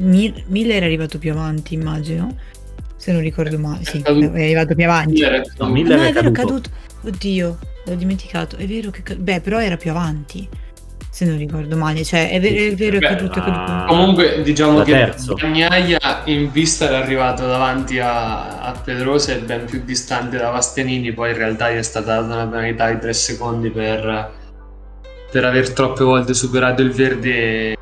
Miller 0.49 0.83
è 0.83 0.85
arrivato 0.87 1.19
più 1.19 1.31
avanti, 1.31 1.75
immagino. 1.75 2.37
Se 2.97 3.13
non 3.13 3.21
ricordo 3.21 3.57
male, 3.61 3.85
sì, 3.85 4.03
è 4.03 4.11
arrivato 4.11 4.75
più 4.75 4.85
avanti. 4.87 5.21
No, 5.59 5.69
Miller 5.69 5.99
no, 5.99 6.03
è, 6.03 6.09
è 6.09 6.13
vero, 6.13 6.33
caduto. 6.33 6.69
Oddio, 7.03 7.59
l'ho 7.91 7.95
dimenticato. 7.97 8.57
È 8.57 8.67
vero 8.67 8.91
che 8.91 9.03
beh, 9.17 9.41
però 9.41 9.61
era 9.61 9.77
più 9.77 9.91
avanti. 9.91 10.49
Se 11.11 11.25
non 11.25 11.39
ricordo 11.39 11.77
male, 11.77 12.05
cioè 12.05 12.31
è, 12.31 12.39
ver- 12.39 12.73
è 12.73 12.75
vero 12.75 12.99
che 12.99 13.07
è 13.07 13.09
caduto, 13.09 13.39
è 13.39 13.43
caduto. 13.43 13.85
Comunque, 13.87 14.43
diciamo 14.43 14.83
che 14.83 15.15
Bagnaia 15.41 15.99
in 16.25 16.51
vista 16.53 16.87
era 16.87 16.99
arrivato 16.99 17.47
davanti 17.47 17.99
a, 17.99 18.61
a 18.61 18.73
Pedrosa 18.73 19.33
e 19.33 19.39
ben 19.39 19.65
più 19.65 19.83
distante 19.83 20.37
da 20.37 20.51
Bastianini. 20.51 21.13
Poi 21.13 21.31
in 21.31 21.37
realtà 21.37 21.71
gli 21.71 21.77
è 21.77 21.83
stata 21.83 22.21
data 22.21 22.35
una 22.35 22.47
penalità 22.47 22.93
di 22.93 22.99
3 22.99 23.13
secondi 23.15 23.71
per 23.71 24.45
per 25.31 25.45
aver 25.45 25.73
troppe 25.73 26.05
volte 26.05 26.35
superato 26.35 26.83
il 26.83 26.93
verde 26.93 27.76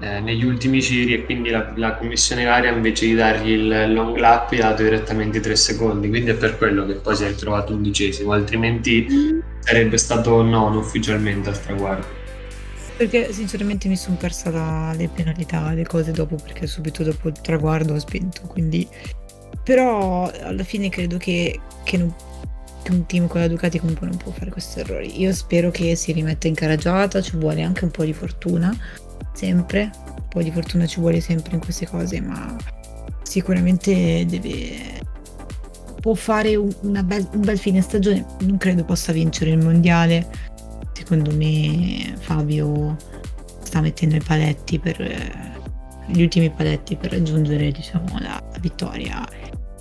eh, 0.00 0.20
negli 0.20 0.44
ultimi 0.44 0.80
giri 0.80 1.14
e 1.14 1.24
quindi 1.24 1.50
la, 1.50 1.72
la, 1.76 1.94
commissione 1.94 2.44
gara 2.44 2.68
invece 2.68 3.06
di 3.06 3.14
dargli 3.14 3.50
il 3.50 3.92
long 3.92 4.16
lap 4.16 4.52
gli 4.52 4.60
ha 4.60 4.68
dato 4.70 4.82
direttamente 4.82 5.40
3 5.40 5.56
secondi. 5.56 6.08
Quindi 6.08 6.30
è 6.30 6.34
per 6.34 6.58
quello 6.58 6.84
che 6.84 6.94
poi 6.94 7.16
si 7.16 7.24
è 7.24 7.28
ritrovato 7.28 7.72
undicesimo 7.72 8.32
altrimenti 8.32 9.42
sarebbe 9.60 9.96
stato 9.96 10.42
nono 10.42 10.78
ufficialmente 10.78 11.48
al 11.48 11.60
traguardo. 11.60 12.06
Perché 12.96 13.32
sinceramente 13.32 13.88
mi 13.88 13.96
sono 13.96 14.16
persa 14.16 14.50
la, 14.50 14.94
le 14.96 15.08
penalità, 15.08 15.72
le 15.72 15.84
cose 15.84 16.12
dopo 16.12 16.36
perché 16.36 16.66
subito 16.66 17.02
dopo 17.02 17.28
il 17.28 17.40
traguardo 17.40 17.94
ho 17.94 17.98
spento 17.98 18.42
quindi. 18.42 18.86
Però 19.62 20.30
alla 20.42 20.62
fine 20.62 20.88
credo 20.88 21.16
che, 21.16 21.58
che 21.82 21.96
non 21.96 22.14
un 22.90 23.06
team 23.06 23.26
con 23.26 23.40
la 23.40 23.48
Ducati 23.48 23.78
comunque 23.78 24.06
non 24.06 24.16
può 24.16 24.32
fare 24.32 24.50
questi 24.50 24.80
errori. 24.80 25.20
Io 25.20 25.32
spero 25.32 25.70
che 25.70 25.96
si 25.96 26.12
rimetta 26.12 26.46
in 26.46 26.54
carreggiata, 26.54 27.20
ci 27.20 27.36
vuole 27.36 27.62
anche 27.62 27.84
un 27.84 27.90
po' 27.90 28.04
di 28.04 28.12
fortuna, 28.12 28.76
sempre, 29.36 29.90
po' 30.28 30.42
di 30.42 30.50
fortuna 30.50 30.86
ci 30.86 31.00
vuole 31.00 31.20
sempre 31.20 31.54
in 31.54 31.60
queste 31.60 31.86
cose, 31.86 32.20
ma 32.20 32.56
sicuramente 33.22 34.24
deve... 34.26 35.00
può 36.00 36.14
fare 36.14 36.56
un, 36.56 36.72
bel, 37.04 37.28
un 37.32 37.40
bel 37.40 37.58
fine 37.58 37.80
stagione, 37.80 38.24
non 38.40 38.58
credo 38.58 38.84
possa 38.84 39.12
vincere 39.12 39.50
il 39.50 39.58
mondiale, 39.58 40.26
secondo 40.92 41.34
me 41.34 42.14
Fabio 42.18 42.96
sta 43.62 43.80
mettendo 43.80 44.16
i 44.16 44.20
paletti 44.20 44.78
per... 44.78 44.98
gli 46.06 46.22
ultimi 46.22 46.50
paletti 46.50 46.96
per 46.96 47.12
raggiungere 47.12 47.70
diciamo 47.70 48.18
la, 48.18 48.42
la 48.52 48.58
vittoria 48.60 49.24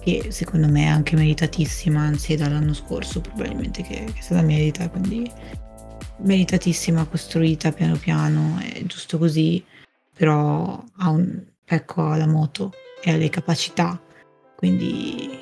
che 0.06 0.28
secondo 0.30 0.68
me 0.68 0.84
è 0.84 0.88
anche 0.88 1.16
meritatissima, 1.16 2.00
anzi 2.00 2.36
dall'anno 2.36 2.74
scorso 2.76 3.22
probabilmente 3.22 3.82
che, 3.82 4.04
che 4.06 4.20
è 4.20 4.22
stata 4.22 4.44
merita, 4.44 4.88
quindi 4.88 5.30
meritatissima, 6.18 7.06
costruita 7.06 7.72
piano 7.72 7.96
piano, 7.96 8.60
è 8.62 8.84
giusto 8.86 9.18
così, 9.18 9.64
però 10.16 10.84
ha 10.98 11.10
un 11.10 11.44
pecco 11.64 12.10
alla 12.10 12.28
moto 12.28 12.74
e 13.02 13.12
ha 13.12 13.18
le 13.18 13.30
capacità, 13.30 14.00
quindi 14.56 15.38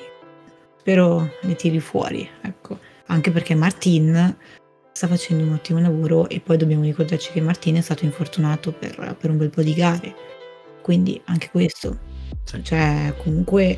spero 0.78 1.30
le 1.42 1.54
tiri 1.54 1.80
fuori, 1.80 2.28
ecco. 2.42 2.78
Anche 3.06 3.30
perché 3.30 3.54
Martin 3.54 4.36
sta 4.92 5.06
facendo 5.06 5.44
un 5.44 5.52
ottimo 5.52 5.80
lavoro 5.80 6.28
e 6.28 6.40
poi 6.40 6.56
dobbiamo 6.56 6.84
ricordarci 6.84 7.32
che 7.32 7.40
Martin 7.40 7.76
è 7.76 7.80
stato 7.80 8.04
infortunato 8.04 8.72
per, 8.72 9.16
per 9.18 9.30
un 9.30 9.36
bel 9.36 9.50
po' 9.50 9.62
di 9.62 9.74
gare, 9.74 10.14
quindi 10.82 11.20
anche 11.26 11.50
questo, 11.50 11.98
sì. 12.44 12.62
cioè 12.62 13.14
comunque 13.22 13.76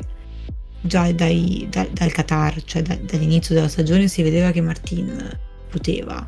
già 0.81 1.11
dai, 1.11 1.67
da, 1.69 1.87
dal 1.91 2.11
Qatar, 2.11 2.63
cioè 2.63 2.81
da, 2.81 2.95
dall'inizio 2.95 3.55
della 3.55 3.67
stagione, 3.67 4.07
si 4.07 4.21
vedeva 4.21 4.51
che 4.51 4.61
Martin 4.61 5.39
poteva 5.69 6.25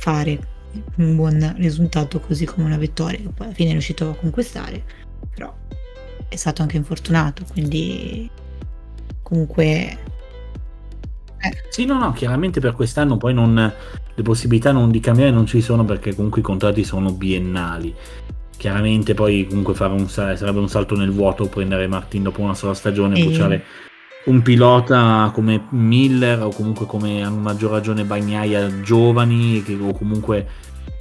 fare 0.00 0.38
un 0.96 1.14
buon 1.14 1.54
risultato 1.58 2.20
così 2.20 2.46
come 2.46 2.64
una 2.64 2.78
vittoria 2.78 3.18
che 3.18 3.28
poi 3.28 3.46
alla 3.46 3.54
fine 3.54 3.68
è 3.68 3.72
riuscito 3.72 4.10
a 4.10 4.14
conquistare, 4.14 4.82
però 5.34 5.54
è 6.26 6.36
stato 6.36 6.62
anche 6.62 6.76
infortunato, 6.76 7.44
quindi 7.52 8.28
comunque... 9.22 9.98
Eh. 11.42 11.62
Sì, 11.68 11.84
no, 11.84 11.98
no, 11.98 12.12
chiaramente 12.12 12.60
per 12.60 12.74
quest'anno 12.74 13.16
poi 13.16 13.34
non, 13.34 13.54
le 14.14 14.22
possibilità 14.22 14.72
non 14.72 14.90
di 14.90 15.00
cambiare 15.00 15.30
non 15.30 15.46
ci 15.46 15.60
sono 15.60 15.84
perché 15.84 16.14
comunque 16.14 16.40
i 16.40 16.44
contratti 16.44 16.82
sono 16.84 17.12
biennali. 17.12 17.94
Chiaramente 18.56 19.14
poi 19.14 19.46
comunque 19.46 19.74
fare 19.74 19.92
un, 19.92 20.08
sarebbe 20.08 20.58
un 20.58 20.68
salto 20.68 20.94
nel 20.96 21.10
vuoto 21.10 21.46
prendere 21.46 21.86
Martin 21.86 22.24
dopo 22.24 22.42
una 22.42 22.54
sola 22.54 22.74
stagione 22.74 23.18
e 23.18 23.24
bruciare 23.24 23.64
un 24.24 24.42
pilota 24.42 25.30
come 25.32 25.66
Miller 25.70 26.42
o 26.42 26.50
comunque 26.50 26.86
come 26.86 27.22
a 27.22 27.30
maggior 27.30 27.70
ragione 27.70 28.04
Bagnaia 28.04 28.80
giovani 28.82 29.62
che, 29.62 29.74
o 29.80 29.92
comunque 29.92 30.46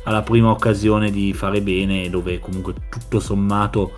alla 0.03 0.21
prima 0.21 0.49
occasione 0.49 1.11
di 1.11 1.33
fare 1.33 1.61
bene 1.61 2.09
dove 2.09 2.39
comunque 2.39 2.73
tutto 2.89 3.19
sommato 3.19 3.91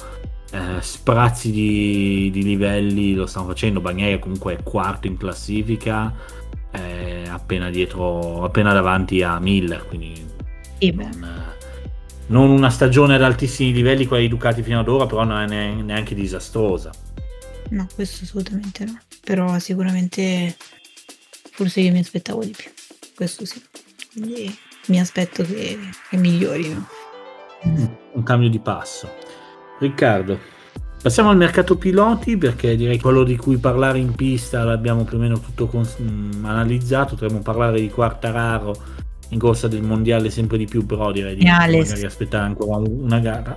eh, 0.51 0.81
sprazzi 0.81 1.51
di, 1.51 2.29
di, 2.31 2.43
livelli 2.43 3.13
lo 3.13 3.25
stanno 3.25 3.47
facendo. 3.47 3.79
Bagnaia 3.79 4.19
comunque 4.19 4.55
è 4.55 4.63
quarto 4.63 5.07
in 5.07 5.17
classifica 5.17 6.13
eh, 6.71 7.23
appena 7.29 7.69
dietro 7.69 8.43
appena 8.43 8.73
davanti 8.73 9.21
a 9.21 9.39
Miller 9.39 9.85
quindi 9.87 10.25
non, 10.93 11.53
non, 12.27 12.49
una 12.49 12.69
stagione 12.69 13.15
ad 13.15 13.23
altissimi 13.23 13.71
livelli 13.71 14.05
quella 14.05 14.23
di 14.23 14.29
Ducati 14.29 14.63
fino 14.63 14.79
ad 14.79 14.87
ora 14.87 15.05
però 15.05 15.23
non 15.23 15.51
è 15.51 15.73
neanche 15.73 16.15
disastrosa. 16.15 16.91
No 17.69 17.87
questo 17.95 18.23
assolutamente 18.23 18.83
no 18.83 18.99
però 19.23 19.57
sicuramente 19.59 20.55
forse 21.51 21.81
io 21.81 21.91
mi 21.91 21.99
aspettavo 21.99 22.43
di 22.43 22.55
più, 22.55 22.71
questo 23.15 23.45
sì. 23.45 23.61
Quindi 24.13 24.55
mi 24.87 24.99
aspetto 24.99 25.43
che, 25.43 25.77
che 26.09 26.17
migliorino. 26.17 26.87
Un 28.13 28.23
cambio 28.23 28.49
di 28.49 28.59
passo. 28.59 29.09
Riccardo, 29.79 30.39
passiamo 31.01 31.29
al 31.29 31.37
mercato 31.37 31.77
piloti 31.77 32.37
perché 32.37 32.75
direi 32.75 32.99
quello 32.99 33.23
di 33.23 33.37
cui 33.37 33.57
parlare 33.57 33.99
in 33.99 34.13
pista 34.13 34.63
l'abbiamo 34.63 35.03
più 35.03 35.17
o 35.17 35.19
meno 35.19 35.39
tutto 35.39 35.67
cons- 35.67 35.97
mm, 35.99 36.45
analizzato, 36.45 37.15
potremmo 37.15 37.41
parlare 37.41 37.79
di 37.79 37.89
Quartararo 37.89 38.99
in 39.29 39.39
corsa 39.39 39.67
del 39.67 39.81
mondiale 39.81 40.29
sempre 40.29 40.57
di 40.57 40.65
più, 40.65 40.85
però 40.85 41.11
direi 41.11 41.35
di 41.35 41.45
magari 41.45 42.05
aspettare 42.05 42.45
ancora 42.45 42.77
una 42.77 43.19
gara. 43.19 43.55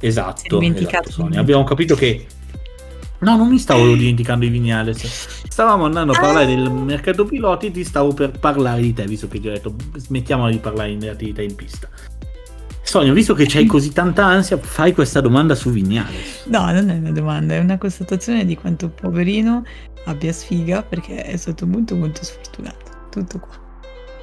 Esatto, 0.00 0.60
esatto, 0.60 1.28
abbiamo 1.34 1.64
capito 1.64 1.94
che 1.94 2.26
No, 3.24 3.36
non 3.36 3.48
mi 3.48 3.58
stavo 3.58 3.94
dimenticando 3.94 4.44
i 4.44 4.48
Vignales. 4.50 5.42
Stavamo 5.48 5.86
andando 5.86 6.12
a 6.12 6.20
parlare 6.20 6.46
del 6.46 6.70
mercato 6.70 7.24
piloti 7.24 7.66
e 7.66 7.70
ti 7.70 7.82
stavo 7.82 8.12
per 8.12 8.38
parlare 8.38 8.82
di 8.82 8.92
te, 8.92 9.04
visto 9.04 9.28
che 9.28 9.40
ti 9.40 9.48
ho 9.48 9.52
detto 9.52 9.74
smettiamola 9.96 10.50
di 10.50 10.58
parlare 10.58 10.90
in 10.90 11.08
attività 11.08 11.40
in 11.40 11.54
pista. 11.54 11.88
Sonia, 12.82 13.14
visto 13.14 13.32
che 13.32 13.46
c'hai 13.46 13.64
così 13.64 13.92
tanta 13.92 14.26
ansia, 14.26 14.58
fai 14.58 14.92
questa 14.92 15.22
domanda 15.22 15.54
su 15.54 15.70
Vignales. 15.70 16.44
No, 16.46 16.70
non 16.70 16.90
è 16.90 16.96
una 16.96 17.12
domanda, 17.12 17.54
è 17.54 17.58
una 17.58 17.78
constatazione 17.78 18.44
di 18.44 18.56
quanto 18.56 18.90
poverino 18.90 19.64
abbia 20.04 20.32
sfiga 20.32 20.82
perché 20.82 21.22
è 21.24 21.36
stato 21.36 21.66
molto 21.66 21.96
molto 21.96 22.22
sfortunato. 22.22 23.08
Tutto 23.10 23.38
qua. 23.38 23.62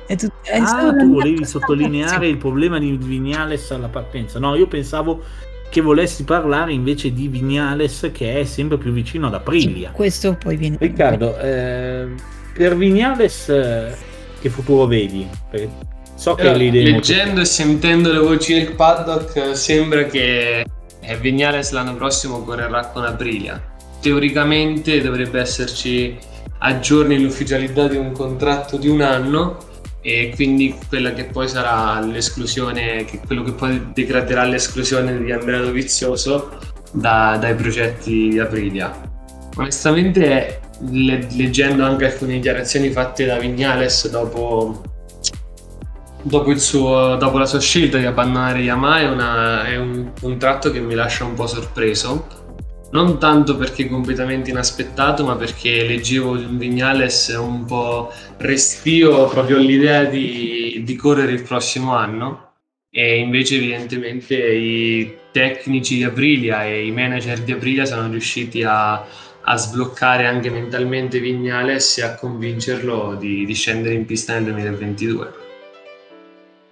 È 0.06 0.16
tut- 0.16 0.34
è 0.44 0.60
Ah, 0.60 0.94
tu 0.94 1.12
volevi 1.14 1.44
sottolineare 1.44 2.28
il 2.28 2.38
problema 2.38 2.78
di 2.78 2.96
Vignales 2.98 3.72
alla 3.72 3.88
partenza. 3.88 4.38
No, 4.38 4.56
io 4.56 4.68
pensavo 4.68 5.24
che 5.72 5.80
volessi 5.80 6.26
parlare 6.26 6.74
invece 6.74 7.14
di 7.14 7.30
Vignales 7.30 8.12
che 8.12 8.42
è 8.42 8.44
sempre 8.44 8.78
più 8.78 8.92
vicino 8.92 9.28
ad 9.28 9.36
Aprilia. 9.36 9.92
Questo 9.92 10.36
poi 10.38 10.58
viene. 10.58 10.76
Riccardo, 10.78 11.40
eh, 11.40 12.10
per 12.54 12.76
Vignales 12.76 13.48
eh, 13.48 13.96
che 14.42 14.50
futuro 14.50 14.86
vedi? 14.86 15.26
Perché 15.50 15.70
so 16.14 16.36
che 16.36 16.44
molto- 16.44 16.60
leggendo 16.60 17.40
e 17.40 17.46
sentendo 17.46 18.12
le 18.12 18.20
voci 18.20 18.54
del 18.54 18.74
paddock 18.74 19.36
eh, 19.38 19.56
sembra 19.56 20.04
che 20.04 20.66
eh, 21.00 21.18
Vignales 21.18 21.72
l'anno 21.72 21.96
prossimo 21.96 22.44
correrà 22.44 22.88
con 22.88 23.06
Aprilia. 23.06 23.64
Teoricamente 24.02 25.00
dovrebbe 25.02 25.40
esserci 25.40 26.18
a 26.58 26.80
giorni 26.80 27.18
l'ufficialità 27.18 27.88
di 27.88 27.96
un 27.96 28.12
contratto 28.12 28.76
di 28.76 28.90
un 28.90 29.00
anno 29.00 29.58
e 30.02 30.32
quindi 30.36 30.76
quella 30.90 31.14
che 31.14 31.26
poi 31.26 31.48
sarà 31.48 32.00
l'esclusione, 32.02 33.06
che 33.06 33.20
quello 33.26 33.44
che 33.44 33.52
poi 33.52 33.92
degraderà 33.94 34.44
l'esclusione 34.44 35.22
di 35.24 35.32
Andrea 35.32 35.62
Dovizioso 35.62 36.58
da- 36.92 37.38
dai 37.40 37.56
progetti 37.56 38.30
di 38.30 38.40
Aprilia. 38.40 38.92
Onestamente, 39.56 40.60
le- 40.90 41.28
leggendo 41.36 41.86
anche 41.86 42.06
alcune 42.06 42.34
dichiarazioni 42.34 42.90
fatte 42.90 43.26
da 43.26 43.38
Vignales 43.38 44.10
dopo 44.10 44.82
dopo, 46.24 46.56
suo- 46.58 47.16
dopo 47.16 47.38
la 47.38 47.46
sua 47.46 47.60
scelta 47.60 47.98
di 47.98 48.06
abbandonare 48.06 48.60
Yamaha 48.60 49.00
è, 49.00 49.10
una- 49.10 49.64
è 49.66 49.78
un 49.78 50.12
contratto 50.20 50.72
che 50.72 50.80
mi 50.80 50.94
lascia 50.94 51.26
un 51.26 51.34
po' 51.34 51.48
sorpreso. 51.48 52.28
Non 52.92 53.20
tanto 53.20 53.56
perché 53.56 53.88
completamente 53.88 54.50
inaspettato, 54.50 55.24
ma 55.24 55.38
perché 55.38 55.86
leggevo 55.86 56.38
in 56.38 56.58
Vignales 56.58 57.34
un 57.40 57.64
po' 57.64 58.12
restio 58.38 59.28
proprio 59.28 59.58
all'idea 59.58 60.04
di, 60.04 60.82
di 60.84 60.96
correre 60.96 61.32
il 61.32 61.44
prossimo 61.44 61.96
anno. 61.96 62.50
E 62.90 63.20
invece, 63.20 63.56
evidentemente, 63.56 64.36
i 64.36 65.16
tecnici 65.32 65.96
di 65.96 66.04
Aprilia 66.04 66.66
e 66.66 66.86
i 66.86 66.92
manager 66.92 67.40
di 67.40 67.54
Aprilia 67.54 67.86
sono 67.86 68.10
riusciti 68.10 68.64
a, 68.64 68.96
a 68.96 69.56
sbloccare 69.56 70.26
anche 70.26 70.50
mentalmente 70.50 71.22
Vignales 71.22 71.98
e 71.98 72.04
a 72.04 72.16
convincerlo 72.16 73.16
di, 73.18 73.46
di 73.46 73.54
scendere 73.54 73.94
in 73.94 74.06
pista 74.06 74.34
nel 74.34 74.44
2022. 74.44 75.34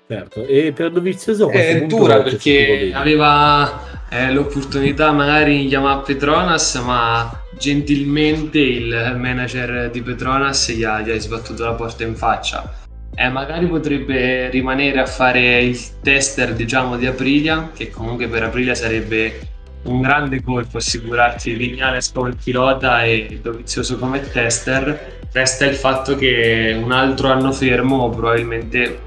Certo. 0.10 0.46
E 0.46 0.74
per 0.74 0.92
Dovizioso 0.92 1.50
È 1.50 1.86
dura 1.86 2.24
perché 2.24 2.92
aveva 2.94 3.89
eh, 4.10 4.32
l'opportunità 4.34 5.12
magari 5.12 5.64
in 5.64 5.68
Yamaha 5.68 6.00
Petronas, 6.00 6.76
ma 6.76 7.44
gentilmente 7.58 8.60
il 8.60 9.16
manager 9.18 9.90
di 9.92 10.02
Petronas 10.02 10.72
gli 10.72 10.84
ha, 10.84 11.02
gli 11.02 11.12
ha 11.12 11.20
sbattuto 11.20 11.64
la 11.64 11.74
porta 11.74 12.04
in 12.04 12.16
faccia. 12.16 12.74
Eh, 13.16 13.30
magari 13.30 13.68
potrebbe 13.68 14.50
rimanere 14.50 15.00
a 15.00 15.06
fare 15.06 15.62
il 15.62 15.78
tester, 16.02 16.54
diciamo, 16.54 16.98
di 16.98 17.06
Aprilia, 17.06 17.72
che 17.76 17.90
comunque 17.90 18.28
per 18.28 18.44
Aprilia 18.44 18.74
sarebbe 18.74 19.40
un 19.84 20.02
grande 20.02 20.42
colpo 20.42 20.78
assicurarsi 20.78 21.54
Vignales 21.54 22.12
come 22.12 22.34
pilota 22.42 23.04
e 23.04 23.40
Dovizioso 23.42 23.98
come 23.98 24.22
tester. 24.22 25.18
Resta 25.32 25.66
il 25.66 25.76
fatto 25.76 26.16
che 26.16 26.78
un 26.82 26.92
altro 26.92 27.30
anno 27.30 27.52
fermo 27.52 28.10
probabilmente 28.10 29.02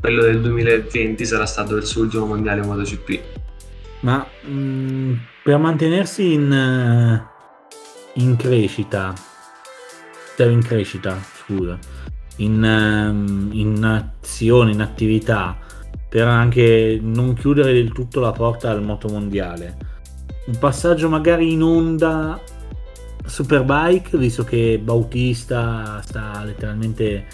quello 0.00 0.22
del 0.22 0.40
2020 0.40 1.24
sarà 1.24 1.44
stato 1.44 1.76
il 1.76 1.84
suo 1.84 2.02
ultimo 2.02 2.26
mondiale 2.26 2.62
MotoGP. 2.62 3.20
Ma 4.00 4.24
mh, 4.42 5.12
per 5.42 5.58
mantenersi 5.58 6.32
in, 6.34 6.52
eh, 6.52 8.20
in 8.20 8.36
crescita, 8.36 9.12
cioè 10.36 10.46
in 10.46 10.62
crescita, 10.62 11.18
scusa, 11.44 11.78
in, 12.36 12.62
ehm, 12.62 13.50
in 13.52 13.82
azione, 13.84 14.70
in 14.72 14.80
attività, 14.80 15.56
per 16.08 16.26
anche 16.26 16.98
non 17.02 17.34
chiudere 17.34 17.72
del 17.72 17.92
tutto 17.92 18.20
la 18.20 18.32
porta 18.32 18.70
al 18.70 18.82
motomondiale, 18.82 19.76
un 20.46 20.58
passaggio 20.58 21.08
magari 21.08 21.52
in 21.52 21.62
onda 21.62 22.40
Superbike, 23.26 24.16
visto 24.16 24.44
che 24.44 24.80
Bautista 24.82 26.00
sta 26.02 26.42
letteralmente 26.44 27.26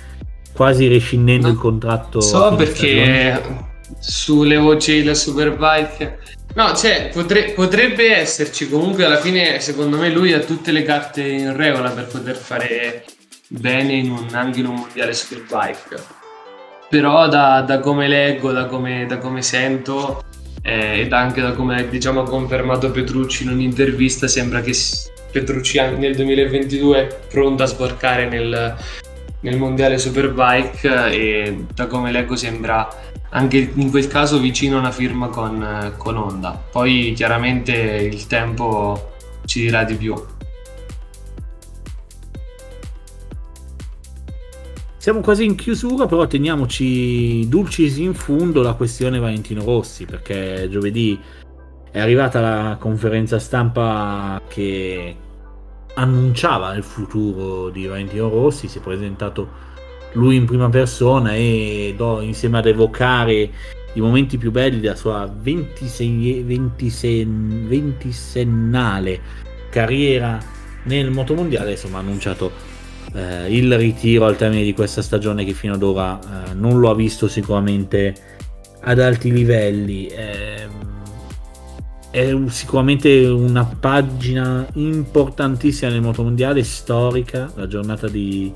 quasi 0.53 0.89
rescindendo 0.89 1.47
No, 1.49 1.53
il 1.53 1.59
contratto. 1.59 2.21
So 2.21 2.29
stagione. 2.39 2.57
perché 2.57 3.43
sulle 3.99 4.57
voci 4.57 5.03
del 5.03 5.15
Superbike. 5.17 6.19
No, 6.55 6.73
cioè, 6.75 7.11
potre- 7.13 7.51
potrebbe 7.51 8.15
esserci 8.15 8.69
comunque 8.69 9.05
alla 9.05 9.17
fine, 9.17 9.59
secondo 9.59 9.97
me, 9.97 10.09
lui 10.11 10.33
ha 10.33 10.39
tutte 10.39 10.71
le 10.71 10.85
carte 10.85 11.27
in 11.27 11.57
regola 11.57 11.91
per 11.91 12.07
poter 12.07 12.37
fare 12.37 13.05
bene 13.49 13.95
in 13.95 14.11
un- 14.11 14.29
anche 14.33 14.61
in 14.61 14.67
un 14.67 14.77
mondiale 14.77 15.13
Superbike. 15.15 16.23
Però 16.89 17.27
da, 17.29 17.63
da 17.63 17.81
come 17.81 18.07
leggo, 18.07 18.53
da 18.53 18.67
come, 18.67 19.05
da 19.07 19.19
come 19.19 19.43
sento 19.43 20.23
eh, 20.63 21.01
ed 21.01 21.13
anche 21.13 21.41
da 21.41 21.53
come 21.53 21.89
diciamo, 21.89 22.21
ha 22.21 22.25
confermato 22.25 22.91
Petrucci 22.93 23.43
in 23.43 23.51
un'intervista, 23.51 24.29
sembra 24.29 24.61
che 24.61 24.73
Petrucci 25.33 25.79
anche 25.79 25.99
nel 25.99 26.15
2022 26.15 26.99
è 27.09 27.19
pronto 27.29 27.65
a 27.65 27.67
sbarcare 27.67 28.29
nel, 28.29 28.77
nel 29.41 29.57
mondiale 29.57 29.99
Superbike 29.99 31.11
e 31.11 31.65
da 31.75 31.87
come 31.89 32.13
leggo 32.13 32.37
sembra 32.37 32.89
anche 33.35 33.73
in 33.75 33.91
quel 33.91 34.07
caso 34.07 34.39
vicino 34.39 34.77
a 34.77 34.81
una 34.81 34.93
firma 34.93 35.29
con, 35.29 35.63
eh, 35.63 35.93
con 35.97 36.17
Honda. 36.17 36.51
Poi 36.71 37.13
chiaramente 37.17 37.73
il 37.73 38.27
tempo 38.27 39.13
ci 39.45 39.61
dirà 39.61 39.85
di 39.85 39.97
più. 39.97 40.15
Siamo 44.97 45.21
quasi 45.21 45.45
in 45.45 45.55
chiusura, 45.57 46.07
però 46.07 46.27
teniamoci 46.27 47.47
dulcis 47.49 47.99
in 47.99 48.15
fondo 48.15 48.63
la 48.63 48.73
questione 48.73 49.19
Valentino 49.19 49.63
Rossi, 49.63 50.07
perché 50.07 50.67
giovedì 50.71 51.21
è 51.91 52.01
arrivata 52.01 52.41
la 52.41 52.77
conferenza 52.81 53.39
stampa 53.39 54.41
che 54.49 55.17
annunciava 55.95 56.75
il 56.75 56.83
futuro 56.83 57.69
di 57.69 57.85
Valentino 57.85 58.31
Rossi, 58.31 58.67
si 58.67 58.79
è 58.79 58.81
presentato 58.81 59.73
lui 60.15 60.37
in 60.37 60.47
prima 60.47 60.69
persona 60.69 61.35
e 61.35 61.95
do- 61.97 62.21
insieme 62.21 62.59
ad 62.59 62.67
evocare 62.67 63.51
i 63.95 64.01
momenti 64.01 64.39
più 64.39 64.51
belli 64.51 64.81
della 64.81 64.97
sua 64.97 65.33
26, 65.33 66.43
26 66.43 67.25
ventisennale 67.67 69.21
carriera 69.71 70.39
nel 70.85 71.11
motomondiale, 71.11 71.73
insomma 71.73 71.99
ha 71.99 72.01
annunciato 72.01 72.53
eh, 73.15 73.55
il 73.57 73.77
ritiro 73.77 74.27
al 74.27 74.37
termine 74.37 74.63
di 74.63 74.73
questa 74.73 75.03
stagione 75.03 75.45
che 75.45 75.53
fino 75.53 75.75
ad 75.75 75.83
ora 75.83 76.19
eh, 76.19 76.55
non 76.55 76.79
lo 76.79 76.91
ha 76.91 76.95
visto 76.95 77.29
sicuramente 77.29 78.15
ad 78.81 79.01
alti 79.01 79.33
livelli. 79.33 80.09
Ehm, 80.09 80.93
è 82.11 82.33
sicuramente 82.47 83.27
una 83.27 83.65
pagina 83.65 84.65
importantissima 84.75 85.91
nel 85.91 86.01
motomondiale, 86.01 86.63
storica, 86.63 87.51
la 87.57 87.67
giornata 87.67 88.09
di 88.09 88.53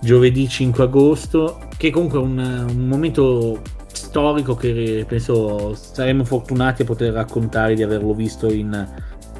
giovedì 0.00 0.48
5 0.48 0.84
agosto, 0.84 1.60
che 1.76 1.90
comunque 1.90 2.18
è 2.18 2.22
un, 2.22 2.66
un 2.68 2.86
momento 2.86 3.62
storico 3.92 4.54
che 4.54 5.04
penso 5.08 5.74
saremmo 5.74 6.24
fortunati 6.24 6.82
a 6.82 6.84
poter 6.84 7.12
raccontare 7.12 7.74
di 7.74 7.82
averlo 7.82 8.14
visto 8.14 8.52
in, 8.52 8.88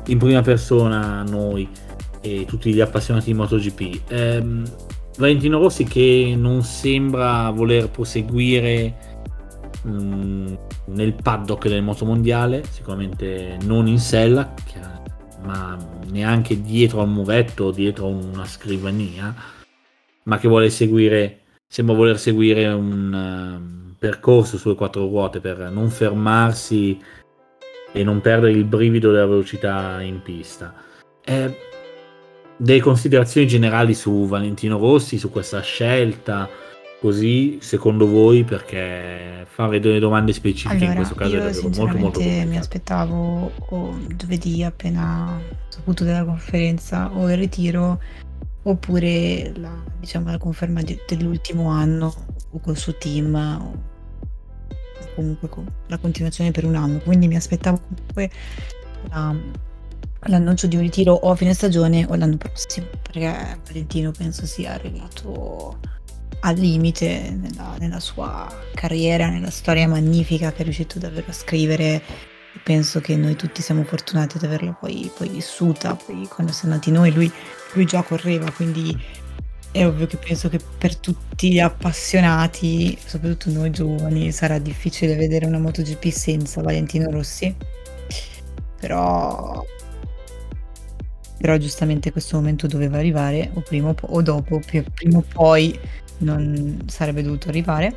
in 0.07 0.19
prima 0.19 0.43
persona 0.43 1.23
noi 1.23 1.69
e 2.21 2.45
tutti 2.47 2.73
gli 2.73 2.81
appassionati 2.81 3.27
di 3.27 3.35
MotoGP. 3.35 4.01
Ehm, 4.11 4.71
Valentino 5.19 5.59
Rossi 5.59 5.85
che 5.85 6.35
non 6.37 6.63
sembra 6.63 7.51
voler 7.51 7.91
proseguire 7.91 8.95
mh, 9.83 10.59
nel 10.87 11.15
paddock 11.15 11.69
del 11.69 11.83
motomondiale, 11.83 12.65
sicuramente 12.71 13.59
non 13.63 13.89
in 13.89 13.99
sella, 13.99 14.55
ma 15.43 15.77
neanche 16.11 16.61
dietro 16.61 17.01
a 17.01 17.05
un 17.05 17.15
muretto 17.15 17.65
o 17.65 17.71
dietro 17.71 18.07
a 18.07 18.11
una 18.11 18.45
scrivania, 18.45 19.35
ma 20.29 20.39
che 20.39 20.47
vuole 20.47 20.70
seguire, 20.70 21.41
sembra 21.66 21.95
voler 21.95 22.18
seguire 22.18 22.66
un 22.68 23.12
uh, 23.91 23.95
percorso 23.99 24.59
sulle 24.59 24.74
quattro 24.74 25.07
ruote 25.07 25.41
per 25.41 25.70
non 25.72 25.91
fermarsi 25.91 27.01
e 27.93 28.05
non 28.05 28.20
perdere 28.20 28.53
il 28.53 28.64
brivido 28.64 29.11
della 29.11 29.26
velocità 29.26 30.01
in 30.03 30.20
pista. 30.22 30.74
Eh, 31.24 31.57
delle 32.59 32.81
considerazioni 32.81 33.47
generali 33.47 33.95
su 33.95 34.26
Valentino 34.26 34.79
Rossi, 34.79 35.18
su 35.18 35.31
questa 35.31 35.62
scelta, 35.62 36.47
così 37.01 37.59
secondo 37.62 38.07
voi, 38.07 38.45
perché 38.45 39.47
fare 39.49 39.81
delle 39.81 39.99
domande 39.99 40.35
specifiche 40.35 40.85
allora, 40.85 40.91
in 40.91 40.97
questo 40.97 41.14
caso 41.14 41.37
io 41.37 41.41
è 41.41 41.53
davvero 41.53 41.68
molto 41.83 41.99
molto 41.99 42.20
mi 42.20 42.59
aspettavo 42.59 43.51
o 43.70 43.99
giovedì 44.14 44.62
appena 44.62 45.41
saputo 45.68 46.05
della 46.05 46.24
conferenza 46.24 47.11
o 47.14 47.31
il 47.31 47.37
ritiro 47.39 47.99
oppure 48.71 49.53
la, 49.57 49.73
diciamo, 49.99 50.31
la 50.31 50.39
conferma 50.39 50.83
di, 50.83 50.99
dell'ultimo 51.07 51.69
anno 51.69 52.14
o 52.51 52.59
col 52.61 52.77
suo 52.77 52.97
team 52.97 53.35
o 53.35 53.87
comunque 55.14 55.49
con 55.49 55.66
la 55.87 55.99
continuazione 55.99 56.51
per 56.51 56.64
un 56.64 56.77
anno 56.77 56.99
quindi 56.99 57.29
mi 57.29 57.37
aspettavo 57.37 57.81
comunque 57.81 58.31
la, 59.11 59.35
l'annuncio 60.27 60.66
di 60.66 60.77
un 60.77 60.83
ritiro 60.83 61.12
o 61.12 61.31
a 61.31 61.37
fine 61.37 61.55
stagione 61.55 62.05
o 62.09 62.14
l'anno 62.14 62.37
prossimo, 62.37 62.87
perché 63.03 63.59
Valentino 63.66 64.11
penso 64.11 64.47
sia 64.47 64.73
arrivato 64.73 65.79
al 66.41 66.57
limite 66.57 67.31
nella, 67.31 67.77
nella 67.79 68.01
sua 68.01 68.47
carriera, 68.75 69.29
nella 69.29 69.51
storia 69.51 69.89
magnifica 69.89 70.53
che 70.53 70.61
è 70.61 70.64
riuscito 70.64 70.99
davvero 70.99 71.27
a 71.29 71.33
scrivere. 71.33 72.03
Penso 72.63 73.01
che 73.01 73.17
noi 73.17 73.37
tutti 73.37 73.63
siamo 73.63 73.85
fortunati 73.85 74.37
ad 74.37 74.45
averla 74.45 74.73
poi, 74.73 75.11
poi 75.17 75.29
vissuta, 75.29 75.95
poi 75.95 76.27
quando 76.29 76.53
siamo 76.53 76.75
nati 76.75 76.91
noi 76.91 77.13
lui, 77.13 77.31
lui 77.75 77.85
già 77.87 78.03
correva, 78.03 78.51
quindi 78.51 78.97
è 79.71 79.87
ovvio 79.87 80.07
che 80.07 80.17
penso 80.17 80.49
che 80.49 80.59
per 80.79 80.97
tutti 80.97 81.53
gli 81.53 81.61
appassionati, 81.61 82.97
soprattutto 83.05 83.51
noi 83.51 83.71
giovani, 83.71 84.33
sarà 84.33 84.59
difficile 84.59 85.15
vedere 85.15 85.47
una 85.47 85.59
MotoGP 85.59 86.09
senza 86.09 86.63
Valentino 86.63 87.11
Rossi. 87.11 87.55
Però 88.81 89.65
però 91.39 91.57
giustamente 91.57 92.11
questo 92.11 92.37
momento 92.37 92.67
doveva 92.67 92.99
arrivare 92.99 93.51
o 93.55 93.61
prima 93.61 93.91
o, 93.91 93.95
po- 93.95 94.09
o 94.09 94.23
dopo, 94.23 94.61
prima 94.93 95.19
o 95.19 95.25
poi 95.33 95.79
non 96.19 96.83
sarebbe 96.87 97.23
dovuto 97.23 97.49
arrivare. 97.49 97.97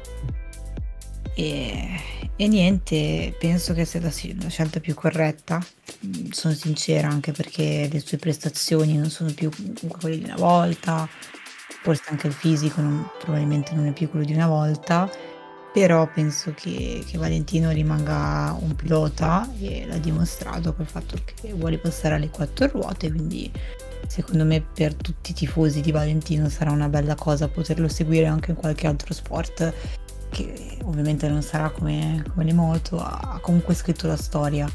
E, 1.34 1.99
e, 2.36 2.47
niente, 2.47 3.36
penso 3.39 3.73
che 3.73 3.86
sia 3.86 4.01
la, 4.01 4.11
la 4.41 4.49
scelta 4.49 4.79
più 4.79 4.93
corretta. 4.93 5.63
Mm, 6.05 6.29
sono 6.32 6.53
sincera 6.53 7.07
anche 7.07 7.32
perché 7.32 7.88
le 7.91 7.99
sue 7.99 8.17
prestazioni 8.17 8.97
non 8.97 9.09
sono 9.09 9.32
più 9.34 9.49
quelle 9.88 10.17
di 10.17 10.23
una 10.23 10.36
volta, 10.36 11.07
forse 11.84 12.03
anche 12.07 12.27
il 12.27 12.34
fisico 12.34 12.82
non, 12.82 13.09
probabilmente 13.19 13.73
non 13.73 13.88
è 13.88 13.93
più 13.93 14.09
quello 14.09 14.25
di 14.25 14.34
una 14.34 14.47
volta. 14.47 15.09
Però 15.73 16.05
penso 16.13 16.53
che, 16.53 17.01
che, 17.07 17.17
Valentino 17.17 17.71
rimanga 17.71 18.57
un 18.59 18.75
pilota 18.75 19.49
e 19.57 19.86
l'ha 19.88 19.99
dimostrato 19.99 20.73
col 20.73 20.86
fatto 20.86 21.17
che 21.23 21.53
vuole 21.53 21.77
passare 21.77 22.15
alle 22.15 22.29
quattro 22.29 22.67
ruote, 22.67 23.09
quindi 23.09 23.49
secondo 24.05 24.43
me 24.43 24.61
per 24.61 24.93
tutti 24.93 25.32
i 25.32 25.34
tifosi 25.34 25.79
di 25.79 25.93
Valentino 25.93 26.49
sarà 26.49 26.71
una 26.71 26.89
bella 26.89 27.15
cosa 27.15 27.47
poterlo 27.47 27.88
seguire 27.88 28.25
anche 28.25 28.51
in 28.51 28.57
qualche 28.57 28.86
altro 28.86 29.13
sport 29.13 29.73
che 30.32 30.79
ovviamente 30.86 31.27
non 31.27 31.43
sarà 31.43 31.69
come, 31.69 32.23
come 32.29 32.45
le 32.45 32.53
moto, 32.53 32.97
ha 32.99 33.38
comunque 33.41 33.75
scritto 33.75 34.07
la 34.07 34.17
storia 34.17 34.67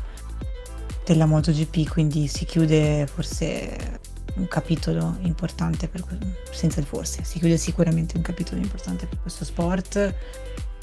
della 1.04 1.26
MotoGP, 1.26 1.88
quindi 1.88 2.28
si 2.28 2.44
chiude 2.44 3.06
forse 3.06 4.00
un 4.36 4.46
capitolo 4.48 5.16
importante 5.22 5.88
per 5.88 6.04
senza 6.50 6.78
il 6.80 6.86
forse, 6.86 7.24
si 7.24 7.38
chiude 7.38 7.56
sicuramente 7.56 8.16
un 8.16 8.22
capitolo 8.22 8.60
importante 8.60 9.06
per 9.06 9.18
questo 9.22 9.44
sport 9.44 10.14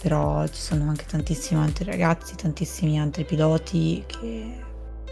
però 0.04 0.46
ci 0.48 0.60
sono 0.60 0.90
anche 0.90 1.06
tantissimi 1.06 1.62
altri 1.62 1.86
ragazzi, 1.86 2.36
tantissimi 2.36 3.00
altri 3.00 3.24
piloti 3.24 4.04
che, 4.06 4.60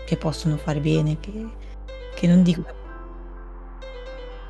che 0.05 0.17
possono 0.17 0.57
fare 0.57 0.81
bene, 0.81 1.17
che, 1.21 1.47
che, 2.13 2.27
non 2.27 2.43
dico... 2.43 2.65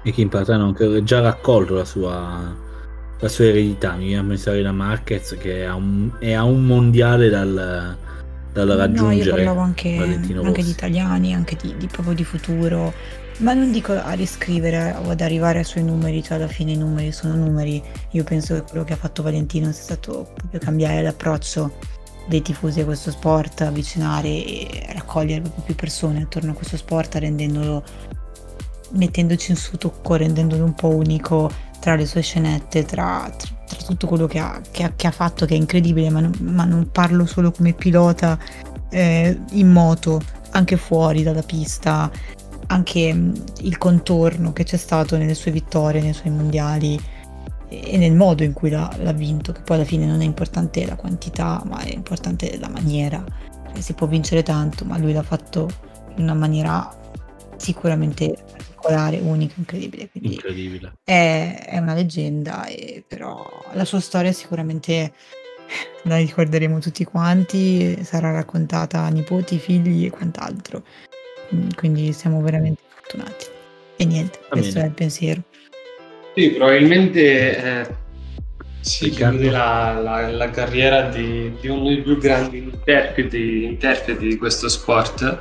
E 0.02 0.12
che 0.12 0.22
in 0.22 0.30
parte 0.30 0.52
hanno 0.52 0.66
anche 0.66 1.04
già 1.04 1.20
raccolto 1.20 1.76
la 1.76 1.86
sua, 1.86 2.56
la 3.22 3.30
sua 3.30 3.46
eredità, 3.46 3.94
mi 3.94 4.08
viene 4.08 4.22
a 4.22 4.26
pensare 4.26 4.62
da 4.62 4.72
Marquez 4.72 5.38
che 5.40 5.62
è 5.62 5.64
a 5.64 5.76
un, 5.76 6.12
è 6.20 6.34
a 6.34 6.44
un 6.44 6.66
mondiale 6.66 7.30
dal, 7.30 7.96
dal 8.52 8.68
raggiungere. 8.68 9.16
No, 9.16 9.24
io 9.24 9.32
parlavo 9.32 9.60
anche, 9.62 9.98
anche 9.98 10.64
di 10.64 10.70
italiani, 10.70 11.34
anche 11.34 11.56
di, 11.62 11.76
di 11.78 11.88
proprio 11.88 12.14
di 12.14 12.24
futuro 12.24 12.94
ma 13.42 13.54
non 13.54 13.72
dico 13.72 13.94
a 13.94 14.12
riscrivere 14.12 14.96
o 15.04 15.10
ad 15.10 15.22
arrivare 15.22 15.60
ai 15.60 15.64
suoi 15.64 15.84
numeri, 15.84 16.22
cioè 16.24 16.38
alla 16.38 16.48
fine 16.48 16.74
i 16.74 16.78
numeri 16.78 17.12
sono 17.12 17.36
numeri. 17.36 17.82
Io 18.12 18.24
penso 18.24 18.54
che 18.54 18.62
quello 18.62 18.84
che 18.84 18.94
ha 18.94 18.98
fatto 18.98 19.24
Valentino 19.24 19.72
sia 19.72 19.82
stato 19.82 20.32
proprio 20.36 20.60
cambiare 20.60 21.02
l'approccio 21.02 21.74
dei 22.28 22.42
tifosi 22.42 22.82
a 22.82 22.86
questo 22.86 23.10
sport, 23.10 23.62
avvicinare 23.62 24.28
e 24.28 24.86
raccogliere 24.94 25.42
proprio 25.42 25.64
più 25.64 25.76
persone 25.76 26.22
attorno 26.22 26.52
a 26.52 26.54
questo 26.54 26.78
sport, 26.78 27.16
rendendolo, 27.16 27.84
mettendoci 28.94 29.52
in 29.52 29.58
suo 29.58 29.78
tocco, 29.78 30.16
rendendolo 30.16 30.64
un 30.64 30.74
po' 30.74 30.90
unico 30.90 31.50
tra 31.80 31.96
le 31.96 32.06
sue 32.06 32.22
scenette, 32.22 32.84
tra, 32.86 33.32
tra, 33.36 33.50
tra 33.66 33.78
tutto 33.86 34.08
quello 34.08 34.28
che 34.28 34.40
ha, 34.40 34.62
che, 34.72 34.94
che 34.96 35.08
ha, 35.08 35.12
fatto, 35.12 35.46
che 35.46 35.56
è 35.56 35.58
incredibile, 35.58 36.10
ma 36.10 36.20
non, 36.20 36.34
ma 36.42 36.64
non 36.64 36.90
parlo 36.92 37.26
solo 37.26 37.52
come 37.52 37.74
pilota 37.74 38.38
eh, 38.90 39.38
in 39.52 39.72
moto, 39.72 40.22
anche 40.52 40.78
fuori 40.78 41.24
dalla 41.24 41.42
pista, 41.42 42.12
anche 42.68 43.14
mm, 43.14 43.34
il 43.62 43.78
contorno 43.78 44.54
che 44.54 44.64
c'è 44.64 44.78
stato 44.78 45.18
nelle 45.18 45.34
sue 45.34 45.52
vittorie, 45.52 46.02
nei 46.02 46.14
suoi 46.14 46.32
mondiali 46.32 47.00
e 47.68 47.98
nel 47.98 48.14
modo 48.14 48.44
in 48.44 48.54
cui 48.54 48.70
l'ha, 48.70 48.94
l'ha 49.02 49.14
vinto, 49.14 49.54
che 49.54 49.62
poi 49.62 49.78
alla 49.78 49.86
fine 49.86 50.06
non 50.06 50.22
è 50.22 50.26
importante 50.26 50.86
la 50.86 50.96
quantità, 50.96 51.64
ma 51.66 51.80
è 51.80 51.94
importante 51.94 52.58
la 52.60 52.70
maniera. 52.70 53.24
Cioè, 53.72 53.82
si 53.82 53.94
può 53.94 54.08
vincere 54.08 54.44
tanto, 54.44 54.84
ma 54.86 54.98
lui 54.98 55.14
l'ha 55.14 55.24
fatto 55.24 55.70
in 56.18 56.24
una 56.24 56.34
maniera 56.34 57.01
sicuramente 57.62 58.34
particolare, 58.82 59.20
unica, 59.20 59.54
incredibile. 59.58 60.10
Quindi 60.10 60.34
incredibile. 60.34 60.94
È, 61.04 61.68
è 61.70 61.78
una 61.78 61.94
leggenda, 61.94 62.66
e, 62.66 63.04
però 63.08 63.48
la 63.74 63.86
sua 63.86 64.00
storia 64.00 64.32
sicuramente 64.32 65.14
la 66.04 66.18
ricorderemo 66.18 66.80
tutti 66.80 67.04
quanti, 67.04 68.04
sarà 68.04 68.32
raccontata 68.32 69.02
a 69.02 69.10
nipoti, 69.10 69.60
figli 69.60 70.06
e 70.06 70.10
quant'altro. 70.10 70.84
Mm, 71.54 71.70
quindi 71.76 72.12
siamo 72.14 72.42
veramente 72.42 72.82
fortunati. 72.88 73.46
E 73.98 74.06
niente, 74.06 74.40
Va 74.42 74.56
questo 74.56 74.74
bene. 74.74 74.86
è 74.86 74.88
il 74.90 74.96
pensiero. 74.96 75.42
Sì, 76.34 76.50
probabilmente 76.52 77.58
eh, 77.58 77.88
si 78.80 79.10
chiude 79.10 79.52
la, 79.52 80.00
la, 80.02 80.32
la, 80.32 80.50
carriera 80.50 81.10
di, 81.10 81.54
di, 81.60 81.68
uno 81.68 81.90
dei 81.90 82.02
più 82.02 82.18
grandi 82.18 82.58
interpreti, 82.60 83.66
interpreti 83.66 84.28
di 84.28 84.38
questo 84.38 84.70
sport 84.70 85.40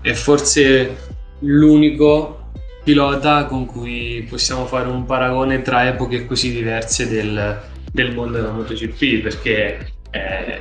e 0.00 0.14
forse 0.14 0.96
l'unico 1.42 2.50
pilota 2.82 3.44
con 3.44 3.66
cui 3.66 4.26
possiamo 4.28 4.66
fare 4.66 4.88
un 4.88 5.04
paragone 5.04 5.62
tra 5.62 5.86
epoche 5.86 6.26
così 6.26 6.52
diverse 6.52 7.08
del, 7.08 7.60
del 7.92 8.14
mondo 8.14 8.38
della 8.38 8.50
MotoGP 8.50 9.22
perché 9.22 9.92
eh, 10.10 10.60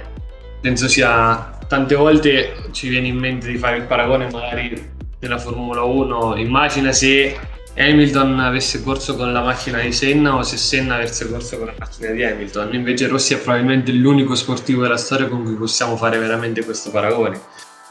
penso 0.62 0.88
sia 0.88 1.58
tante 1.68 1.96
volte 1.96 2.54
ci 2.72 2.90
viene 2.90 3.08
in 3.08 3.18
mente 3.18 3.48
di 3.48 3.58
fare 3.58 3.78
il 3.78 3.84
paragone 3.84 4.30
magari 4.30 4.90
della 5.18 5.40
Formula 5.40 5.84
1 5.84 6.36
immagina 6.38 6.92
se 6.92 7.38
Hamilton 7.76 8.40
avesse 8.40 8.84
corso 8.84 9.16
con 9.16 9.32
la 9.32 9.42
macchina 9.42 9.80
di 9.80 9.94
Senna 9.94 10.36
o 10.36 10.44
se 10.44 10.58
Senna 10.58 10.96
avesse 10.96 11.30
corso 11.30 11.58
con 11.58 11.68
la 11.68 11.76
macchina 11.80 12.12
di 12.12 12.22
Hamilton. 12.22 12.74
Invece 12.74 13.08
Rossi 13.08 13.34
è 13.34 13.38
probabilmente 13.38 13.94
l'unico 13.94 14.36
sportivo 14.36 14.82
della 14.82 14.98
storia 14.98 15.28
con 15.28 15.44
cui 15.44 15.54
possiamo 15.54 15.96
fare 15.96 16.18
veramente 16.18 16.66
questo 16.66 16.92
paragone 16.92 17.40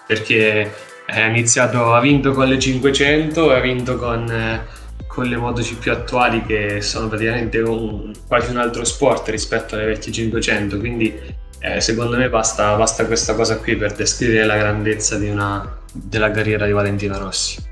perché 0.06 0.70
ha 1.10 1.26
iniziato, 1.26 1.94
ha 1.94 2.00
vinto 2.00 2.32
con 2.32 2.48
le 2.48 2.58
500 2.58 3.52
ha 3.52 3.60
vinto 3.60 3.96
con, 3.96 4.30
eh, 4.30 4.60
con 5.06 5.26
le 5.26 5.36
MotoGP 5.36 5.86
attuali 5.88 6.42
che 6.44 6.80
sono 6.80 7.08
praticamente 7.08 7.58
un, 7.58 8.12
quasi 8.26 8.50
un 8.50 8.58
altro 8.58 8.84
sport 8.84 9.28
rispetto 9.28 9.74
alle 9.74 9.86
vecchie 9.86 10.12
500 10.12 10.78
quindi 10.78 11.38
eh, 11.62 11.80
secondo 11.80 12.16
me 12.16 12.30
basta, 12.30 12.74
basta, 12.76 13.04
questa 13.04 13.34
cosa 13.34 13.58
qui 13.58 13.76
per 13.76 13.92
descrivere 13.92 14.46
la 14.46 14.56
grandezza 14.56 15.16
una, 15.16 15.78
della 15.92 16.30
carriera 16.30 16.64
di 16.64 16.72
Valentino 16.72 17.18
Rossi. 17.18 17.62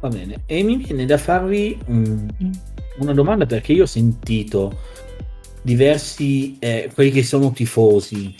Va 0.00 0.08
bene, 0.08 0.42
e 0.44 0.62
mi 0.62 0.76
viene 0.76 1.06
da 1.06 1.16
farvi 1.16 1.78
um, 1.86 2.26
una 2.98 3.14
domanda 3.14 3.46
perché 3.46 3.72
io 3.72 3.84
ho 3.84 3.86
sentito 3.86 4.78
diversi, 5.62 6.58
eh, 6.58 6.90
quelli 6.92 7.10
che 7.10 7.24
sono 7.24 7.50
tifosi, 7.50 8.34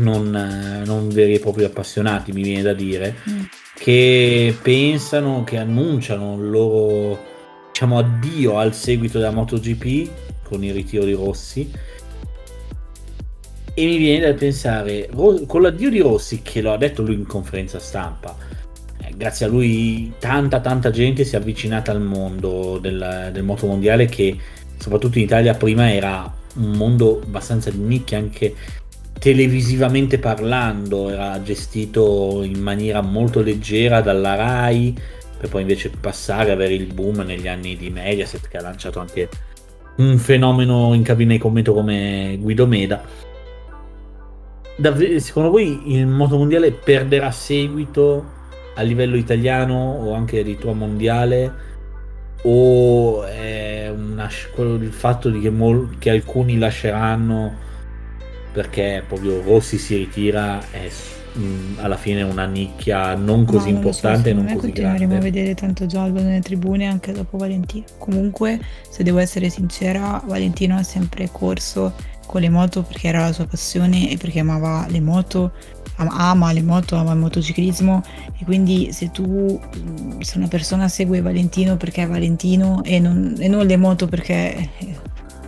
non, 0.00 0.34
eh, 0.34 0.84
non, 0.84 1.08
veri 1.08 1.34
e 1.34 1.38
propri 1.38 1.64
appassionati, 1.64 2.32
mi 2.32 2.42
viene 2.42 2.62
da 2.62 2.72
dire, 2.72 3.16
mm. 3.28 3.40
che 3.74 4.56
pensano, 4.60 5.44
che 5.44 5.58
annunciano 5.58 6.36
il 6.36 6.50
loro 6.50 7.18
diciamo, 7.72 7.98
addio 7.98 8.58
al 8.58 8.74
seguito 8.74 9.18
della 9.18 9.30
MotoGP 9.30 10.10
con 10.42 10.64
il 10.64 10.72
ritiro 10.72 11.04
di 11.04 11.12
Rossi 11.12 11.70
e 13.72 13.84
mi 13.84 13.96
viene 13.96 14.26
da 14.26 14.34
pensare, 14.34 15.08
con 15.46 15.62
l'addio 15.62 15.90
di 15.90 16.00
Rossi, 16.00 16.42
che 16.42 16.60
lo 16.60 16.72
ha 16.72 16.76
detto 16.76 17.02
lui 17.02 17.14
in 17.14 17.26
conferenza 17.26 17.78
stampa, 17.78 18.36
grazie 19.16 19.46
a 19.46 19.48
lui 19.48 20.12
tanta 20.18 20.60
tanta 20.60 20.90
gente 20.90 21.24
si 21.24 21.34
è 21.34 21.38
avvicinata 21.38 21.92
al 21.92 22.00
mondo 22.00 22.78
del, 22.78 23.30
del 23.32 23.42
moto 23.42 23.66
mondiale 23.66 24.06
che 24.06 24.36
soprattutto 24.78 25.18
in 25.18 25.24
Italia 25.24 25.54
prima 25.54 25.92
era 25.92 26.32
un 26.56 26.70
mondo 26.72 27.20
abbastanza 27.22 27.70
di 27.70 27.78
nicchia 27.78 28.18
anche 28.18 28.54
televisivamente 29.20 30.18
parlando 30.18 31.10
era 31.10 31.40
gestito 31.42 32.42
in 32.42 32.60
maniera 32.60 33.02
molto 33.02 33.42
leggera 33.42 34.00
dalla 34.00 34.34
RAI 34.34 34.98
per 35.38 35.48
poi 35.48 35.60
invece 35.60 35.90
passare 35.90 36.50
a 36.50 36.54
avere 36.54 36.74
il 36.74 36.92
boom 36.92 37.20
negli 37.20 37.46
anni 37.46 37.76
di 37.76 37.90
Mediaset 37.90 38.48
che 38.48 38.56
ha 38.56 38.62
lanciato 38.62 38.98
anche 38.98 39.28
un 39.96 40.18
fenomeno 40.18 40.94
in 40.94 41.02
cabina 41.02 41.32
di 41.32 41.38
commento 41.38 41.72
come 41.72 42.36
Guido 42.40 42.66
Meda. 42.66 43.02
Davvero, 44.76 45.18
secondo 45.18 45.50
voi 45.50 45.94
il 45.94 46.06
moto 46.06 46.36
mondiale 46.36 46.72
perderà 46.72 47.30
seguito 47.30 48.38
a 48.74 48.82
livello 48.82 49.16
italiano 49.16 49.74
o 49.74 50.14
anche 50.14 50.40
addirittura 50.40 50.72
mondiale? 50.72 51.68
O 52.42 53.24
è 53.24 53.92
una, 53.94 54.28
il 54.56 54.92
fatto 54.92 55.28
di 55.28 55.40
che, 55.40 55.50
mol, 55.50 55.98
che, 55.98 56.10
alcuni 56.10 56.56
lasceranno 56.56 57.68
perché 58.52 59.02
proprio 59.06 59.42
Rossi 59.42 59.78
si 59.78 59.96
ritira 59.96 60.60
è 60.70 60.88
mh, 61.32 61.78
alla 61.78 61.96
fine 61.96 62.22
una 62.22 62.46
nicchia 62.46 63.14
non 63.14 63.44
così 63.44 63.70
non 63.70 63.76
importante 63.76 64.22
so, 64.22 64.28
e 64.28 64.32
non 64.32 64.44
così 64.44 64.56
continueremo 64.58 65.16
a 65.16 65.20
vedere 65.20 65.54
tanto 65.54 65.86
giallo 65.86 66.20
nelle 66.20 66.40
tribune 66.40 66.86
anche 66.86 67.12
dopo 67.12 67.38
Valentino 67.38 67.84
comunque 67.98 68.60
se 68.88 69.02
devo 69.02 69.18
essere 69.18 69.48
sincera 69.48 70.22
Valentino 70.26 70.76
ha 70.76 70.82
sempre 70.82 71.28
corso 71.30 71.94
con 72.30 72.42
le 72.42 72.48
moto 72.48 72.82
perché 72.82 73.08
era 73.08 73.22
la 73.22 73.32
sua 73.32 73.44
passione 73.44 74.08
e 74.08 74.16
perché 74.16 74.38
amava 74.38 74.86
le 74.88 75.00
moto, 75.00 75.50
ama 75.96 76.52
le 76.52 76.62
moto, 76.62 76.94
ama 76.94 77.10
il 77.10 77.18
motociclismo 77.18 78.04
e 78.38 78.44
quindi 78.44 78.92
se 78.92 79.10
tu, 79.10 79.60
se 80.20 80.38
una 80.38 80.46
persona 80.46 80.86
segue 80.86 81.22
Valentino 81.22 81.76
perché 81.76 82.04
è 82.04 82.06
Valentino 82.06 82.84
e 82.84 83.00
non, 83.00 83.34
e 83.36 83.48
non 83.48 83.66
le 83.66 83.76
moto 83.76 84.06
perché 84.06 84.70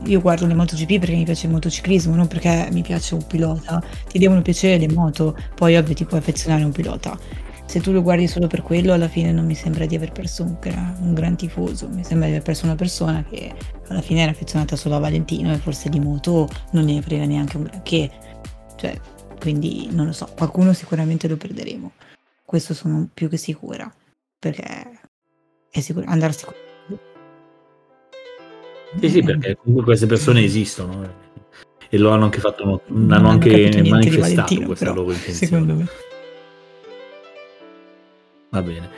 io 0.04 0.20
guardo 0.20 0.46
le 0.46 0.54
MotoGP 0.54 0.98
perché 0.98 1.14
mi 1.14 1.24
piace 1.24 1.46
il 1.46 1.52
motociclismo, 1.52 2.14
non 2.14 2.28
perché 2.28 2.68
mi 2.72 2.82
piace 2.82 3.14
un 3.14 3.26
pilota, 3.26 3.82
ti 4.08 4.18
devono 4.18 4.42
piacere 4.42 4.78
le 4.78 4.92
moto, 4.92 5.36
poi 5.54 5.76
ovvio 5.76 5.94
ti 5.94 6.04
puoi 6.04 6.20
affezionare 6.20 6.62
a 6.62 6.66
un 6.66 6.72
pilota 6.72 7.18
se 7.72 7.80
tu 7.80 7.90
lo 7.90 8.02
guardi 8.02 8.28
solo 8.28 8.48
per 8.48 8.60
quello, 8.60 8.92
alla 8.92 9.08
fine 9.08 9.32
non 9.32 9.46
mi 9.46 9.54
sembra 9.54 9.86
di 9.86 9.94
aver 9.94 10.12
perso 10.12 10.42
un, 10.42 10.58
un, 11.00 11.14
gran 11.14 11.36
tifoso, 11.36 11.88
mi 11.88 12.04
sembra 12.04 12.26
di 12.26 12.34
aver 12.34 12.44
perso 12.44 12.66
una 12.66 12.74
persona 12.74 13.24
che 13.24 13.50
alla 13.88 14.02
fine 14.02 14.20
era 14.20 14.30
affezionata 14.30 14.76
solo 14.76 14.96
a 14.96 14.98
Valentino 14.98 15.50
e 15.50 15.56
forse 15.56 15.88
di 15.88 15.98
moto 15.98 16.46
non 16.72 16.84
ne 16.84 17.00
frega 17.00 17.24
neanche 17.24 17.56
un 17.56 17.62
granché. 17.62 18.10
Cioè, 18.76 19.00
quindi 19.40 19.88
non 19.90 20.04
lo 20.04 20.12
so, 20.12 20.28
qualcuno 20.36 20.74
sicuramente 20.74 21.28
lo 21.28 21.38
perderemo. 21.38 21.92
Questo 22.44 22.74
sono 22.74 23.08
più 23.12 23.30
che 23.30 23.38
sicura, 23.38 23.90
perché 24.38 25.00
è 25.70 25.80
sicuro 25.80 26.04
andare 26.08 26.34
sicuro. 26.34 26.61
Sì, 29.00 29.08
sì, 29.08 29.22
perché 29.22 29.56
comunque 29.56 29.84
queste 29.84 30.06
persone 30.06 30.42
esistono 30.42 31.02
eh. 31.02 31.08
e 31.88 31.98
lo 31.98 32.10
hanno 32.10 32.24
anche 32.24 32.40
fatto, 32.40 32.82
non 32.86 33.12
hanno 33.12 33.28
anche 33.28 33.82
manifestato 33.88 34.54
questa 34.62 34.86
però, 34.86 35.02
loro 35.02 35.12
intenzione. 35.12 35.46
Secondo 35.46 35.74
me. 35.74 35.86
Va 38.50 38.62
bene. 38.62 38.90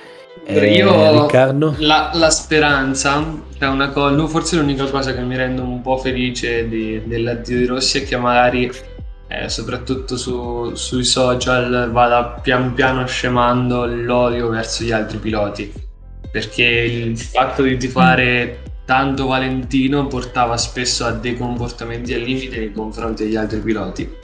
Eh, 0.46 0.74
Io 0.74 1.22
Riccardo? 1.22 1.76
La, 1.78 2.10
la 2.12 2.28
speranza 2.28 3.24
è 3.56 3.64
una 3.66 3.88
cosa, 3.90 4.26
forse 4.26 4.56
l'unica 4.56 4.84
cosa 4.86 5.14
che 5.14 5.22
mi 5.22 5.36
rende 5.36 5.62
un 5.62 5.80
po' 5.80 5.96
felice 5.96 6.68
di, 6.68 7.00
dell'addio 7.06 7.56
di 7.56 7.64
Rossi 7.64 8.00
è 8.00 8.04
che 8.04 8.16
magari 8.16 8.70
eh, 9.28 9.48
soprattutto 9.48 10.16
su, 10.16 10.74
sui 10.74 11.04
social 11.04 11.90
vada 11.90 12.40
pian 12.42 12.74
piano 12.74 13.06
scemando 13.06 13.86
l'odio 13.86 14.48
verso 14.48 14.84
gli 14.84 14.92
altri 14.92 15.16
piloti 15.16 15.72
perché 16.30 16.64
il 16.64 17.16
fatto 17.16 17.62
di 17.62 17.76
tifare 17.76 18.63
tanto 18.84 19.26
Valentino 19.26 20.06
portava 20.06 20.56
spesso 20.56 21.04
a 21.04 21.12
dei 21.12 21.36
comportamenti 21.36 22.12
al 22.14 22.20
limite 22.20 22.58
nei 22.58 22.72
confronti 22.72 23.24
degli 23.24 23.36
altri 23.36 23.60
piloti 23.60 24.22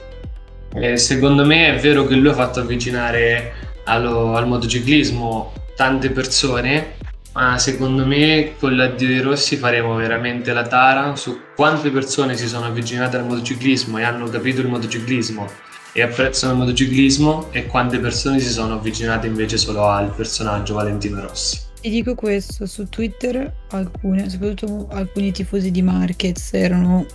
e 0.73 0.95
secondo 0.97 1.45
me 1.45 1.75
è 1.75 1.79
vero 1.79 2.05
che 2.05 2.15
lui 2.15 2.29
ha 2.29 2.33
fatto 2.33 2.61
avvicinare 2.61 3.53
allo, 3.85 4.35
al 4.35 4.47
motociclismo 4.47 5.51
tante 5.75 6.11
persone, 6.11 6.93
ma 7.33 7.57
secondo 7.57 8.05
me 8.05 8.53
con 8.57 8.75
l'addio 8.75 9.07
di 9.07 9.19
Rossi 9.19 9.57
faremo 9.57 9.95
veramente 9.95 10.53
la 10.53 10.65
tara 10.65 11.15
su 11.15 11.39
quante 11.55 11.89
persone 11.89 12.37
si 12.37 12.47
sono 12.47 12.67
avvicinate 12.67 13.17
al 13.17 13.25
motociclismo 13.25 13.97
e 13.97 14.03
hanno 14.03 14.29
capito 14.29 14.61
il 14.61 14.67
motociclismo 14.67 15.49
e 15.93 16.01
apprezzano 16.01 16.53
il 16.53 16.59
motociclismo 16.59 17.49
e 17.51 17.65
quante 17.65 17.99
persone 17.99 18.39
si 18.39 18.49
sono 18.49 18.75
avvicinate 18.75 19.27
invece 19.27 19.57
solo 19.57 19.89
al 19.89 20.13
personaggio 20.15 20.75
Valentino 20.75 21.21
Rossi. 21.21 21.70
Ti 21.81 21.89
dico 21.89 22.13
questo, 22.13 22.67
su 22.67 22.87
Twitter 22.89 23.51
alcune, 23.71 24.29
soprattutto 24.29 24.87
alcuni 24.91 25.31
tifosi 25.31 25.71
di 25.71 25.81
Marquez 25.81 26.53
erano 26.53 27.07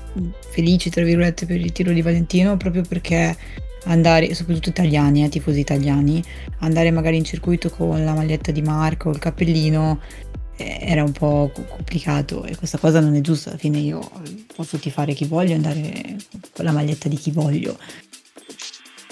felici, 0.51 0.91
tra 0.91 1.05
virgolette, 1.05 1.47
per 1.47 1.61
il 1.61 1.71
tiro 1.71 1.93
di 1.93 2.03
Valentino 2.03 2.57
proprio 2.57 2.83
perché 2.83 3.37
andare, 3.85 4.35
soprattutto 4.35 4.71
italiani, 4.71 5.23
eh, 5.23 5.29
tifosi 5.29 5.61
italiani, 5.61 6.21
andare 6.59 6.91
magari 6.91 7.17
in 7.17 7.23
circuito 7.23 7.71
con 7.71 8.05
la 8.05 8.12
maglietta 8.12 8.51
di 8.51 8.61
Marco, 8.61 9.11
il 9.11 9.21
cappellino, 9.21 10.01
eh, 10.57 10.79
era 10.81 11.05
un 11.05 11.12
po' 11.12 11.53
complicato 11.69 12.43
e 12.43 12.57
questa 12.57 12.79
cosa 12.79 12.99
non 12.99 13.14
è 13.14 13.21
giusta, 13.21 13.51
alla 13.51 13.59
fine 13.59 13.79
io 13.79 14.01
posso 14.53 14.79
tifare 14.79 15.12
chi 15.12 15.27
voglio 15.27 15.55
andare 15.55 16.17
con 16.53 16.64
la 16.64 16.73
maglietta 16.73 17.09
di 17.09 17.17
chi 17.17 17.31
voglio. 17.31 17.79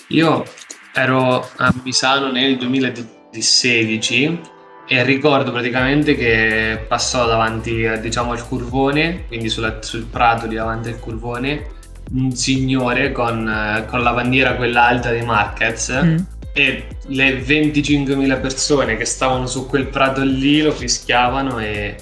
Io 0.09 0.45
ero 0.93 1.49
a 1.59 1.75
Misano 1.85 2.33
nel 2.33 2.57
2016 2.57 4.53
e 4.87 5.03
ricordo 5.03 5.51
praticamente 5.51 6.15
che 6.15 6.85
passò 6.87 7.27
davanti 7.27 7.89
diciamo 8.01 8.33
al 8.33 8.47
curvone, 8.47 9.25
quindi 9.27 9.49
sulla, 9.49 9.83
sul 9.83 10.05
prato 10.05 10.47
di 10.47 10.57
davanti 10.57 10.89
al 10.89 10.99
curvone 10.99 11.73
un 12.13 12.33
signore 12.33 13.11
con, 13.13 13.49
eh, 13.49 13.87
con 13.87 14.03
la 14.03 14.13
bandiera 14.13 14.57
quella 14.57 14.87
alta 14.87 15.11
di 15.11 15.23
Marquez 15.23 15.91
mm. 15.91 16.17
e 16.53 16.87
le 17.07 17.41
25.000 17.41 18.41
persone 18.41 18.97
che 18.97 19.07
stavano 19.07 19.47
su 19.47 19.67
quel 19.67 19.87
prato 19.87 20.23
lì 20.23 20.61
lo 20.61 20.73
fischiavano 20.73 21.59
e, 21.61 21.97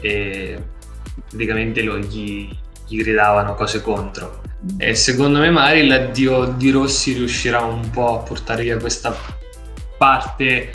e 0.00 0.62
praticamente 1.28 1.82
lo, 1.82 1.98
gli, 1.98 2.48
gli 2.86 2.96
gridavano 3.02 3.54
cose 3.54 3.82
contro. 3.82 4.42
E 4.78 4.94
secondo 4.94 5.40
me 5.40 5.50
magari 5.50 5.88
l'addio 5.88 6.44
di 6.56 6.70
Rossi 6.70 7.14
riuscirà 7.14 7.62
un 7.62 7.90
po' 7.90 8.20
a 8.20 8.22
portare 8.22 8.62
via 8.62 8.76
questa 8.78 9.12
parte 9.98 10.70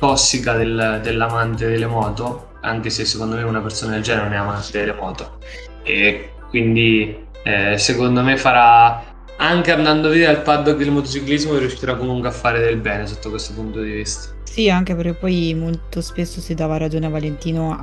tossica 0.00 0.54
del, 0.54 0.98
dell'amante 1.02 1.68
delle 1.68 1.86
moto, 1.86 2.54
anche 2.62 2.90
se 2.90 3.04
secondo 3.04 3.36
me 3.36 3.42
una 3.42 3.60
persona 3.60 3.92
del 3.92 4.02
genere 4.02 4.24
non 4.24 4.32
è 4.32 4.38
amante 4.38 4.78
delle 4.78 4.94
moto. 4.94 5.38
E 5.84 6.32
quindi 6.48 7.16
eh, 7.44 7.78
secondo 7.78 8.22
me 8.22 8.36
farà 8.36 9.04
anche 9.36 9.72
andando 9.72 10.10
via 10.10 10.32
dal 10.32 10.42
paddock 10.42 10.78
del 10.78 10.90
motociclismo 10.90 11.56
riuscirà 11.56 11.96
comunque 11.96 12.28
a 12.28 12.32
fare 12.32 12.60
del 12.60 12.76
bene 12.76 13.06
sotto 13.06 13.30
questo 13.30 13.52
punto 13.54 13.80
di 13.80 13.92
vista. 13.92 14.32
Sì, 14.42 14.68
anche 14.68 14.94
perché 14.94 15.14
poi 15.14 15.54
molto 15.54 16.00
spesso 16.00 16.40
si 16.40 16.54
dava 16.54 16.76
ragione 16.76 17.06
a 17.06 17.08
Valentino 17.08 17.78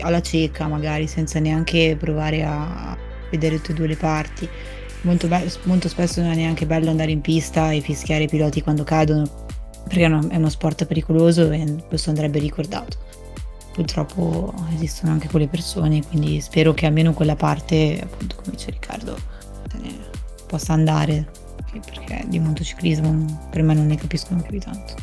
alla 0.00 0.22
cieca, 0.22 0.66
magari 0.66 1.06
senza 1.06 1.38
neanche 1.38 1.96
provare 1.98 2.44
a 2.44 2.96
vedere 3.30 3.56
tutte 3.56 3.72
e 3.72 3.74
due 3.74 3.86
le 3.88 3.96
parti. 3.96 4.48
Molto, 5.02 5.28
be- 5.28 5.48
molto 5.64 5.88
spesso 5.88 6.20
non 6.20 6.32
è 6.32 6.34
neanche 6.34 6.66
bello 6.66 6.90
andare 6.90 7.10
in 7.10 7.20
pista 7.20 7.70
e 7.70 7.80
fischiare 7.80 8.24
i 8.24 8.28
piloti 8.28 8.62
quando 8.62 8.84
cadono, 8.84 9.46
perché 9.88 10.04
è 10.04 10.06
uno, 10.06 10.28
è 10.28 10.36
uno 10.36 10.48
sport 10.48 10.84
pericoloso 10.86 11.50
e 11.50 11.84
questo 11.88 12.10
andrebbe 12.10 12.38
ricordato 12.38 13.06
purtroppo 13.78 14.52
esistono 14.74 15.12
anche 15.12 15.28
quelle 15.28 15.46
persone, 15.46 16.04
quindi 16.04 16.40
spero 16.40 16.74
che 16.74 16.86
almeno 16.86 17.12
quella 17.12 17.36
parte, 17.36 18.00
appunto 18.02 18.34
come 18.34 18.56
dice 18.56 18.72
Riccardo, 18.72 19.16
se 19.70 19.78
ne 19.78 19.94
possa 20.48 20.72
andare, 20.72 21.30
perché 21.84 22.24
di 22.26 22.40
motociclismo 22.40 23.48
per 23.52 23.62
me 23.62 23.74
non 23.74 23.86
ne 23.86 23.96
capiscono 23.96 24.42
più 24.42 24.50
di 24.50 24.58
tanto. 24.58 24.94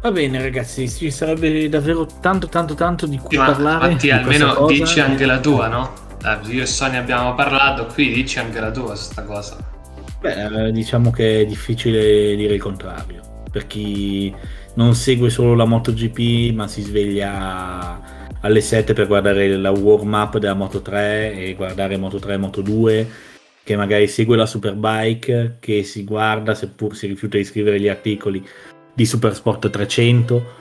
Va 0.00 0.12
bene 0.12 0.40
ragazzi, 0.40 0.88
ci 0.88 1.10
sarebbe 1.10 1.68
davvero 1.68 2.06
tanto 2.06 2.48
tanto 2.48 2.74
tanto 2.74 3.06
di 3.06 3.18
cui 3.18 3.30
sì, 3.30 3.36
parlare. 3.36 3.86
Infatti 3.90 4.10
almeno 4.12 4.66
dici 4.66 5.00
anche 5.00 5.26
la 5.26 5.40
tua, 5.40 5.66
no? 5.66 5.92
Io 6.44 6.62
e 6.62 6.66
Sonia 6.66 7.00
abbiamo 7.00 7.34
parlato, 7.34 7.86
qui 7.86 8.12
dici 8.12 8.38
anche 8.38 8.60
la 8.60 8.70
tua 8.70 8.94
su 8.94 9.10
sta 9.10 9.24
cosa. 9.24 9.56
Beh, 10.20 10.70
diciamo 10.72 11.10
che 11.10 11.40
è 11.40 11.46
difficile 11.46 12.36
dire 12.36 12.54
il 12.54 12.60
contrario, 12.60 13.44
per 13.50 13.66
chi 13.66 14.34
non 14.74 14.94
segue 14.94 15.30
solo 15.30 15.54
la 15.54 15.64
MotoGP 15.64 16.52
ma 16.54 16.68
si 16.68 16.82
sveglia 16.82 18.18
alle 18.40 18.60
7 18.60 18.92
per 18.92 19.06
guardare 19.06 19.56
la 19.56 19.70
warm 19.70 20.12
up 20.12 20.38
della 20.38 20.54
Moto 20.54 20.82
3 20.82 21.32
e 21.34 21.54
guardare 21.54 21.96
Moto 21.96 22.18
3 22.18 22.34
e 22.34 22.36
Moto 22.36 22.60
2 22.60 23.08
che 23.62 23.76
magari 23.76 24.06
segue 24.08 24.36
la 24.36 24.46
Superbike 24.46 25.56
che 25.58 25.84
si 25.84 26.04
guarda 26.04 26.54
seppur 26.54 26.94
si 26.94 27.06
rifiuta 27.06 27.36
di 27.36 27.44
scrivere 27.44 27.80
gli 27.80 27.88
articoli 27.88 28.46
di 28.94 29.06
Supersport 29.06 29.70
300 29.70 30.58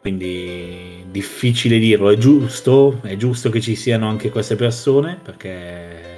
quindi 0.00 1.04
difficile 1.10 1.78
dirlo. 1.78 2.10
È 2.10 2.16
giusto 2.16 3.00
è 3.02 3.16
giusto 3.16 3.50
che 3.50 3.60
ci 3.60 3.74
siano 3.74 4.08
anche 4.08 4.30
queste 4.30 4.56
persone 4.56 5.18
perché 5.22 6.17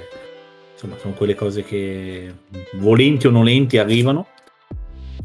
insomma 0.81 0.97
sono 0.99 1.13
quelle 1.13 1.35
cose 1.35 1.63
che 1.63 2.33
volenti 2.73 3.27
o 3.27 3.31
nolenti 3.31 3.77
arrivano. 3.77 4.27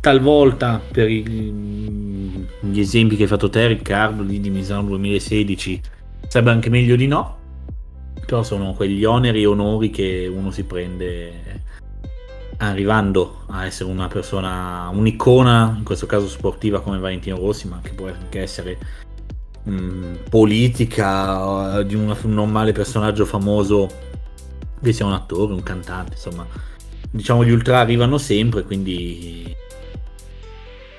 Talvolta 0.00 0.80
per 0.92 1.10
i, 1.10 1.24
gli 2.60 2.80
esempi 2.80 3.16
che 3.16 3.22
hai 3.22 3.28
fatto 3.28 3.48
te 3.48 3.66
Riccardo 3.66 4.22
di, 4.22 4.40
di 4.40 4.50
Misano 4.50 4.88
2016 4.88 5.80
sarebbe 6.28 6.50
anche 6.50 6.70
meglio 6.70 6.96
di 6.96 7.06
no 7.06 7.36
però 8.26 8.42
sono 8.42 8.74
quegli 8.74 9.04
oneri 9.04 9.42
e 9.42 9.46
onori 9.46 9.90
che 9.90 10.30
uno 10.32 10.50
si 10.50 10.64
prende 10.64 11.62
arrivando 12.58 13.42
a 13.48 13.66
essere 13.66 13.90
una 13.90 14.08
persona, 14.08 14.90
un'icona, 14.92 15.76
in 15.78 15.84
questo 15.84 16.06
caso 16.06 16.26
sportiva 16.26 16.80
come 16.80 16.98
Valentino 16.98 17.36
Rossi, 17.36 17.68
ma 17.68 17.78
che 17.82 17.90
può 17.90 18.08
anche 18.08 18.40
essere 18.40 18.78
mh, 19.62 19.72
mm, 19.72 20.14
politica, 20.28 21.82
di 21.82 21.94
un 21.94 22.16
non 22.24 22.50
male 22.50 22.72
personaggio 22.72 23.26
famoso, 23.26 23.88
che 24.82 24.92
sia 24.92 25.06
un 25.06 25.12
attore, 25.12 25.52
un 25.52 25.62
cantante, 25.62 26.12
insomma. 26.14 26.46
Diciamo 27.10 27.44
gli 27.44 27.50
ultra 27.50 27.80
arrivano 27.80 28.18
sempre, 28.18 28.64
quindi 28.64 29.54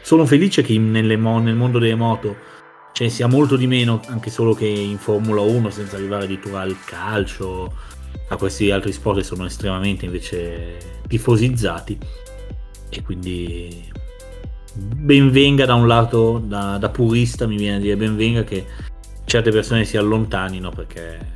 sono 0.02 0.26
felice 0.26 0.62
che 0.62 0.78
mo- 0.80 1.40
nel 1.40 1.56
mondo 1.56 1.80
delle 1.80 1.96
moto 1.96 2.36
ce 2.94 3.04
ne 3.04 3.10
sia 3.10 3.28
molto 3.28 3.56
di 3.56 3.68
meno, 3.68 4.02
anche 4.08 4.30
solo 4.30 4.54
che 4.54 4.66
in 4.66 4.98
Formula 4.98 5.42
1, 5.42 5.70
senza 5.70 5.98
arrivare 5.98 6.24
addirittura 6.24 6.62
al 6.62 6.76
calcio, 6.86 7.72
a 8.30 8.38
questi 8.38 8.72
altri 8.72 8.92
sport 8.92 9.18
che 9.18 9.24
sono 9.24 9.46
estremamente 9.46 10.06
invece 10.06 10.78
tifosizzati 11.08 11.98
e 12.90 13.02
quindi 13.04 13.90
benvenga 14.74 15.66
da 15.66 15.76
un 15.76 15.88
lato 15.88 16.42
da, 16.44 16.78
da, 16.78 16.90
purista 16.90 17.48
mi 17.48 17.58
viene 17.58 17.78
a 17.78 17.80
dire 17.80 17.96
benvenga 17.96 18.44
che 18.44 18.66
certe 19.26 19.52
persone 19.52 19.86
si 19.86 19.98
allontanino 19.98 20.70
perché 20.70 21.36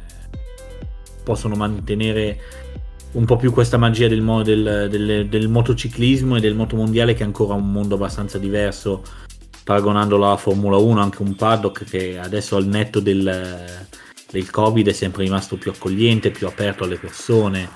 possono 1.23 1.55
mantenere 1.55 2.39
un 3.13 3.25
po' 3.25 3.35
più 3.35 3.51
questa 3.51 3.77
magia 3.77 4.07
del, 4.07 4.23
del, 4.43 4.87
del, 4.89 5.27
del 5.27 5.47
motociclismo 5.49 6.37
e 6.37 6.39
del 6.39 6.55
motomondiale 6.55 7.13
che 7.13 7.23
è 7.23 7.25
ancora 7.25 7.55
un 7.55 7.71
mondo 7.71 7.95
abbastanza 7.95 8.37
diverso 8.37 9.03
paragonandolo 9.63 10.25
alla 10.25 10.37
Formula 10.37 10.77
1 10.77 11.01
anche 11.01 11.21
un 11.21 11.35
paddock 11.35 11.83
che 11.83 12.17
adesso 12.17 12.55
al 12.55 12.65
netto 12.65 12.99
del, 12.99 13.87
del 14.31 14.49
Covid 14.49 14.87
è 14.87 14.93
sempre 14.93 15.23
rimasto 15.23 15.57
più 15.57 15.71
accogliente, 15.71 16.31
più 16.31 16.47
aperto 16.47 16.83
alle 16.83 16.97
persone, 16.97 17.69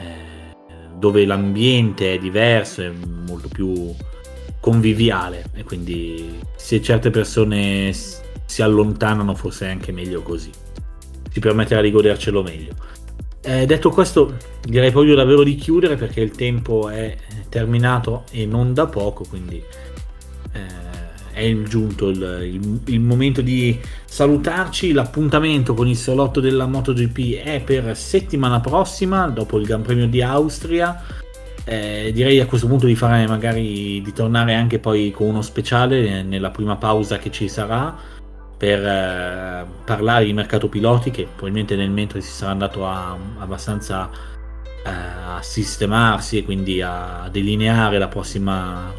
eh, 0.00 0.56
dove 0.96 1.24
l'ambiente 1.24 2.14
è 2.14 2.18
diverso, 2.18 2.82
è 2.82 2.90
molto 2.90 3.48
più 3.48 3.94
conviviale. 4.60 5.44
E 5.54 5.62
quindi 5.62 6.40
se 6.56 6.82
certe 6.82 7.10
persone 7.10 7.92
si 7.92 8.62
allontanano 8.62 9.34
forse 9.34 9.66
è 9.66 9.70
anche 9.70 9.92
meglio 9.92 10.22
così, 10.22 10.50
ci 11.30 11.40
permetterà 11.40 11.80
di 11.80 11.90
godercelo 11.90 12.42
meglio. 12.42 12.72
Eh, 13.40 13.66
detto 13.66 13.90
questo, 13.90 14.36
direi 14.62 14.90
proprio 14.90 15.14
davvero 15.14 15.42
di 15.42 15.54
chiudere 15.54 15.96
perché 15.96 16.20
il 16.20 16.32
tempo 16.32 16.88
è 16.88 17.16
terminato 17.48 18.24
e 18.30 18.44
non 18.46 18.74
da 18.74 18.86
poco, 18.86 19.24
quindi 19.26 19.62
eh, 20.52 20.88
è 21.32 21.62
giunto 21.62 22.08
il, 22.08 22.40
il, 22.42 22.80
il, 22.86 23.00
momento 23.00 23.40
di 23.40 23.78
salutarci. 24.04 24.92
L'appuntamento 24.92 25.72
con 25.72 25.86
il 25.86 25.96
salotto 25.96 26.40
della 26.40 26.66
MotoGP 26.66 27.42
è 27.42 27.62
per 27.62 27.96
settimana 27.96 28.60
prossima, 28.60 29.28
dopo 29.28 29.58
il 29.58 29.66
Gran 29.66 29.82
Premio 29.82 30.08
di 30.08 30.20
Austria. 30.20 31.02
Eh, 31.64 32.10
direi 32.12 32.40
a 32.40 32.46
questo 32.46 32.66
punto 32.66 32.86
di 32.86 32.96
fare 32.96 33.26
magari 33.26 34.00
di 34.02 34.12
tornare 34.14 34.54
anche 34.54 34.78
poi 34.78 35.10
con 35.10 35.28
uno 35.28 35.42
speciale 35.42 36.22
nella 36.22 36.50
prima 36.50 36.76
pausa 36.76 37.18
che 37.18 37.30
ci 37.30 37.46
sarà 37.46 38.17
per 38.58 38.84
eh, 38.84 39.64
parlare 39.84 40.24
di 40.24 40.32
mercato 40.32 40.68
piloti 40.68 41.12
che 41.12 41.22
probabilmente 41.22 41.76
nel 41.76 41.90
mentre 41.90 42.20
si 42.20 42.32
sarà 42.32 42.50
andato 42.50 42.84
a, 42.84 43.16
abbastanza 43.38 44.10
eh, 44.84 44.90
a 44.90 45.40
sistemarsi 45.40 46.38
e 46.38 46.44
quindi 46.44 46.82
a 46.82 47.28
delineare 47.30 47.98
la 47.98 48.08
prossima 48.08 48.92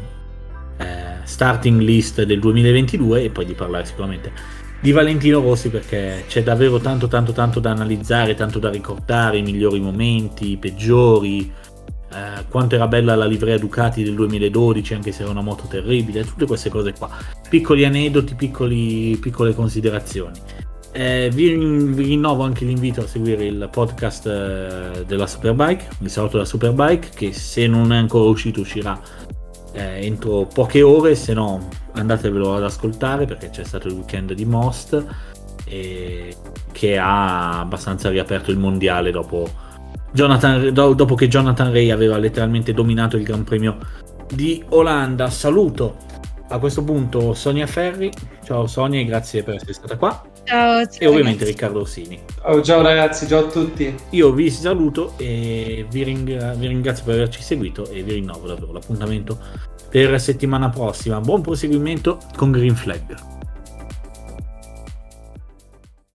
eh, 0.78 0.86
starting 1.22 1.80
list 1.80 2.22
del 2.22 2.40
2022 2.40 3.24
e 3.24 3.30
poi 3.30 3.44
di 3.44 3.52
parlare 3.52 3.84
sicuramente 3.84 4.32
di 4.80 4.92
Valentino 4.92 5.40
Rossi 5.40 5.68
perché 5.68 6.24
c'è 6.26 6.42
davvero 6.42 6.78
tanto 6.78 7.06
tanto 7.06 7.32
tanto 7.32 7.60
da 7.60 7.70
analizzare, 7.70 8.34
tanto 8.34 8.58
da 8.58 8.70
ricordare, 8.70 9.36
i 9.36 9.42
migliori 9.42 9.78
momenti, 9.78 10.52
i 10.52 10.56
peggiori, 10.56 11.52
eh, 12.12 12.44
quanto 12.48 12.74
era 12.74 12.88
bella 12.88 13.14
la 13.14 13.26
livrea 13.26 13.58
Ducati 13.58 14.02
del 14.02 14.14
2012 14.14 14.94
anche 14.94 15.12
se 15.12 15.22
era 15.22 15.30
una 15.30 15.42
moto 15.42 15.66
terribile, 15.68 16.24
tutte 16.24 16.46
queste 16.46 16.68
cose 16.68 16.92
qua, 16.92 17.08
piccoli 17.48 17.84
aneddoti, 17.84 18.34
piccoli, 18.34 19.16
piccole 19.16 19.54
considerazioni. 19.54 20.38
Eh, 20.92 21.30
vi, 21.32 21.54
vi, 21.54 22.02
rinnovo 22.02 22.42
anche 22.42 22.64
l'invito 22.64 23.02
a 23.02 23.06
seguire 23.06 23.44
il 23.44 23.68
podcast 23.70 24.26
eh, 24.26 25.04
della 25.06 25.26
Superbike, 25.26 25.88
il 26.00 26.10
saluto 26.10 26.32
della 26.32 26.44
Superbike 26.44 27.10
che 27.14 27.32
se 27.32 27.68
non 27.68 27.92
è 27.92 27.96
ancora 27.96 28.28
uscito 28.28 28.60
uscirà 28.60 29.00
eh, 29.72 30.04
entro 30.04 30.48
poche 30.52 30.82
ore, 30.82 31.14
se 31.14 31.32
no 31.32 31.68
andatevelo 31.92 32.56
ad 32.56 32.64
ascoltare 32.64 33.24
perché 33.24 33.50
c'è 33.50 33.62
stato 33.62 33.86
il 33.86 33.94
weekend 33.94 34.32
di 34.32 34.44
Most 34.44 35.04
che 35.70 36.98
ha 36.98 37.60
abbastanza 37.60 38.08
riaperto 38.08 38.50
il 38.50 38.58
mondiale 38.58 39.12
dopo, 39.12 39.48
Jonathan, 40.12 40.72
do, 40.72 40.94
dopo 40.94 41.14
che 41.14 41.28
Jonathan 41.28 41.72
Ray 41.72 41.90
aveva 41.90 42.18
letteralmente 42.18 42.72
dominato 42.72 43.16
il 43.16 43.22
Gran 43.22 43.44
Premio 43.44 43.78
di 44.32 44.62
Olanda. 44.70 45.30
Saluto 45.30 45.96
a 46.48 46.58
questo 46.58 46.82
punto 46.82 47.32
Sonia 47.34 47.66
Ferri. 47.66 48.10
Ciao 48.44 48.66
Sonia 48.66 49.00
e 49.00 49.04
grazie 49.04 49.42
per 49.42 49.54
essere 49.54 49.72
stata 49.72 49.96
qua. 49.96 50.22
Ciao, 50.44 50.84
ciao 50.84 50.98
e 50.98 51.06
ovviamente 51.06 51.44
ragazzi. 51.44 51.44
Riccardo 51.44 51.80
Orsini. 51.80 52.20
Oh, 52.42 52.62
ciao 52.62 52.82
ragazzi, 52.82 53.28
ciao 53.28 53.46
a 53.46 53.48
tutti. 53.48 53.94
Io 54.10 54.32
vi 54.32 54.50
saluto 54.50 55.14
e 55.16 55.86
vi, 55.88 56.02
ring- 56.02 56.56
vi 56.56 56.66
ringrazio 56.66 57.04
per 57.04 57.14
averci 57.14 57.42
seguito 57.42 57.88
e 57.88 58.02
vi 58.02 58.14
rinnovo 58.14 58.48
davvero 58.48 58.72
l'appuntamento 58.72 59.38
per 59.88 60.20
settimana 60.20 60.68
prossima. 60.70 61.20
Buon 61.20 61.40
proseguimento 61.40 62.18
con 62.36 62.50
Green 62.50 62.74
Flag. 62.74 63.39